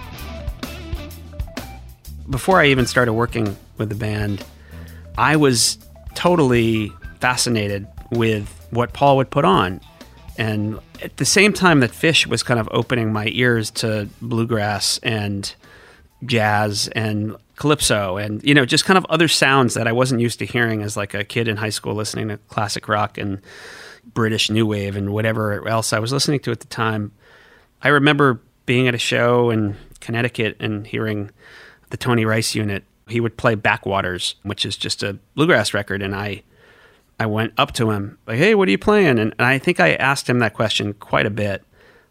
Before 2.31 2.61
I 2.61 2.67
even 2.67 2.87
started 2.87 3.13
working 3.13 3.57
with 3.77 3.91
the 3.91 3.95
band, 3.95 4.45
I 5.19 5.37
was 5.37 5.79
totally 6.15 6.91
fascinated 7.21 7.87
with 8.11 8.49
what 8.71 8.93
Paul 8.93 9.19
would 9.19 9.31
put 9.31 9.45
on. 9.45 9.81
And 10.39 10.79
at 11.03 11.17
the 11.17 11.25
same 11.25 11.53
time 11.53 11.81
that 11.81 11.91
Phish 11.91 12.27
was 12.27 12.43
kind 12.43 12.61
of 12.61 12.69
opening 12.73 13.13
my 13.13 13.27
ears 13.29 13.71
to 13.73 14.09
bluegrass 14.21 14.99
and 15.03 15.55
jazz 16.25 16.89
and 16.89 17.35
calypso 17.57 18.19
and 18.19 18.43
you 18.43 18.55
know 18.55 18.67
just 18.67 18.85
kind 18.85 18.99
of 18.99 19.07
other 19.09 19.29
sounds 19.29 19.75
that 19.75 19.87
I 19.87 19.93
wasn't 19.93 20.21
used 20.21 20.39
to 20.39 20.47
hearing 20.47 20.83
as 20.83 20.97
like 20.97 21.15
a 21.15 21.25
kid 21.25 21.49
in 21.49 21.57
high 21.57 21.71
school 21.71 21.95
listening 21.95 22.29
to 22.29 22.37
classic 22.49 22.89
rock 22.89 23.19
and 23.19 23.41
British 24.15 24.51
new 24.51 24.67
wave 24.67 24.97
and 24.97 25.13
whatever 25.13 25.67
else 25.69 25.93
I 25.93 25.99
was 25.99 26.13
listening 26.13 26.41
to 26.41 26.51
at 26.51 26.61
the 26.61 26.67
time. 26.67 27.13
I 27.83 27.89
remember 27.89 28.41
being 28.67 28.89
at 28.89 28.95
a 28.95 28.99
show 28.99 29.51
in 29.51 29.77
Connecticut 30.01 30.57
and 30.61 30.87
hearing 30.87 31.31
the 31.91 31.97
Tony 31.97 32.25
Rice 32.25 32.55
unit. 32.55 32.85
He 33.09 33.21
would 33.21 33.37
play 33.37 33.57
Backwaters, 33.57 34.37
which 34.43 34.65
is 34.65 34.77
just 34.77 35.03
a 35.03 35.19
bluegrass 35.35 35.75
record, 35.75 36.03
and 36.03 36.15
I 36.15 36.43
I 37.21 37.27
went 37.27 37.53
up 37.59 37.73
to 37.73 37.91
him, 37.91 38.17
like, 38.27 38.39
hey, 38.39 38.55
what 38.55 38.67
are 38.67 38.71
you 38.71 38.79
playing? 38.79 39.19
And, 39.19 39.35
and 39.39 39.43
I 39.43 39.59
think 39.59 39.79
I 39.79 39.93
asked 39.93 40.29
him 40.29 40.39
that 40.39 40.55
question 40.55 40.95
quite 40.95 41.27
a 41.27 41.31
bit 41.31 41.63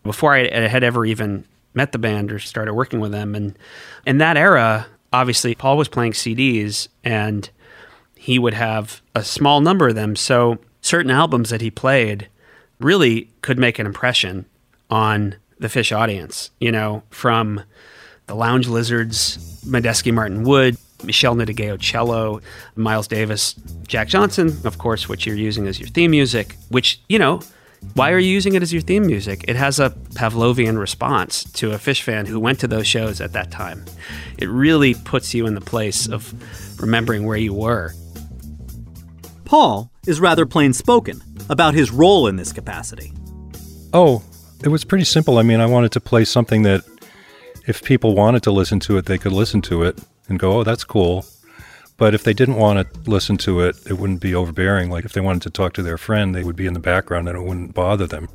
before 0.03 0.36
I 0.36 0.68
had 0.68 0.84
ever 0.84 1.03
even 1.03 1.45
met 1.74 1.93
the 1.93 1.97
band 1.97 2.32
or 2.32 2.38
started 2.38 2.76
working 2.76 2.99
with 2.99 3.12
them. 3.12 3.34
And 3.34 3.57
in 4.05 4.20
that 4.20 4.38
era, 4.38 4.86
obviously, 5.12 5.55
Paul 5.55 5.78
was 5.78 5.88
playing 5.88 6.12
CDs 6.12 6.89
and 7.03 7.49
he 8.16 8.38
would 8.38 8.53
have 8.53 9.01
a 9.16 9.24
small 9.24 9.62
number 9.62 9.88
of 9.88 9.95
them. 9.95 10.16
So 10.16 10.60
certain 10.82 11.10
albums 11.10 11.49
that 11.49 11.62
he 11.62 11.72
played 11.72 12.30
really 12.80 13.32
could 13.41 13.57
make 13.57 13.80
an 13.80 13.88
impression 13.88 14.45
on 14.91 15.36
the 15.57 15.70
Phish 15.70 15.95
audience, 15.95 16.51
you 16.60 16.72
know, 16.72 17.01
from 17.10 17.64
the 18.28 18.36
Lounge 18.36 18.68
Lizards, 18.68 19.64
Medeski 19.66 20.14
Martin 20.14 20.43
Wood, 20.43 20.78
Meshell 20.99 21.35
Ndegeocello, 21.35 21.79
cello, 21.79 22.41
Miles 22.75 23.07
Davis, 23.07 23.53
Jack 23.87 24.07
Johnson, 24.07 24.55
of 24.65 24.77
course, 24.77 25.09
which 25.09 25.25
you're 25.25 25.35
using 25.35 25.67
as 25.67 25.79
your 25.79 25.89
theme 25.89 26.11
music, 26.11 26.55
which, 26.69 27.01
you 27.09 27.19
know, 27.19 27.41
why 27.93 28.11
are 28.11 28.19
you 28.19 28.29
using 28.29 28.55
it 28.55 28.61
as 28.61 28.73
your 28.73 28.81
theme 28.81 29.05
music? 29.05 29.45
It 29.47 29.55
has 29.55 29.79
a 29.79 29.91
Pavlovian 30.13 30.77
response 30.77 31.43
to 31.53 31.71
a 31.71 31.77
Phish 31.77 32.01
fan 32.01 32.25
who 32.25 32.39
went 32.39 32.59
to 32.59 32.67
those 32.67 32.85
shows 32.85 33.21
at 33.21 33.33
that 33.33 33.51
time. 33.51 33.85
It 34.37 34.49
really 34.49 34.93
puts 34.93 35.33
you 35.33 35.47
in 35.47 35.55
the 35.55 35.61
place 35.61 36.07
of 36.07 36.33
remembering 36.81 37.25
where 37.25 37.37
you 37.37 37.53
were. 37.53 37.93
Paul 39.45 39.91
is 40.05 40.19
rather 40.19 40.45
plain 40.45 40.73
spoken 40.73 41.21
about 41.49 41.73
his 41.73 41.91
role 41.91 42.27
in 42.27 42.35
this 42.35 42.51
capacity. 42.51 43.13
Oh, 43.93 44.23
it 44.63 44.67
was 44.67 44.83
pretty 44.83 45.05
simple. 45.05 45.37
I 45.37 45.43
mean, 45.43 45.61
I 45.61 45.65
wanted 45.65 45.91
to 45.93 45.99
play 45.99 46.25
something 46.25 46.63
that 46.63 46.83
if 47.65 47.81
people 47.83 48.13
wanted 48.13 48.43
to 48.43 48.51
listen 48.51 48.79
to 48.81 48.97
it, 48.97 49.05
they 49.05 49.17
could 49.17 49.31
listen 49.31 49.61
to 49.63 49.83
it 49.83 49.97
and 50.30 50.39
go, 50.39 50.59
oh, 50.59 50.63
that's 50.63 50.84
cool. 50.84 51.25
But 51.97 52.13
if 52.13 52.23
they 52.23 52.34
didn't 52.34 52.55
want 52.55 52.93
to 52.93 53.11
listen 53.11 53.36
to 53.39 53.59
it, 53.59 53.75
it 53.86 53.93
wouldn't 53.93 54.21
be 54.21 54.34
overbearing. 54.34 54.89
Like 54.89 55.03
if 55.03 55.11
they 55.11 55.21
wanted 55.21 55.41
to 55.41 55.49
talk 55.49 55.73
to 55.73 55.84
their 55.84 55.97
friend, 55.97 56.34
they 56.34 56.43
would 56.43 56.55
be 56.55 56.65
in 56.65 56.73
the 56.73 56.80
background 56.80 57.27
and 57.27 57.38
it 57.38 57.41
wouldn't 57.41 57.73
bother 57.73 58.07
them. 58.07 58.30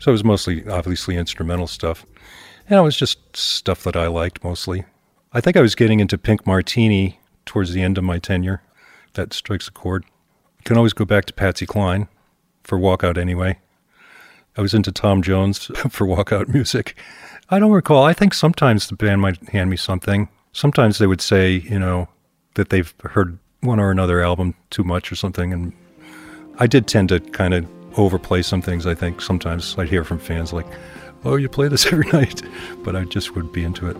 So 0.00 0.10
it 0.10 0.12
was 0.12 0.24
mostly, 0.24 0.66
obviously, 0.66 1.16
instrumental 1.16 1.68
stuff. 1.68 2.04
And 2.68 2.80
it 2.80 2.82
was 2.82 2.96
just 2.96 3.36
stuff 3.36 3.84
that 3.84 3.94
I 3.94 4.08
liked 4.08 4.42
mostly. 4.42 4.84
I 5.32 5.40
think 5.40 5.56
I 5.56 5.60
was 5.60 5.76
getting 5.76 6.00
into 6.00 6.18
Pink 6.18 6.44
Martini 6.44 7.20
towards 7.46 7.72
the 7.72 7.82
end 7.82 7.98
of 7.98 8.04
my 8.04 8.18
tenure. 8.18 8.62
That 9.14 9.32
strikes 9.32 9.68
a 9.68 9.72
chord. 9.72 10.04
You 10.58 10.64
can 10.64 10.76
always 10.76 10.92
go 10.92 11.04
back 11.04 11.26
to 11.26 11.32
Patsy 11.32 11.66
Cline 11.66 12.08
for 12.64 12.78
walkout 12.78 13.16
anyway. 13.16 13.58
I 14.56 14.60
was 14.60 14.74
into 14.74 14.90
Tom 14.90 15.22
Jones 15.22 15.58
for 15.90 16.04
walkout 16.04 16.48
music. 16.48 16.96
I 17.48 17.60
don't 17.60 17.70
recall. 17.70 18.02
I 18.02 18.12
think 18.12 18.34
sometimes 18.34 18.88
the 18.88 18.96
band 18.96 19.20
might 19.20 19.50
hand 19.50 19.70
me 19.70 19.76
something 19.76 20.28
sometimes 20.52 20.98
they 20.98 21.06
would 21.06 21.20
say, 21.20 21.54
you 21.54 21.78
know, 21.78 22.08
that 22.54 22.68
they've 22.68 22.92
heard 23.02 23.38
one 23.60 23.80
or 23.80 23.90
another 23.90 24.22
album 24.22 24.54
too 24.70 24.84
much 24.84 25.10
or 25.10 25.16
something. 25.16 25.52
And 25.52 25.72
I 26.58 26.66
did 26.66 26.86
tend 26.86 27.08
to 27.10 27.20
kind 27.20 27.54
of 27.54 27.66
overplay 27.98 28.42
some 28.42 28.62
things, 28.62 28.86
I 28.86 28.94
think. 28.94 29.20
Sometimes 29.20 29.76
I'd 29.78 29.88
hear 29.88 30.04
from 30.04 30.18
fans 30.18 30.52
like, 30.52 30.66
oh, 31.24 31.36
you 31.36 31.48
play 31.48 31.68
this 31.68 31.86
every 31.92 32.10
night. 32.12 32.42
But 32.84 32.96
I 32.96 33.04
just 33.04 33.34
would 33.34 33.52
be 33.52 33.64
into 33.64 33.88
it. 33.88 33.96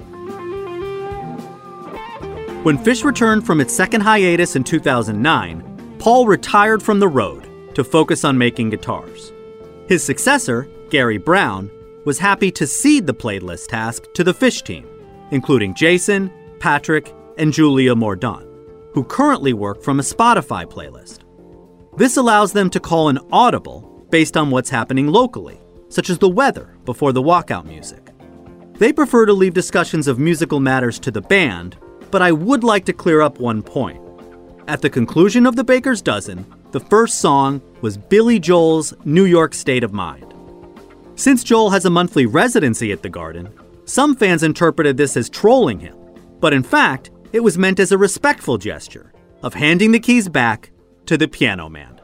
When 2.64 2.78
Phish 2.78 3.02
returned 3.02 3.44
from 3.44 3.60
its 3.60 3.74
second 3.74 4.02
hiatus 4.02 4.54
in 4.54 4.62
2009, 4.62 5.96
Paul 5.98 6.26
retired 6.26 6.82
from 6.82 7.00
the 7.00 7.08
road 7.08 7.48
to 7.74 7.82
focus 7.82 8.24
on 8.24 8.38
making 8.38 8.70
guitars. 8.70 9.32
His 9.88 10.04
successor, 10.04 10.68
Gary 10.90 11.18
Brown, 11.18 11.70
was 12.04 12.18
happy 12.18 12.50
to 12.52 12.66
cede 12.66 13.06
the 13.06 13.14
playlist 13.14 13.68
task 13.68 14.04
to 14.14 14.22
the 14.22 14.34
Phish 14.34 14.62
team, 14.62 14.86
including 15.30 15.74
Jason, 15.74 16.30
Patrick, 16.62 17.12
and 17.38 17.52
Julia 17.52 17.92
Mordaunt, 17.96 18.46
who 18.94 19.02
currently 19.02 19.52
work 19.52 19.82
from 19.82 19.98
a 19.98 20.04
Spotify 20.04 20.64
playlist. 20.64 21.24
This 21.96 22.16
allows 22.16 22.52
them 22.52 22.70
to 22.70 22.78
call 22.78 23.08
an 23.08 23.18
audible 23.32 24.06
based 24.10 24.36
on 24.36 24.48
what's 24.48 24.70
happening 24.70 25.08
locally, 25.08 25.58
such 25.88 26.08
as 26.08 26.18
the 26.18 26.28
weather 26.28 26.76
before 26.84 27.12
the 27.12 27.20
walkout 27.20 27.64
music. 27.64 28.10
They 28.74 28.92
prefer 28.92 29.26
to 29.26 29.32
leave 29.32 29.54
discussions 29.54 30.06
of 30.06 30.20
musical 30.20 30.60
matters 30.60 31.00
to 31.00 31.10
the 31.10 31.20
band, 31.20 31.78
but 32.12 32.22
I 32.22 32.30
would 32.30 32.62
like 32.62 32.84
to 32.84 32.92
clear 32.92 33.22
up 33.22 33.40
one 33.40 33.64
point. 33.64 34.00
At 34.68 34.82
the 34.82 34.90
conclusion 34.90 35.46
of 35.46 35.56
the 35.56 35.64
Baker's 35.64 36.00
Dozen, 36.00 36.46
the 36.70 36.78
first 36.78 37.18
song 37.18 37.60
was 37.80 37.96
Billy 37.98 38.38
Joel's 38.38 38.94
New 39.04 39.24
York 39.24 39.52
State 39.52 39.82
of 39.82 39.92
Mind. 39.92 40.32
Since 41.16 41.42
Joel 41.42 41.70
has 41.70 41.86
a 41.86 41.90
monthly 41.90 42.26
residency 42.26 42.92
at 42.92 43.02
the 43.02 43.10
Garden, 43.10 43.52
some 43.84 44.14
fans 44.14 44.44
interpreted 44.44 44.96
this 44.96 45.16
as 45.16 45.28
trolling 45.28 45.80
him, 45.80 45.96
but 46.42 46.52
in 46.52 46.64
fact, 46.64 47.10
it 47.32 47.40
was 47.40 47.56
meant 47.56 47.78
as 47.78 47.92
a 47.92 47.96
respectful 47.96 48.58
gesture 48.58 49.12
of 49.42 49.54
handing 49.54 49.92
the 49.92 50.00
keys 50.00 50.28
back 50.28 50.72
to 51.06 51.16
the 51.16 51.28
piano 51.28 51.70
man. 51.70 52.00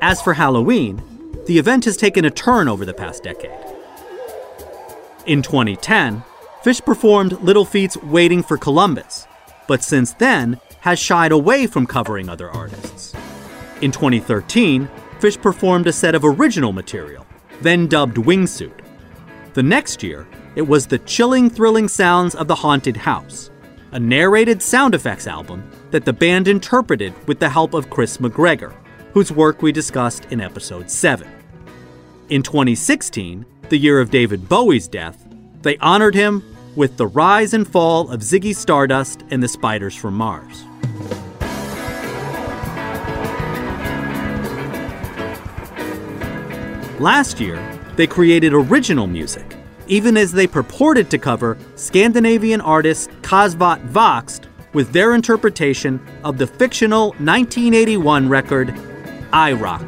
As 0.00 0.22
for 0.22 0.32
Halloween, 0.32 1.02
the 1.46 1.58
event 1.58 1.84
has 1.84 1.98
taken 1.98 2.24
a 2.24 2.30
turn 2.30 2.68
over 2.68 2.86
the 2.86 2.94
past 2.94 3.22
decade. 3.22 3.52
In 5.26 5.42
2010, 5.42 6.24
Phish 6.64 6.82
performed 6.82 7.40
Little 7.42 7.66
Feat's 7.66 7.98
Waiting 7.98 8.42
for 8.42 8.56
Columbus, 8.56 9.26
but 9.68 9.84
since 9.84 10.14
then 10.14 10.58
has 10.80 10.98
shied 10.98 11.32
away 11.32 11.66
from 11.66 11.86
covering 11.86 12.30
other 12.30 12.50
artists. 12.50 13.14
In 13.82 13.92
2013, 13.92 14.88
Phish 15.20 15.40
performed 15.40 15.86
a 15.86 15.92
set 15.92 16.14
of 16.14 16.24
original 16.24 16.72
material, 16.72 17.26
then 17.60 17.86
dubbed 17.86 18.16
Wingsuit. 18.16 18.80
The 19.52 19.62
next 19.62 20.02
year, 20.02 20.26
it 20.56 20.62
was 20.62 20.86
the 20.86 20.98
chilling, 21.00 21.48
thrilling 21.48 21.88
sounds 21.88 22.34
of 22.34 22.48
the 22.48 22.54
haunted 22.54 22.96
house, 22.96 23.50
a 23.92 24.00
narrated 24.00 24.62
sound 24.62 24.94
effects 24.94 25.26
album 25.26 25.68
that 25.90 26.04
the 26.04 26.12
band 26.12 26.48
interpreted 26.48 27.14
with 27.26 27.38
the 27.38 27.48
help 27.48 27.74
of 27.74 27.90
Chris 27.90 28.18
McGregor, 28.18 28.74
whose 29.12 29.32
work 29.32 29.62
we 29.62 29.72
discussed 29.72 30.26
in 30.26 30.40
episode 30.40 30.90
7. 30.90 31.28
In 32.28 32.42
2016, 32.42 33.44
the 33.68 33.76
year 33.78 34.00
of 34.00 34.10
David 34.10 34.48
Bowie's 34.48 34.88
death, 34.88 35.24
they 35.62 35.76
honored 35.78 36.14
him 36.14 36.42
with 36.76 36.96
The 36.96 37.06
Rise 37.06 37.54
and 37.54 37.66
Fall 37.66 38.10
of 38.10 38.20
Ziggy 38.20 38.54
Stardust 38.54 39.24
and 39.30 39.42
the 39.42 39.48
Spiders 39.48 39.94
from 39.94 40.14
Mars. 40.14 40.64
Last 47.00 47.40
year, 47.40 47.58
they 47.96 48.06
created 48.06 48.52
original 48.52 49.06
music, 49.06 49.56
even 49.90 50.16
as 50.16 50.32
they 50.32 50.46
purported 50.46 51.10
to 51.10 51.18
cover 51.18 51.58
Scandinavian 51.74 52.60
artist 52.60 53.10
Kasvot 53.22 53.86
Växt 53.90 54.46
with 54.72 54.92
their 54.92 55.14
interpretation 55.14 56.00
of 56.22 56.38
the 56.38 56.46
fictional 56.46 57.08
1981 57.18 58.28
record 58.28 58.72
I 59.32 59.52
Rock. 59.52 59.84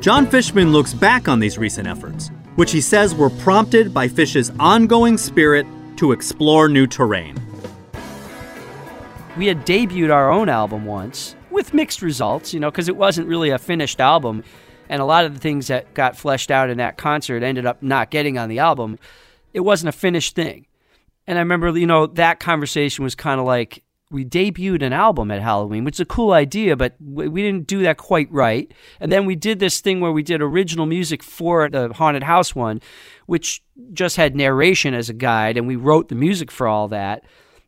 Jon 0.00 0.26
Fishman 0.26 0.72
looks 0.72 0.94
back 0.94 1.28
on 1.28 1.40
these 1.40 1.58
recent 1.58 1.86
efforts, 1.86 2.30
which 2.54 2.72
he 2.72 2.80
says 2.80 3.14
were 3.14 3.30
prompted 3.30 3.92
by 3.92 4.08
Phish's 4.08 4.50
ongoing 4.58 5.18
spirit 5.18 5.66
to 5.96 6.12
explore 6.12 6.68
new 6.68 6.86
terrain. 6.86 7.36
We 9.36 9.46
had 9.46 9.66
debuted 9.66 10.10
our 10.10 10.30
own 10.30 10.48
album 10.48 10.86
once 10.86 11.36
with 11.50 11.74
mixed 11.74 12.00
results, 12.00 12.54
you 12.54 12.60
know, 12.60 12.70
because 12.70 12.88
it 12.88 12.96
wasn't 12.96 13.28
really 13.28 13.50
a 13.50 13.58
finished 13.58 14.00
album. 14.00 14.42
And 14.88 15.00
a 15.00 15.04
lot 15.04 15.24
of 15.24 15.34
the 15.34 15.40
things 15.40 15.66
that 15.68 15.94
got 15.94 16.16
fleshed 16.16 16.50
out 16.50 16.70
in 16.70 16.78
that 16.78 16.96
concert 16.96 17.42
ended 17.42 17.66
up 17.66 17.82
not 17.82 18.10
getting 18.10 18.38
on 18.38 18.48
the 18.48 18.58
album. 18.58 18.98
It 19.52 19.60
wasn't 19.60 19.88
a 19.88 19.92
finished 19.92 20.34
thing. 20.34 20.66
And 21.26 21.38
I 21.38 21.40
remember, 21.40 21.76
you 21.76 21.86
know, 21.86 22.06
that 22.06 22.40
conversation 22.40 23.02
was 23.02 23.14
kind 23.14 23.40
of 23.40 23.46
like 23.46 23.82
we 24.10 24.24
debuted 24.24 24.82
an 24.82 24.92
album 24.92 25.32
at 25.32 25.42
Halloween, 25.42 25.84
which 25.84 25.96
is 25.96 26.00
a 26.00 26.04
cool 26.04 26.32
idea, 26.32 26.76
but 26.76 26.94
we 27.00 27.42
didn't 27.42 27.66
do 27.66 27.82
that 27.82 27.96
quite 27.96 28.30
right. 28.30 28.72
And 29.00 29.10
then 29.10 29.26
we 29.26 29.34
did 29.34 29.58
this 29.58 29.80
thing 29.80 30.00
where 30.00 30.12
we 30.12 30.22
did 30.22 30.40
original 30.40 30.86
music 30.86 31.24
for 31.24 31.68
the 31.68 31.92
Haunted 31.92 32.22
House 32.22 32.54
one, 32.54 32.80
which 33.26 33.62
just 33.92 34.16
had 34.16 34.36
narration 34.36 34.94
as 34.94 35.08
a 35.08 35.12
guide, 35.12 35.56
and 35.56 35.66
we 35.66 35.74
wrote 35.74 36.08
the 36.08 36.14
music 36.14 36.52
for 36.52 36.68
all 36.68 36.86
that. 36.88 37.24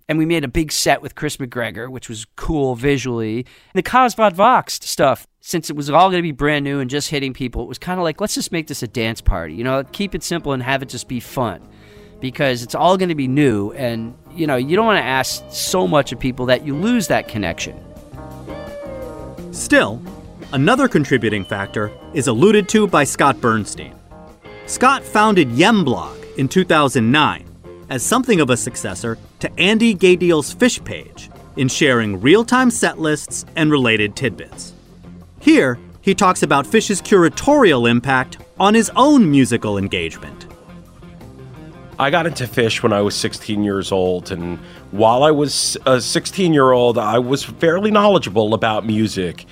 And 0.08 0.18
we 0.18 0.24
made 0.24 0.42
a 0.42 0.48
big 0.48 0.72
set 0.72 1.02
with 1.02 1.14
Chris 1.14 1.36
McGregor, 1.36 1.90
which 1.90 2.08
was 2.08 2.26
cool 2.36 2.74
visually. 2.74 3.44
The 3.74 3.82
Kasvot 3.82 4.32
Växt 4.32 4.84
stuff, 4.84 5.26
since 5.40 5.68
it 5.68 5.76
was 5.76 5.90
all 5.90 6.08
going 6.08 6.18
to 6.18 6.22
be 6.22 6.32
brand 6.32 6.64
new 6.64 6.80
and 6.80 6.88
just 6.88 7.10
hitting 7.10 7.34
people, 7.34 7.62
it 7.62 7.68
was 7.68 7.78
kind 7.78 8.00
of 8.00 8.04
like, 8.04 8.20
let's 8.20 8.34
just 8.34 8.50
make 8.50 8.68
this 8.68 8.82
a 8.82 8.88
dance 8.88 9.20
party. 9.20 9.54
You 9.54 9.64
know, 9.64 9.84
keep 9.84 10.14
it 10.14 10.22
simple 10.22 10.52
and 10.52 10.62
have 10.62 10.82
it 10.82 10.88
just 10.88 11.08
be 11.08 11.20
fun 11.20 11.68
because 12.20 12.62
it's 12.62 12.74
all 12.74 12.96
going 12.96 13.10
to 13.10 13.14
be 13.14 13.28
new 13.28 13.70
and 13.72 14.12
you 14.34 14.44
know 14.44 14.56
you 14.56 14.74
don't 14.74 14.86
want 14.86 14.98
to 14.98 15.04
ask 15.04 15.44
so 15.50 15.86
much 15.86 16.10
of 16.10 16.18
people 16.18 16.46
that 16.46 16.66
you 16.66 16.74
lose 16.74 17.06
that 17.06 17.28
connection 17.28 17.78
Still, 19.58 20.00
another 20.52 20.88
contributing 20.88 21.44
factor 21.44 21.90
is 22.14 22.28
alluded 22.28 22.68
to 22.70 22.86
by 22.86 23.02
Scott 23.02 23.40
Bernstein. 23.40 23.94
Scott 24.66 25.02
founded 25.02 25.48
Yemblog 25.48 26.36
in 26.36 26.48
2009 26.48 27.47
as 27.88 28.02
something 28.02 28.40
of 28.40 28.50
a 28.50 28.56
successor 28.56 29.18
to 29.40 29.60
Andy 29.60 29.94
Gadiel's 29.94 30.54
Phish 30.54 30.84
page 30.84 31.30
in 31.56 31.68
sharing 31.68 32.20
real 32.20 32.44
time 32.44 32.70
set 32.70 32.98
lists 32.98 33.44
and 33.56 33.70
related 33.70 34.14
tidbits. 34.14 34.74
Here, 35.40 35.78
he 36.00 36.14
talks 36.14 36.42
about 36.42 36.66
Phish's 36.66 37.02
curatorial 37.02 37.90
impact 37.90 38.38
on 38.58 38.74
his 38.74 38.90
own 38.96 39.30
musical 39.30 39.78
engagement. 39.78 40.46
I 41.98 42.10
got 42.10 42.26
into 42.26 42.44
Phish 42.44 42.82
when 42.82 42.92
I 42.92 43.00
was 43.00 43.16
16 43.16 43.64
years 43.64 43.90
old, 43.90 44.30
and 44.30 44.58
while 44.92 45.24
I 45.24 45.32
was 45.32 45.76
a 45.84 46.00
16 46.00 46.54
year 46.54 46.70
old, 46.70 46.96
I 46.96 47.18
was 47.18 47.44
fairly 47.44 47.90
knowledgeable 47.90 48.54
about 48.54 48.86
music. 48.86 49.46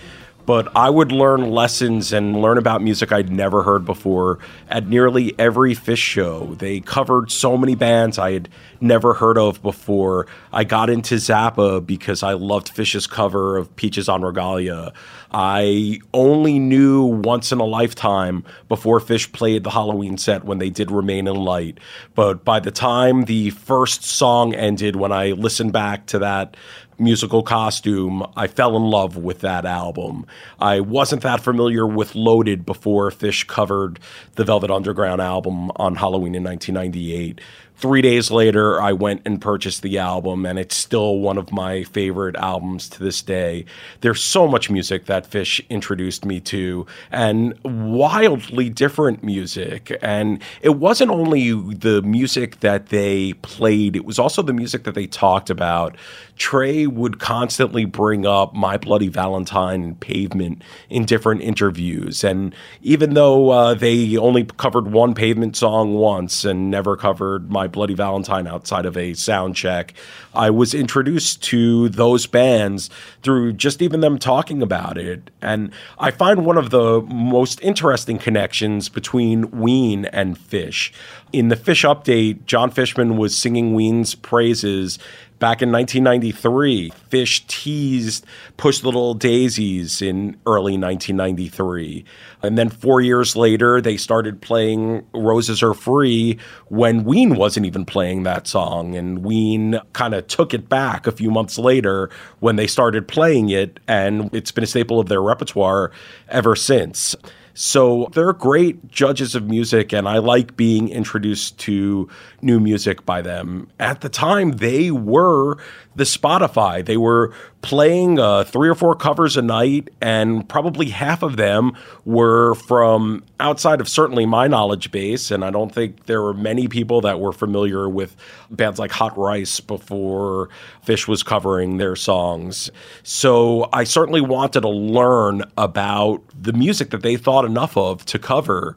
But 0.46 0.74
I 0.76 0.88
would 0.90 1.10
learn 1.10 1.50
lessons 1.50 2.12
and 2.12 2.40
learn 2.40 2.56
about 2.56 2.80
music 2.80 3.10
I'd 3.10 3.30
never 3.30 3.64
heard 3.64 3.84
before 3.84 4.38
at 4.70 4.86
nearly 4.86 5.34
every 5.38 5.74
Phish 5.74 5.96
show. 5.96 6.54
They 6.54 6.80
covered 6.80 7.32
so 7.32 7.56
many 7.56 7.74
bands 7.74 8.16
I 8.16 8.32
had 8.32 8.48
never 8.80 9.14
heard 9.14 9.38
of 9.38 9.60
before. 9.60 10.28
I 10.52 10.62
got 10.62 10.88
into 10.88 11.16
Zappa 11.16 11.84
because 11.84 12.22
I 12.22 12.34
loved 12.34 12.74
Phish's 12.74 13.08
cover 13.08 13.56
of 13.56 13.74
Peaches 13.74 14.08
en 14.08 14.22
Regalia. 14.22 14.92
I 15.32 16.00
only 16.14 16.58
knew 16.58 17.04
once 17.04 17.50
in 17.50 17.58
a 17.58 17.64
lifetime 17.64 18.44
before 18.68 19.00
Phish 19.00 19.32
played 19.32 19.64
the 19.64 19.70
Halloween 19.70 20.16
set 20.16 20.44
when 20.44 20.58
they 20.58 20.70
did 20.70 20.90
Remain 20.90 21.26
in 21.26 21.36
Light. 21.36 21.78
But 22.14 22.44
by 22.44 22.60
the 22.60 22.70
time 22.70 23.24
the 23.24 23.50
first 23.50 24.04
song 24.04 24.54
ended, 24.54 24.96
when 24.96 25.12
I 25.12 25.32
listened 25.32 25.72
back 25.72 26.06
to 26.06 26.20
that 26.20 26.56
musical 26.98 27.42
costume, 27.42 28.26
I 28.36 28.46
fell 28.46 28.76
in 28.76 28.84
love 28.84 29.16
with 29.16 29.40
that 29.40 29.64
album. 29.64 30.26
I 30.60 30.80
wasn't 30.80 31.22
that 31.22 31.40
familiar 31.40 31.86
with 31.86 32.14
Loaded 32.14 32.64
before 32.64 33.10
Phish 33.10 33.46
covered 33.46 33.98
the 34.34 34.44
Velvet 34.44 34.70
Underground 34.70 35.20
album 35.20 35.70
on 35.76 35.96
Halloween 35.96 36.34
in 36.34 36.44
1998. 36.44 37.40
Three 37.78 38.00
days 38.00 38.30
later, 38.30 38.80
I 38.80 38.92
went 38.92 39.20
and 39.26 39.38
purchased 39.38 39.82
the 39.82 39.98
album, 39.98 40.46
and 40.46 40.58
it's 40.58 40.74
still 40.74 41.18
one 41.18 41.36
of 41.36 41.52
my 41.52 41.84
favorite 41.84 42.34
albums 42.36 42.88
to 42.88 43.04
this 43.04 43.20
day. 43.20 43.66
There's 44.00 44.22
so 44.22 44.48
much 44.48 44.70
music 44.70 45.04
that 45.06 45.30
Phish 45.30 45.60
introduced 45.68 46.24
me 46.24 46.40
to, 46.40 46.86
and 47.12 47.52
wildly 47.64 48.70
different 48.70 49.22
music. 49.22 49.94
And 50.00 50.42
it 50.62 50.76
wasn't 50.76 51.10
only 51.10 51.52
the 51.52 52.00
music 52.00 52.60
that 52.60 52.86
they 52.86 53.34
played, 53.34 53.94
it 53.94 54.06
was 54.06 54.18
also 54.18 54.40
the 54.40 54.54
music 54.54 54.84
that 54.84 54.94
they 54.94 55.06
talked 55.06 55.50
about. 55.50 55.96
Trey 56.36 56.86
would 56.86 57.18
constantly 57.18 57.84
bring 57.84 58.26
up 58.26 58.54
My 58.54 58.76
Bloody 58.76 59.08
Valentine 59.08 59.82
and 59.82 60.00
Pavement 60.00 60.62
in 60.90 61.04
different 61.04 61.40
interviews. 61.40 62.22
And 62.22 62.54
even 62.82 63.14
though 63.14 63.50
uh, 63.50 63.74
they 63.74 64.16
only 64.16 64.44
covered 64.44 64.92
one 64.92 65.14
Pavement 65.14 65.56
song 65.56 65.94
once 65.94 66.44
and 66.44 66.70
never 66.70 66.96
covered 66.96 67.50
My 67.50 67.66
Bloody 67.66 67.94
Valentine 67.94 68.46
outside 68.46 68.86
of 68.86 68.96
a 68.96 69.14
sound 69.14 69.56
check, 69.56 69.94
I 70.36 70.50
was 70.50 70.74
introduced 70.74 71.42
to 71.44 71.88
those 71.88 72.26
bands 72.26 72.90
through 73.22 73.54
just 73.54 73.80
even 73.80 74.00
them 74.00 74.18
talking 74.18 74.60
about 74.62 74.98
it. 74.98 75.30
And 75.40 75.72
I 75.98 76.10
find 76.10 76.44
one 76.44 76.58
of 76.58 76.70
the 76.70 77.00
most 77.00 77.60
interesting 77.62 78.18
connections 78.18 78.90
between 78.90 79.50
Ween 79.50 80.04
and 80.06 80.38
Phish. 80.38 80.92
In 81.32 81.48
the 81.48 81.56
Phish 81.56 81.84
update, 81.88 82.44
Jon 82.44 82.70
Fishman 82.70 83.16
was 83.16 83.36
singing 83.36 83.74
Ween's 83.74 84.14
praises 84.14 84.98
back 85.38 85.60
in 85.60 85.70
1993. 85.70 86.92
Phish 87.10 87.46
teased 87.46 88.24
Push 88.56 88.82
Little 88.82 89.14
Daisies 89.14 90.00
in 90.00 90.36
early 90.46 90.78
1993. 90.78 92.04
And 92.42 92.56
then 92.56 92.70
four 92.70 93.00
years 93.00 93.36
later, 93.36 93.80
they 93.80 93.96
started 93.96 94.40
playing 94.40 95.06
Roses 95.12 95.62
Are 95.62 95.74
Free 95.74 96.38
when 96.68 97.04
Ween 97.04 97.34
wasn't 97.34 97.66
even 97.66 97.84
playing 97.84 98.22
that 98.22 98.46
song. 98.46 98.94
And 98.94 99.24
Ween 99.24 99.80
kind 99.92 100.14
of 100.14 100.25
took 100.28 100.54
it 100.54 100.68
back 100.68 101.06
a 101.06 101.12
few 101.12 101.30
months 101.30 101.58
later 101.58 102.10
when 102.40 102.56
they 102.56 102.66
started 102.66 103.08
playing 103.08 103.50
it. 103.50 103.80
And 103.88 104.32
it's 104.34 104.52
been 104.52 104.64
a 104.64 104.66
staple 104.66 105.00
of 105.00 105.08
their 105.08 105.22
repertoire 105.22 105.90
ever 106.28 106.56
since. 106.56 107.16
So 107.58 108.10
they're 108.12 108.34
great 108.34 108.90
judges 108.90 109.34
of 109.34 109.48
music, 109.48 109.94
and 109.94 110.06
I 110.06 110.18
like 110.18 110.58
being 110.58 110.90
introduced 110.90 111.58
to 111.60 112.06
new 112.42 112.60
music 112.60 113.06
by 113.06 113.22
them. 113.22 113.70
At 113.80 114.02
the 114.02 114.10
time, 114.10 114.58
they 114.58 114.90
were 114.90 115.56
the 115.94 116.04
Spotify. 116.04 116.84
They 116.84 116.98
were 116.98 117.32
playing 117.66 118.20
uh, 118.20 118.44
three 118.44 118.68
or 118.68 118.76
four 118.76 118.94
covers 118.94 119.36
a 119.36 119.42
night, 119.42 119.88
and 120.00 120.48
probably 120.48 120.88
half 120.88 121.24
of 121.24 121.36
them 121.36 121.76
were 122.04 122.54
from 122.54 123.24
outside 123.40 123.80
of 123.80 123.88
certainly 123.88 124.24
my 124.24 124.46
knowledge 124.46 124.92
base. 124.92 125.32
And 125.32 125.44
I 125.44 125.50
don't 125.50 125.74
think 125.74 126.06
there 126.06 126.22
were 126.22 126.32
many 126.32 126.68
people 126.68 127.00
that 127.00 127.18
were 127.18 127.32
familiar 127.32 127.88
with 127.88 128.14
bands 128.52 128.78
like 128.78 128.92
Hot 128.92 129.18
Rize 129.18 129.58
before 129.58 130.48
Phish 130.86 131.08
was 131.08 131.24
covering 131.24 131.78
their 131.78 131.96
songs. 131.96 132.70
So 133.02 133.68
I 133.72 133.82
certainly 133.82 134.20
wanted 134.20 134.60
to 134.60 134.68
learn 134.68 135.42
about 135.58 136.22
the 136.40 136.52
music 136.52 136.90
that 136.90 137.02
they 137.02 137.16
thought 137.16 137.44
enough 137.44 137.76
of 137.76 138.06
to 138.06 138.18
cover. 138.20 138.76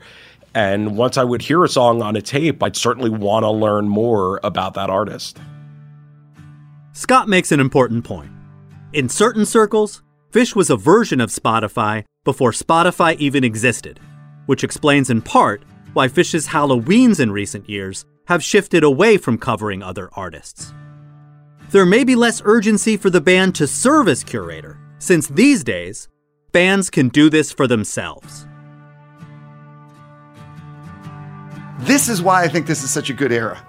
And 0.56 0.98
once 0.98 1.16
I 1.16 1.24
would 1.24 1.44
hear 1.44 1.64
a 1.64 1.70
song 1.70 2.02
on 2.02 2.16
a 2.16 2.24
tape, 2.24 2.64
I'd 2.64 2.76
certainly 2.76 3.12
want 3.12 3.44
to 3.44 3.52
learn 3.52 3.88
more 3.88 4.40
about 4.44 4.74
that 4.74 4.90
artist. 4.90 5.38
Scott 6.94 7.30
makes 7.30 7.52
an 7.52 7.60
important 7.60 8.04
point. 8.04 8.32
In 8.92 9.08
certain 9.08 9.46
circles, 9.46 10.02
Phish 10.32 10.56
was 10.56 10.72
a 10.72 10.76
version 10.76 11.22
of 11.22 11.30
Spotify 11.30 12.06
before 12.24 12.52
Spotify 12.52 13.16
even 13.18 13.44
existed, 13.44 14.00
which 14.48 14.64
explains 14.64 15.12
in 15.12 15.22
part 15.22 15.64
why 15.94 16.08
Phish's 16.08 16.48
Halloweens 16.48 17.20
in 17.20 17.32
recent 17.32 17.70
years 17.70 18.06
have 18.26 18.44
shifted 18.44 18.84
away 18.84 19.18
from 19.18 19.38
covering 19.38 19.84
other 19.84 20.10
artists. 20.14 20.74
There 21.70 21.86
may 21.86 22.04
be 22.04 22.16
less 22.16 22.42
urgency 22.44 22.98
for 22.98 23.12
the 23.12 23.22
band 23.22 23.54
to 23.56 23.68
serve 23.68 24.08
as 24.08 24.24
curator, 24.24 24.80
since 24.98 25.28
these 25.28 25.64
days, 25.64 26.08
bands 26.52 26.90
can 26.90 27.10
do 27.10 27.30
this 27.30 27.52
for 27.52 27.68
themselves. 27.68 28.48
This 31.82 32.10
is 32.10 32.24
why 32.24 32.44
I 32.44 32.48
think 32.48 32.66
this 32.66 32.84
is 32.84 32.90
such 32.90 33.12
a 33.12 33.14
good 33.14 33.32
era. 33.32 33.64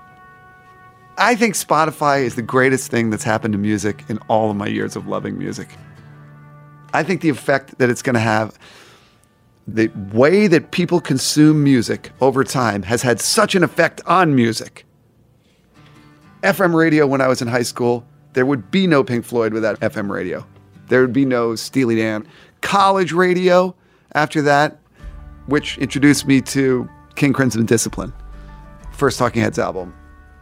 I 1.21 1.35
think 1.37 1.55
Spotify 1.55 2.23
is 2.23 2.35
the 2.35 2.43
greatest 2.43 2.91
thing 2.91 3.11
that's 3.11 3.25
happened 3.25 3.53
to 3.53 3.59
music 3.59 4.05
in 4.09 4.17
all 4.29 4.51
of 4.51 4.57
my 4.57 4.67
years 4.67 4.97
of 4.97 5.07
loving 5.07 5.37
music. 5.37 5.69
I 6.95 7.03
think 7.03 7.21
the 7.21 7.29
effect 7.29 7.77
that 7.77 7.91
it's 7.91 8.01
going 8.01 8.15
to 8.15 8.21
have, 8.21 8.59
the 9.69 9.89
way 10.15 10.47
that 10.47 10.71
people 10.71 10.99
consume 10.99 11.63
music 11.63 12.11
over 12.23 12.43
time 12.43 12.85
has 12.85 13.03
had 13.03 13.21
such 13.21 13.55
an 13.55 13.63
effect 13.63 14.01
on 14.07 14.35
music. 14.35 14.87
FM 16.43 16.75
radio 16.75 17.07
when 17.07 17.21
I 17.21 17.29
was 17.29 17.43
in 17.43 17.49
high 17.49 17.65
school, 17.65 18.07
there 18.33 18.47
would 18.47 18.71
be 18.71 18.87
no 18.87 19.05
Pink 19.05 19.27
Floyd 19.27 19.53
without 19.53 19.79
FM 19.81 20.09
radio. 20.09 20.47
There 20.89 21.03
would 21.03 21.13
be 21.13 21.27
no 21.27 21.55
Steely 21.55 21.97
Dan. 21.97 22.27
College 22.63 23.13
radio 23.13 23.75
after 24.15 24.41
that, 24.41 24.79
which 25.49 25.77
introduced 25.77 26.27
me 26.27 26.41
to 26.41 26.89
King 27.15 27.35
Crimson 27.35 27.67
Discipline, 27.67 28.15
first 28.93 29.19
Talking 29.19 29.43
Heads 29.43 29.59
album. 29.59 29.95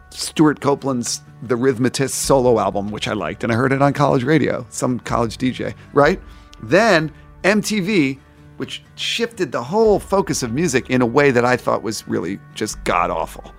Stewart 0.09 0.59
Copeland's 0.59 1.21
The 1.43 1.55
Rhythmatist 1.55 2.11
solo 2.11 2.59
album, 2.59 2.91
which 2.91 3.07
I 3.07 3.13
liked, 3.13 3.43
and 3.43 3.51
I 3.51 3.55
heard 3.55 3.71
it 3.71 3.81
on 3.81 3.93
college 3.93 4.23
radio, 4.23 4.65
some 4.69 4.99
college 4.99 5.37
DJ, 5.37 5.73
right? 5.93 6.19
Then 6.63 7.11
MTV, 7.43 8.19
which 8.57 8.83
shifted 8.95 9.51
the 9.51 9.63
whole 9.63 9.99
focus 9.99 10.43
of 10.43 10.51
music 10.51 10.89
in 10.89 11.01
a 11.01 11.05
way 11.05 11.31
that 11.31 11.45
I 11.45 11.55
thought 11.55 11.83
was 11.83 12.07
really 12.07 12.39
just 12.55 12.83
god 12.83 13.09
awful 13.09 13.53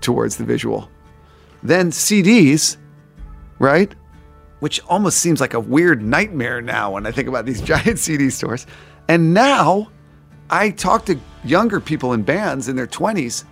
towards 0.00 0.36
the 0.36 0.44
visual. 0.44 0.88
Then 1.62 1.90
CDs, 1.90 2.76
right? 3.58 3.92
Which 4.60 4.80
almost 4.88 5.18
seems 5.18 5.40
like 5.40 5.54
a 5.54 5.60
weird 5.60 6.02
nightmare 6.02 6.60
now 6.60 6.92
when 6.92 7.06
I 7.06 7.12
think 7.12 7.28
about 7.28 7.46
these 7.46 7.60
giant 7.72 7.98
CD 7.98 8.30
stores. 8.30 8.66
And 9.08 9.34
now 9.34 9.90
I 10.50 10.70
talk 10.70 11.04
to 11.06 11.18
younger 11.44 11.80
people 11.80 12.12
in 12.12 12.22
bands 12.22 12.68
in 12.68 12.76
their 12.76 12.86
20s 12.86 13.44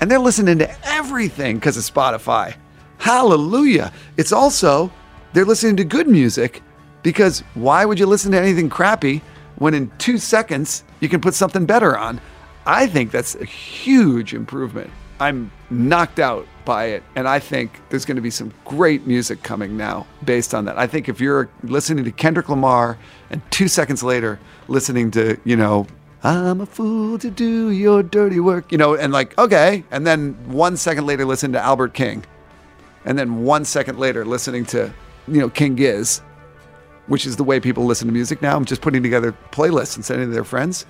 and 0.00 0.10
they're 0.10 0.18
listening 0.18 0.58
to 0.58 0.86
everything 0.86 1.56
because 1.56 1.76
of 1.76 1.82
Spotify. 1.84 2.54
Hallelujah. 2.98 3.92
It's 4.16 4.32
also, 4.32 4.92
they're 5.32 5.44
listening 5.44 5.76
to 5.76 5.84
good 5.84 6.08
music 6.08 6.62
because 7.02 7.40
why 7.54 7.84
would 7.84 7.98
you 7.98 8.06
listen 8.06 8.32
to 8.32 8.38
anything 8.38 8.68
crappy 8.68 9.22
when 9.56 9.74
in 9.74 9.90
two 9.98 10.18
seconds 10.18 10.84
you 11.00 11.08
can 11.08 11.20
put 11.20 11.34
something 11.34 11.66
better 11.66 11.96
on? 11.96 12.20
I 12.66 12.86
think 12.86 13.10
that's 13.10 13.34
a 13.36 13.44
huge 13.44 14.34
improvement. 14.34 14.90
I'm 15.18 15.50
knocked 15.70 16.18
out 16.18 16.46
by 16.64 16.86
it. 16.86 17.02
And 17.14 17.28
I 17.28 17.38
think 17.38 17.72
there's 17.90 18.04
going 18.04 18.16
to 18.16 18.22
be 18.22 18.30
some 18.30 18.52
great 18.64 19.06
music 19.06 19.42
coming 19.42 19.76
now 19.76 20.06
based 20.24 20.54
on 20.54 20.64
that. 20.66 20.78
I 20.78 20.86
think 20.86 21.08
if 21.08 21.20
you're 21.20 21.48
listening 21.62 22.04
to 22.04 22.12
Kendrick 22.12 22.48
Lamar 22.48 22.98
and 23.30 23.42
two 23.50 23.68
seconds 23.68 24.02
later 24.02 24.38
listening 24.68 25.10
to, 25.12 25.38
you 25.44 25.56
know, 25.56 25.86
I'm 26.22 26.60
a 26.60 26.66
fool 26.66 27.18
to 27.18 27.30
do 27.30 27.70
your 27.70 28.02
dirty 28.02 28.40
work, 28.40 28.70
you 28.70 28.78
know, 28.78 28.94
and 28.94 29.12
like, 29.12 29.36
okay. 29.38 29.84
And 29.90 30.06
then 30.06 30.34
one 30.50 30.76
second 30.76 31.06
later, 31.06 31.24
listen 31.24 31.52
to 31.52 31.60
Albert 31.60 31.94
King. 31.94 32.24
And 33.06 33.18
then 33.18 33.42
one 33.42 33.64
second 33.64 33.98
later, 33.98 34.26
listening 34.26 34.66
to, 34.66 34.92
you 35.26 35.40
know, 35.40 35.48
King 35.48 35.76
Giz, 35.76 36.20
which 37.06 37.24
is 37.24 37.36
the 37.36 37.44
way 37.44 37.58
people 37.58 37.86
listen 37.86 38.06
to 38.06 38.12
music 38.12 38.42
now. 38.42 38.54
I'm 38.54 38.66
just 38.66 38.82
putting 38.82 39.02
together 39.02 39.34
playlists 39.50 39.96
and 39.96 40.04
sending 40.04 40.28
to 40.28 40.34
their 40.34 40.44
friends. 40.44 40.84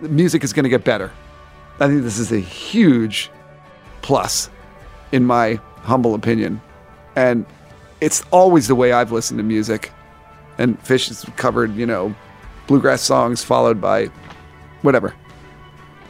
The 0.00 0.08
music 0.08 0.44
is 0.44 0.52
going 0.52 0.64
to 0.64 0.70
get 0.70 0.84
better. 0.84 1.10
I 1.80 1.88
think 1.88 2.02
this 2.02 2.18
is 2.18 2.30
a 2.30 2.38
huge 2.38 3.30
plus, 4.02 4.50
in 5.10 5.24
my 5.24 5.58
humble 5.82 6.14
opinion. 6.14 6.60
And 7.16 7.44
it's 8.00 8.22
always 8.30 8.68
the 8.68 8.76
way 8.76 8.92
I've 8.92 9.10
listened 9.10 9.38
to 9.38 9.44
music. 9.44 9.90
And 10.58 10.80
Phish 10.84 11.08
has 11.08 11.24
covered, 11.36 11.74
you 11.74 11.86
know, 11.86 12.14
bluegrass 12.68 13.02
songs 13.02 13.42
followed 13.42 13.80
by 13.80 14.10
whatever. 14.82 15.14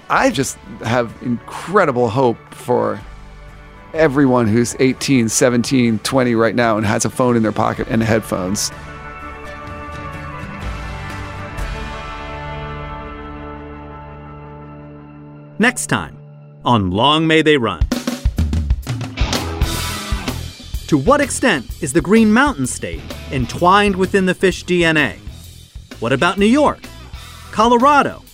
I 0.09 0.31
just 0.31 0.57
have 0.83 1.15
incredible 1.23 2.09
hope 2.09 2.39
for 2.53 3.01
everyone 3.95 4.47
who's 4.47 4.77
18, 4.79 5.29
17, 5.29 5.99
20 6.01 6.35
right 6.35 6.55
now 6.55 6.77
and 6.77 6.87
has 6.87 7.05
a 7.05 7.11
phone 7.11 7.37
in 7.37 7.43
their 7.43 7.53
pocket 7.53 7.87
and 7.89 8.03
headphones. 8.03 8.71
Next 15.59 15.89
time 15.89 16.17
on 16.65 16.91
Long 16.91 17.27
May 17.27 17.43
They 17.43 17.59
Run. 17.59 17.83
To 20.87 20.99
what 20.99 21.21
extent 21.21 21.67
is 21.83 21.93
the 21.93 22.01
Green 22.01 22.33
Mountain 22.33 22.67
State 22.67 23.03
entwined 23.31 23.95
within 23.95 24.27
the 24.27 24.35
Phish 24.35 24.65
DNA? 24.65 25.19
What 26.01 26.13
about 26.13 26.39
New 26.39 26.47
York? 26.47 26.81
Colorado? 27.53 28.25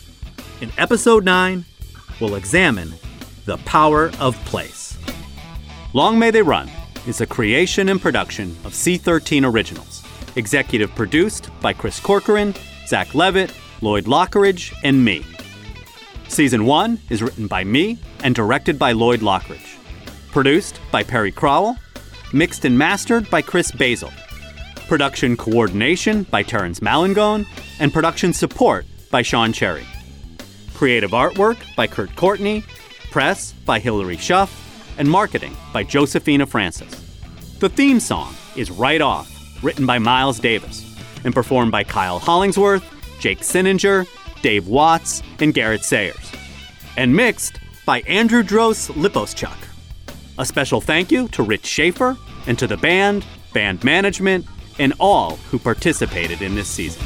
In 0.63 0.73
episode 0.79 1.23
9, 1.23 1.67
we'll 2.19 2.37
examine 2.37 2.95
the 3.45 3.59
power 3.59 4.11
of 4.19 4.35
place. 4.47 4.97
Long 5.93 6.19
May 6.19 6.31
They 6.31 6.41
Run 6.41 6.71
is 7.07 7.21
a 7.21 7.27
creation 7.27 7.91
and 7.91 8.01
production 8.01 8.57
of 8.65 8.73
C13 8.73 9.45
Originals, 9.45 10.03
executive 10.35 10.95
produced 10.95 11.51
by 11.61 11.75
Chris 11.75 12.01
Corcoran, 12.01 12.55
Zach 12.87 13.15
Levitt, 13.15 13.53
Lloyd 13.83 14.07
Lockridge, 14.07 14.73
and 14.83 15.05
me. 15.05 15.27
Season 16.29 16.65
1 16.65 17.01
is 17.11 17.23
written 17.23 17.47
by 17.47 17.63
me 17.63 17.99
and 18.25 18.35
directed 18.35 18.79
by 18.79 18.93
Lloyd 18.93 19.21
Lockridge. 19.21 19.77
Produced 20.33 20.81
by 20.91 21.03
Perry 21.03 21.33
Crowell. 21.33 21.77
Mixed 22.33 22.65
and 22.65 22.79
mastered 22.79 23.29
by 23.29 23.43
Chris 23.43 23.71
Basil. 23.71 24.11
Production 24.89 25.37
coordination 25.37 26.23
by 26.25 26.43
Terrence 26.43 26.81
Malangone. 26.81 27.47
And 27.79 27.93
production 27.93 28.33
support 28.33 28.87
by 29.11 29.21
Sean 29.21 29.53
Cherry. 29.53 29.87
Creative 30.77 31.13
artwork 31.13 31.57
by 31.75 31.87
Kurt 31.87 32.15
Courtney. 32.17 32.63
Press 33.11 33.53
by 33.65 33.79
Hilary 33.79 34.19
Schuff. 34.19 34.51
And 34.99 35.11
marketing 35.11 35.57
by 35.73 35.83
Josephina 35.83 36.45
Francis. 36.45 36.91
The 37.61 37.71
theme 37.71 37.99
song 37.99 38.35
is 38.57 38.71
Right 38.71 39.01
Off, 39.01 39.33
written 39.65 39.87
by 39.87 39.99
Miles 39.99 40.39
Davis, 40.39 40.85
and 41.25 41.33
performed 41.33 41.73
by 41.73 41.83
Kyle 41.83 42.19
Hollingsworth, 42.19 42.85
Jake 43.19 43.39
Sininger, 43.39 44.07
Dave 44.43 44.69
Watts, 44.69 45.23
and 45.41 45.55
Garrett 45.55 45.83
Sayers. 45.83 46.33
And 46.99 47.17
mixed 47.17 47.59
by 47.87 48.01
Andrew 48.03 48.43
Dros 48.43 48.91
Liposchuk. 48.91 49.57
A 50.39 50.45
special 50.45 50.83
thank 50.83 51.11
you 51.11 51.29
to 51.29 51.43
Rich 51.43 51.65
Schaefer 51.65 52.19
and 52.47 52.59
to 52.59 52.67
the 52.67 52.77
band, 52.77 53.25
band 53.55 53.83
management, 53.83 54.45
and 54.79 54.93
all 55.01 55.37
who 55.51 55.59
participated 55.59 56.43
in 56.43 56.55
this 56.55 56.69
season. 56.69 57.03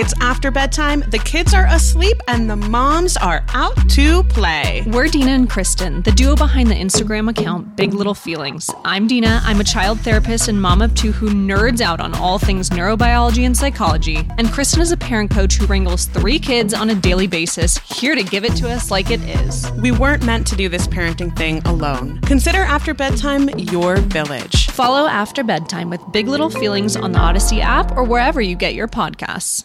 It's 0.00 0.14
after 0.18 0.50
bedtime, 0.50 1.04
the 1.10 1.18
kids 1.18 1.52
are 1.52 1.66
asleep, 1.66 2.22
and 2.26 2.48
the 2.48 2.56
moms 2.56 3.18
are 3.18 3.44
out 3.52 3.76
to 3.90 4.22
play. 4.22 4.82
We're 4.86 5.08
Dina 5.08 5.32
and 5.32 5.50
Kristen, 5.50 6.00
the 6.00 6.10
duo 6.10 6.34
behind 6.34 6.70
the 6.70 6.74
Instagram 6.74 7.28
account 7.28 7.76
Big 7.76 7.92
Little 7.92 8.14
Feelings. 8.14 8.70
I'm 8.82 9.06
Dina, 9.06 9.42
I'm 9.44 9.60
a 9.60 9.64
child 9.64 10.00
therapist 10.00 10.48
and 10.48 10.62
mom 10.62 10.80
of 10.80 10.94
two 10.94 11.12
who 11.12 11.28
nerds 11.28 11.82
out 11.82 12.00
on 12.00 12.14
all 12.14 12.38
things 12.38 12.70
neurobiology 12.70 13.44
and 13.44 13.54
psychology. 13.54 14.26
And 14.38 14.50
Kristen 14.50 14.80
is 14.80 14.90
a 14.90 14.96
parent 14.96 15.32
coach 15.32 15.56
who 15.56 15.66
wrangles 15.66 16.06
three 16.06 16.38
kids 16.38 16.72
on 16.72 16.88
a 16.88 16.94
daily 16.94 17.26
basis, 17.26 17.76
here 17.76 18.14
to 18.14 18.22
give 18.22 18.46
it 18.46 18.56
to 18.56 18.70
us 18.70 18.90
like 18.90 19.10
it 19.10 19.20
is. 19.20 19.70
We 19.82 19.92
weren't 19.92 20.24
meant 20.24 20.46
to 20.46 20.56
do 20.56 20.70
this 20.70 20.86
parenting 20.86 21.36
thing 21.36 21.58
alone. 21.66 22.22
Consider 22.22 22.60
after 22.60 22.94
bedtime 22.94 23.50
your 23.58 23.96
village. 23.96 24.70
Follow 24.70 25.06
After 25.06 25.44
Bedtime 25.44 25.90
with 25.90 26.00
Big 26.10 26.26
Little 26.26 26.48
Feelings 26.48 26.96
on 26.96 27.12
the 27.12 27.18
Odyssey 27.18 27.60
app 27.60 27.94
or 27.98 28.02
wherever 28.02 28.40
you 28.40 28.56
get 28.56 28.72
your 28.72 28.88
podcasts. 28.88 29.58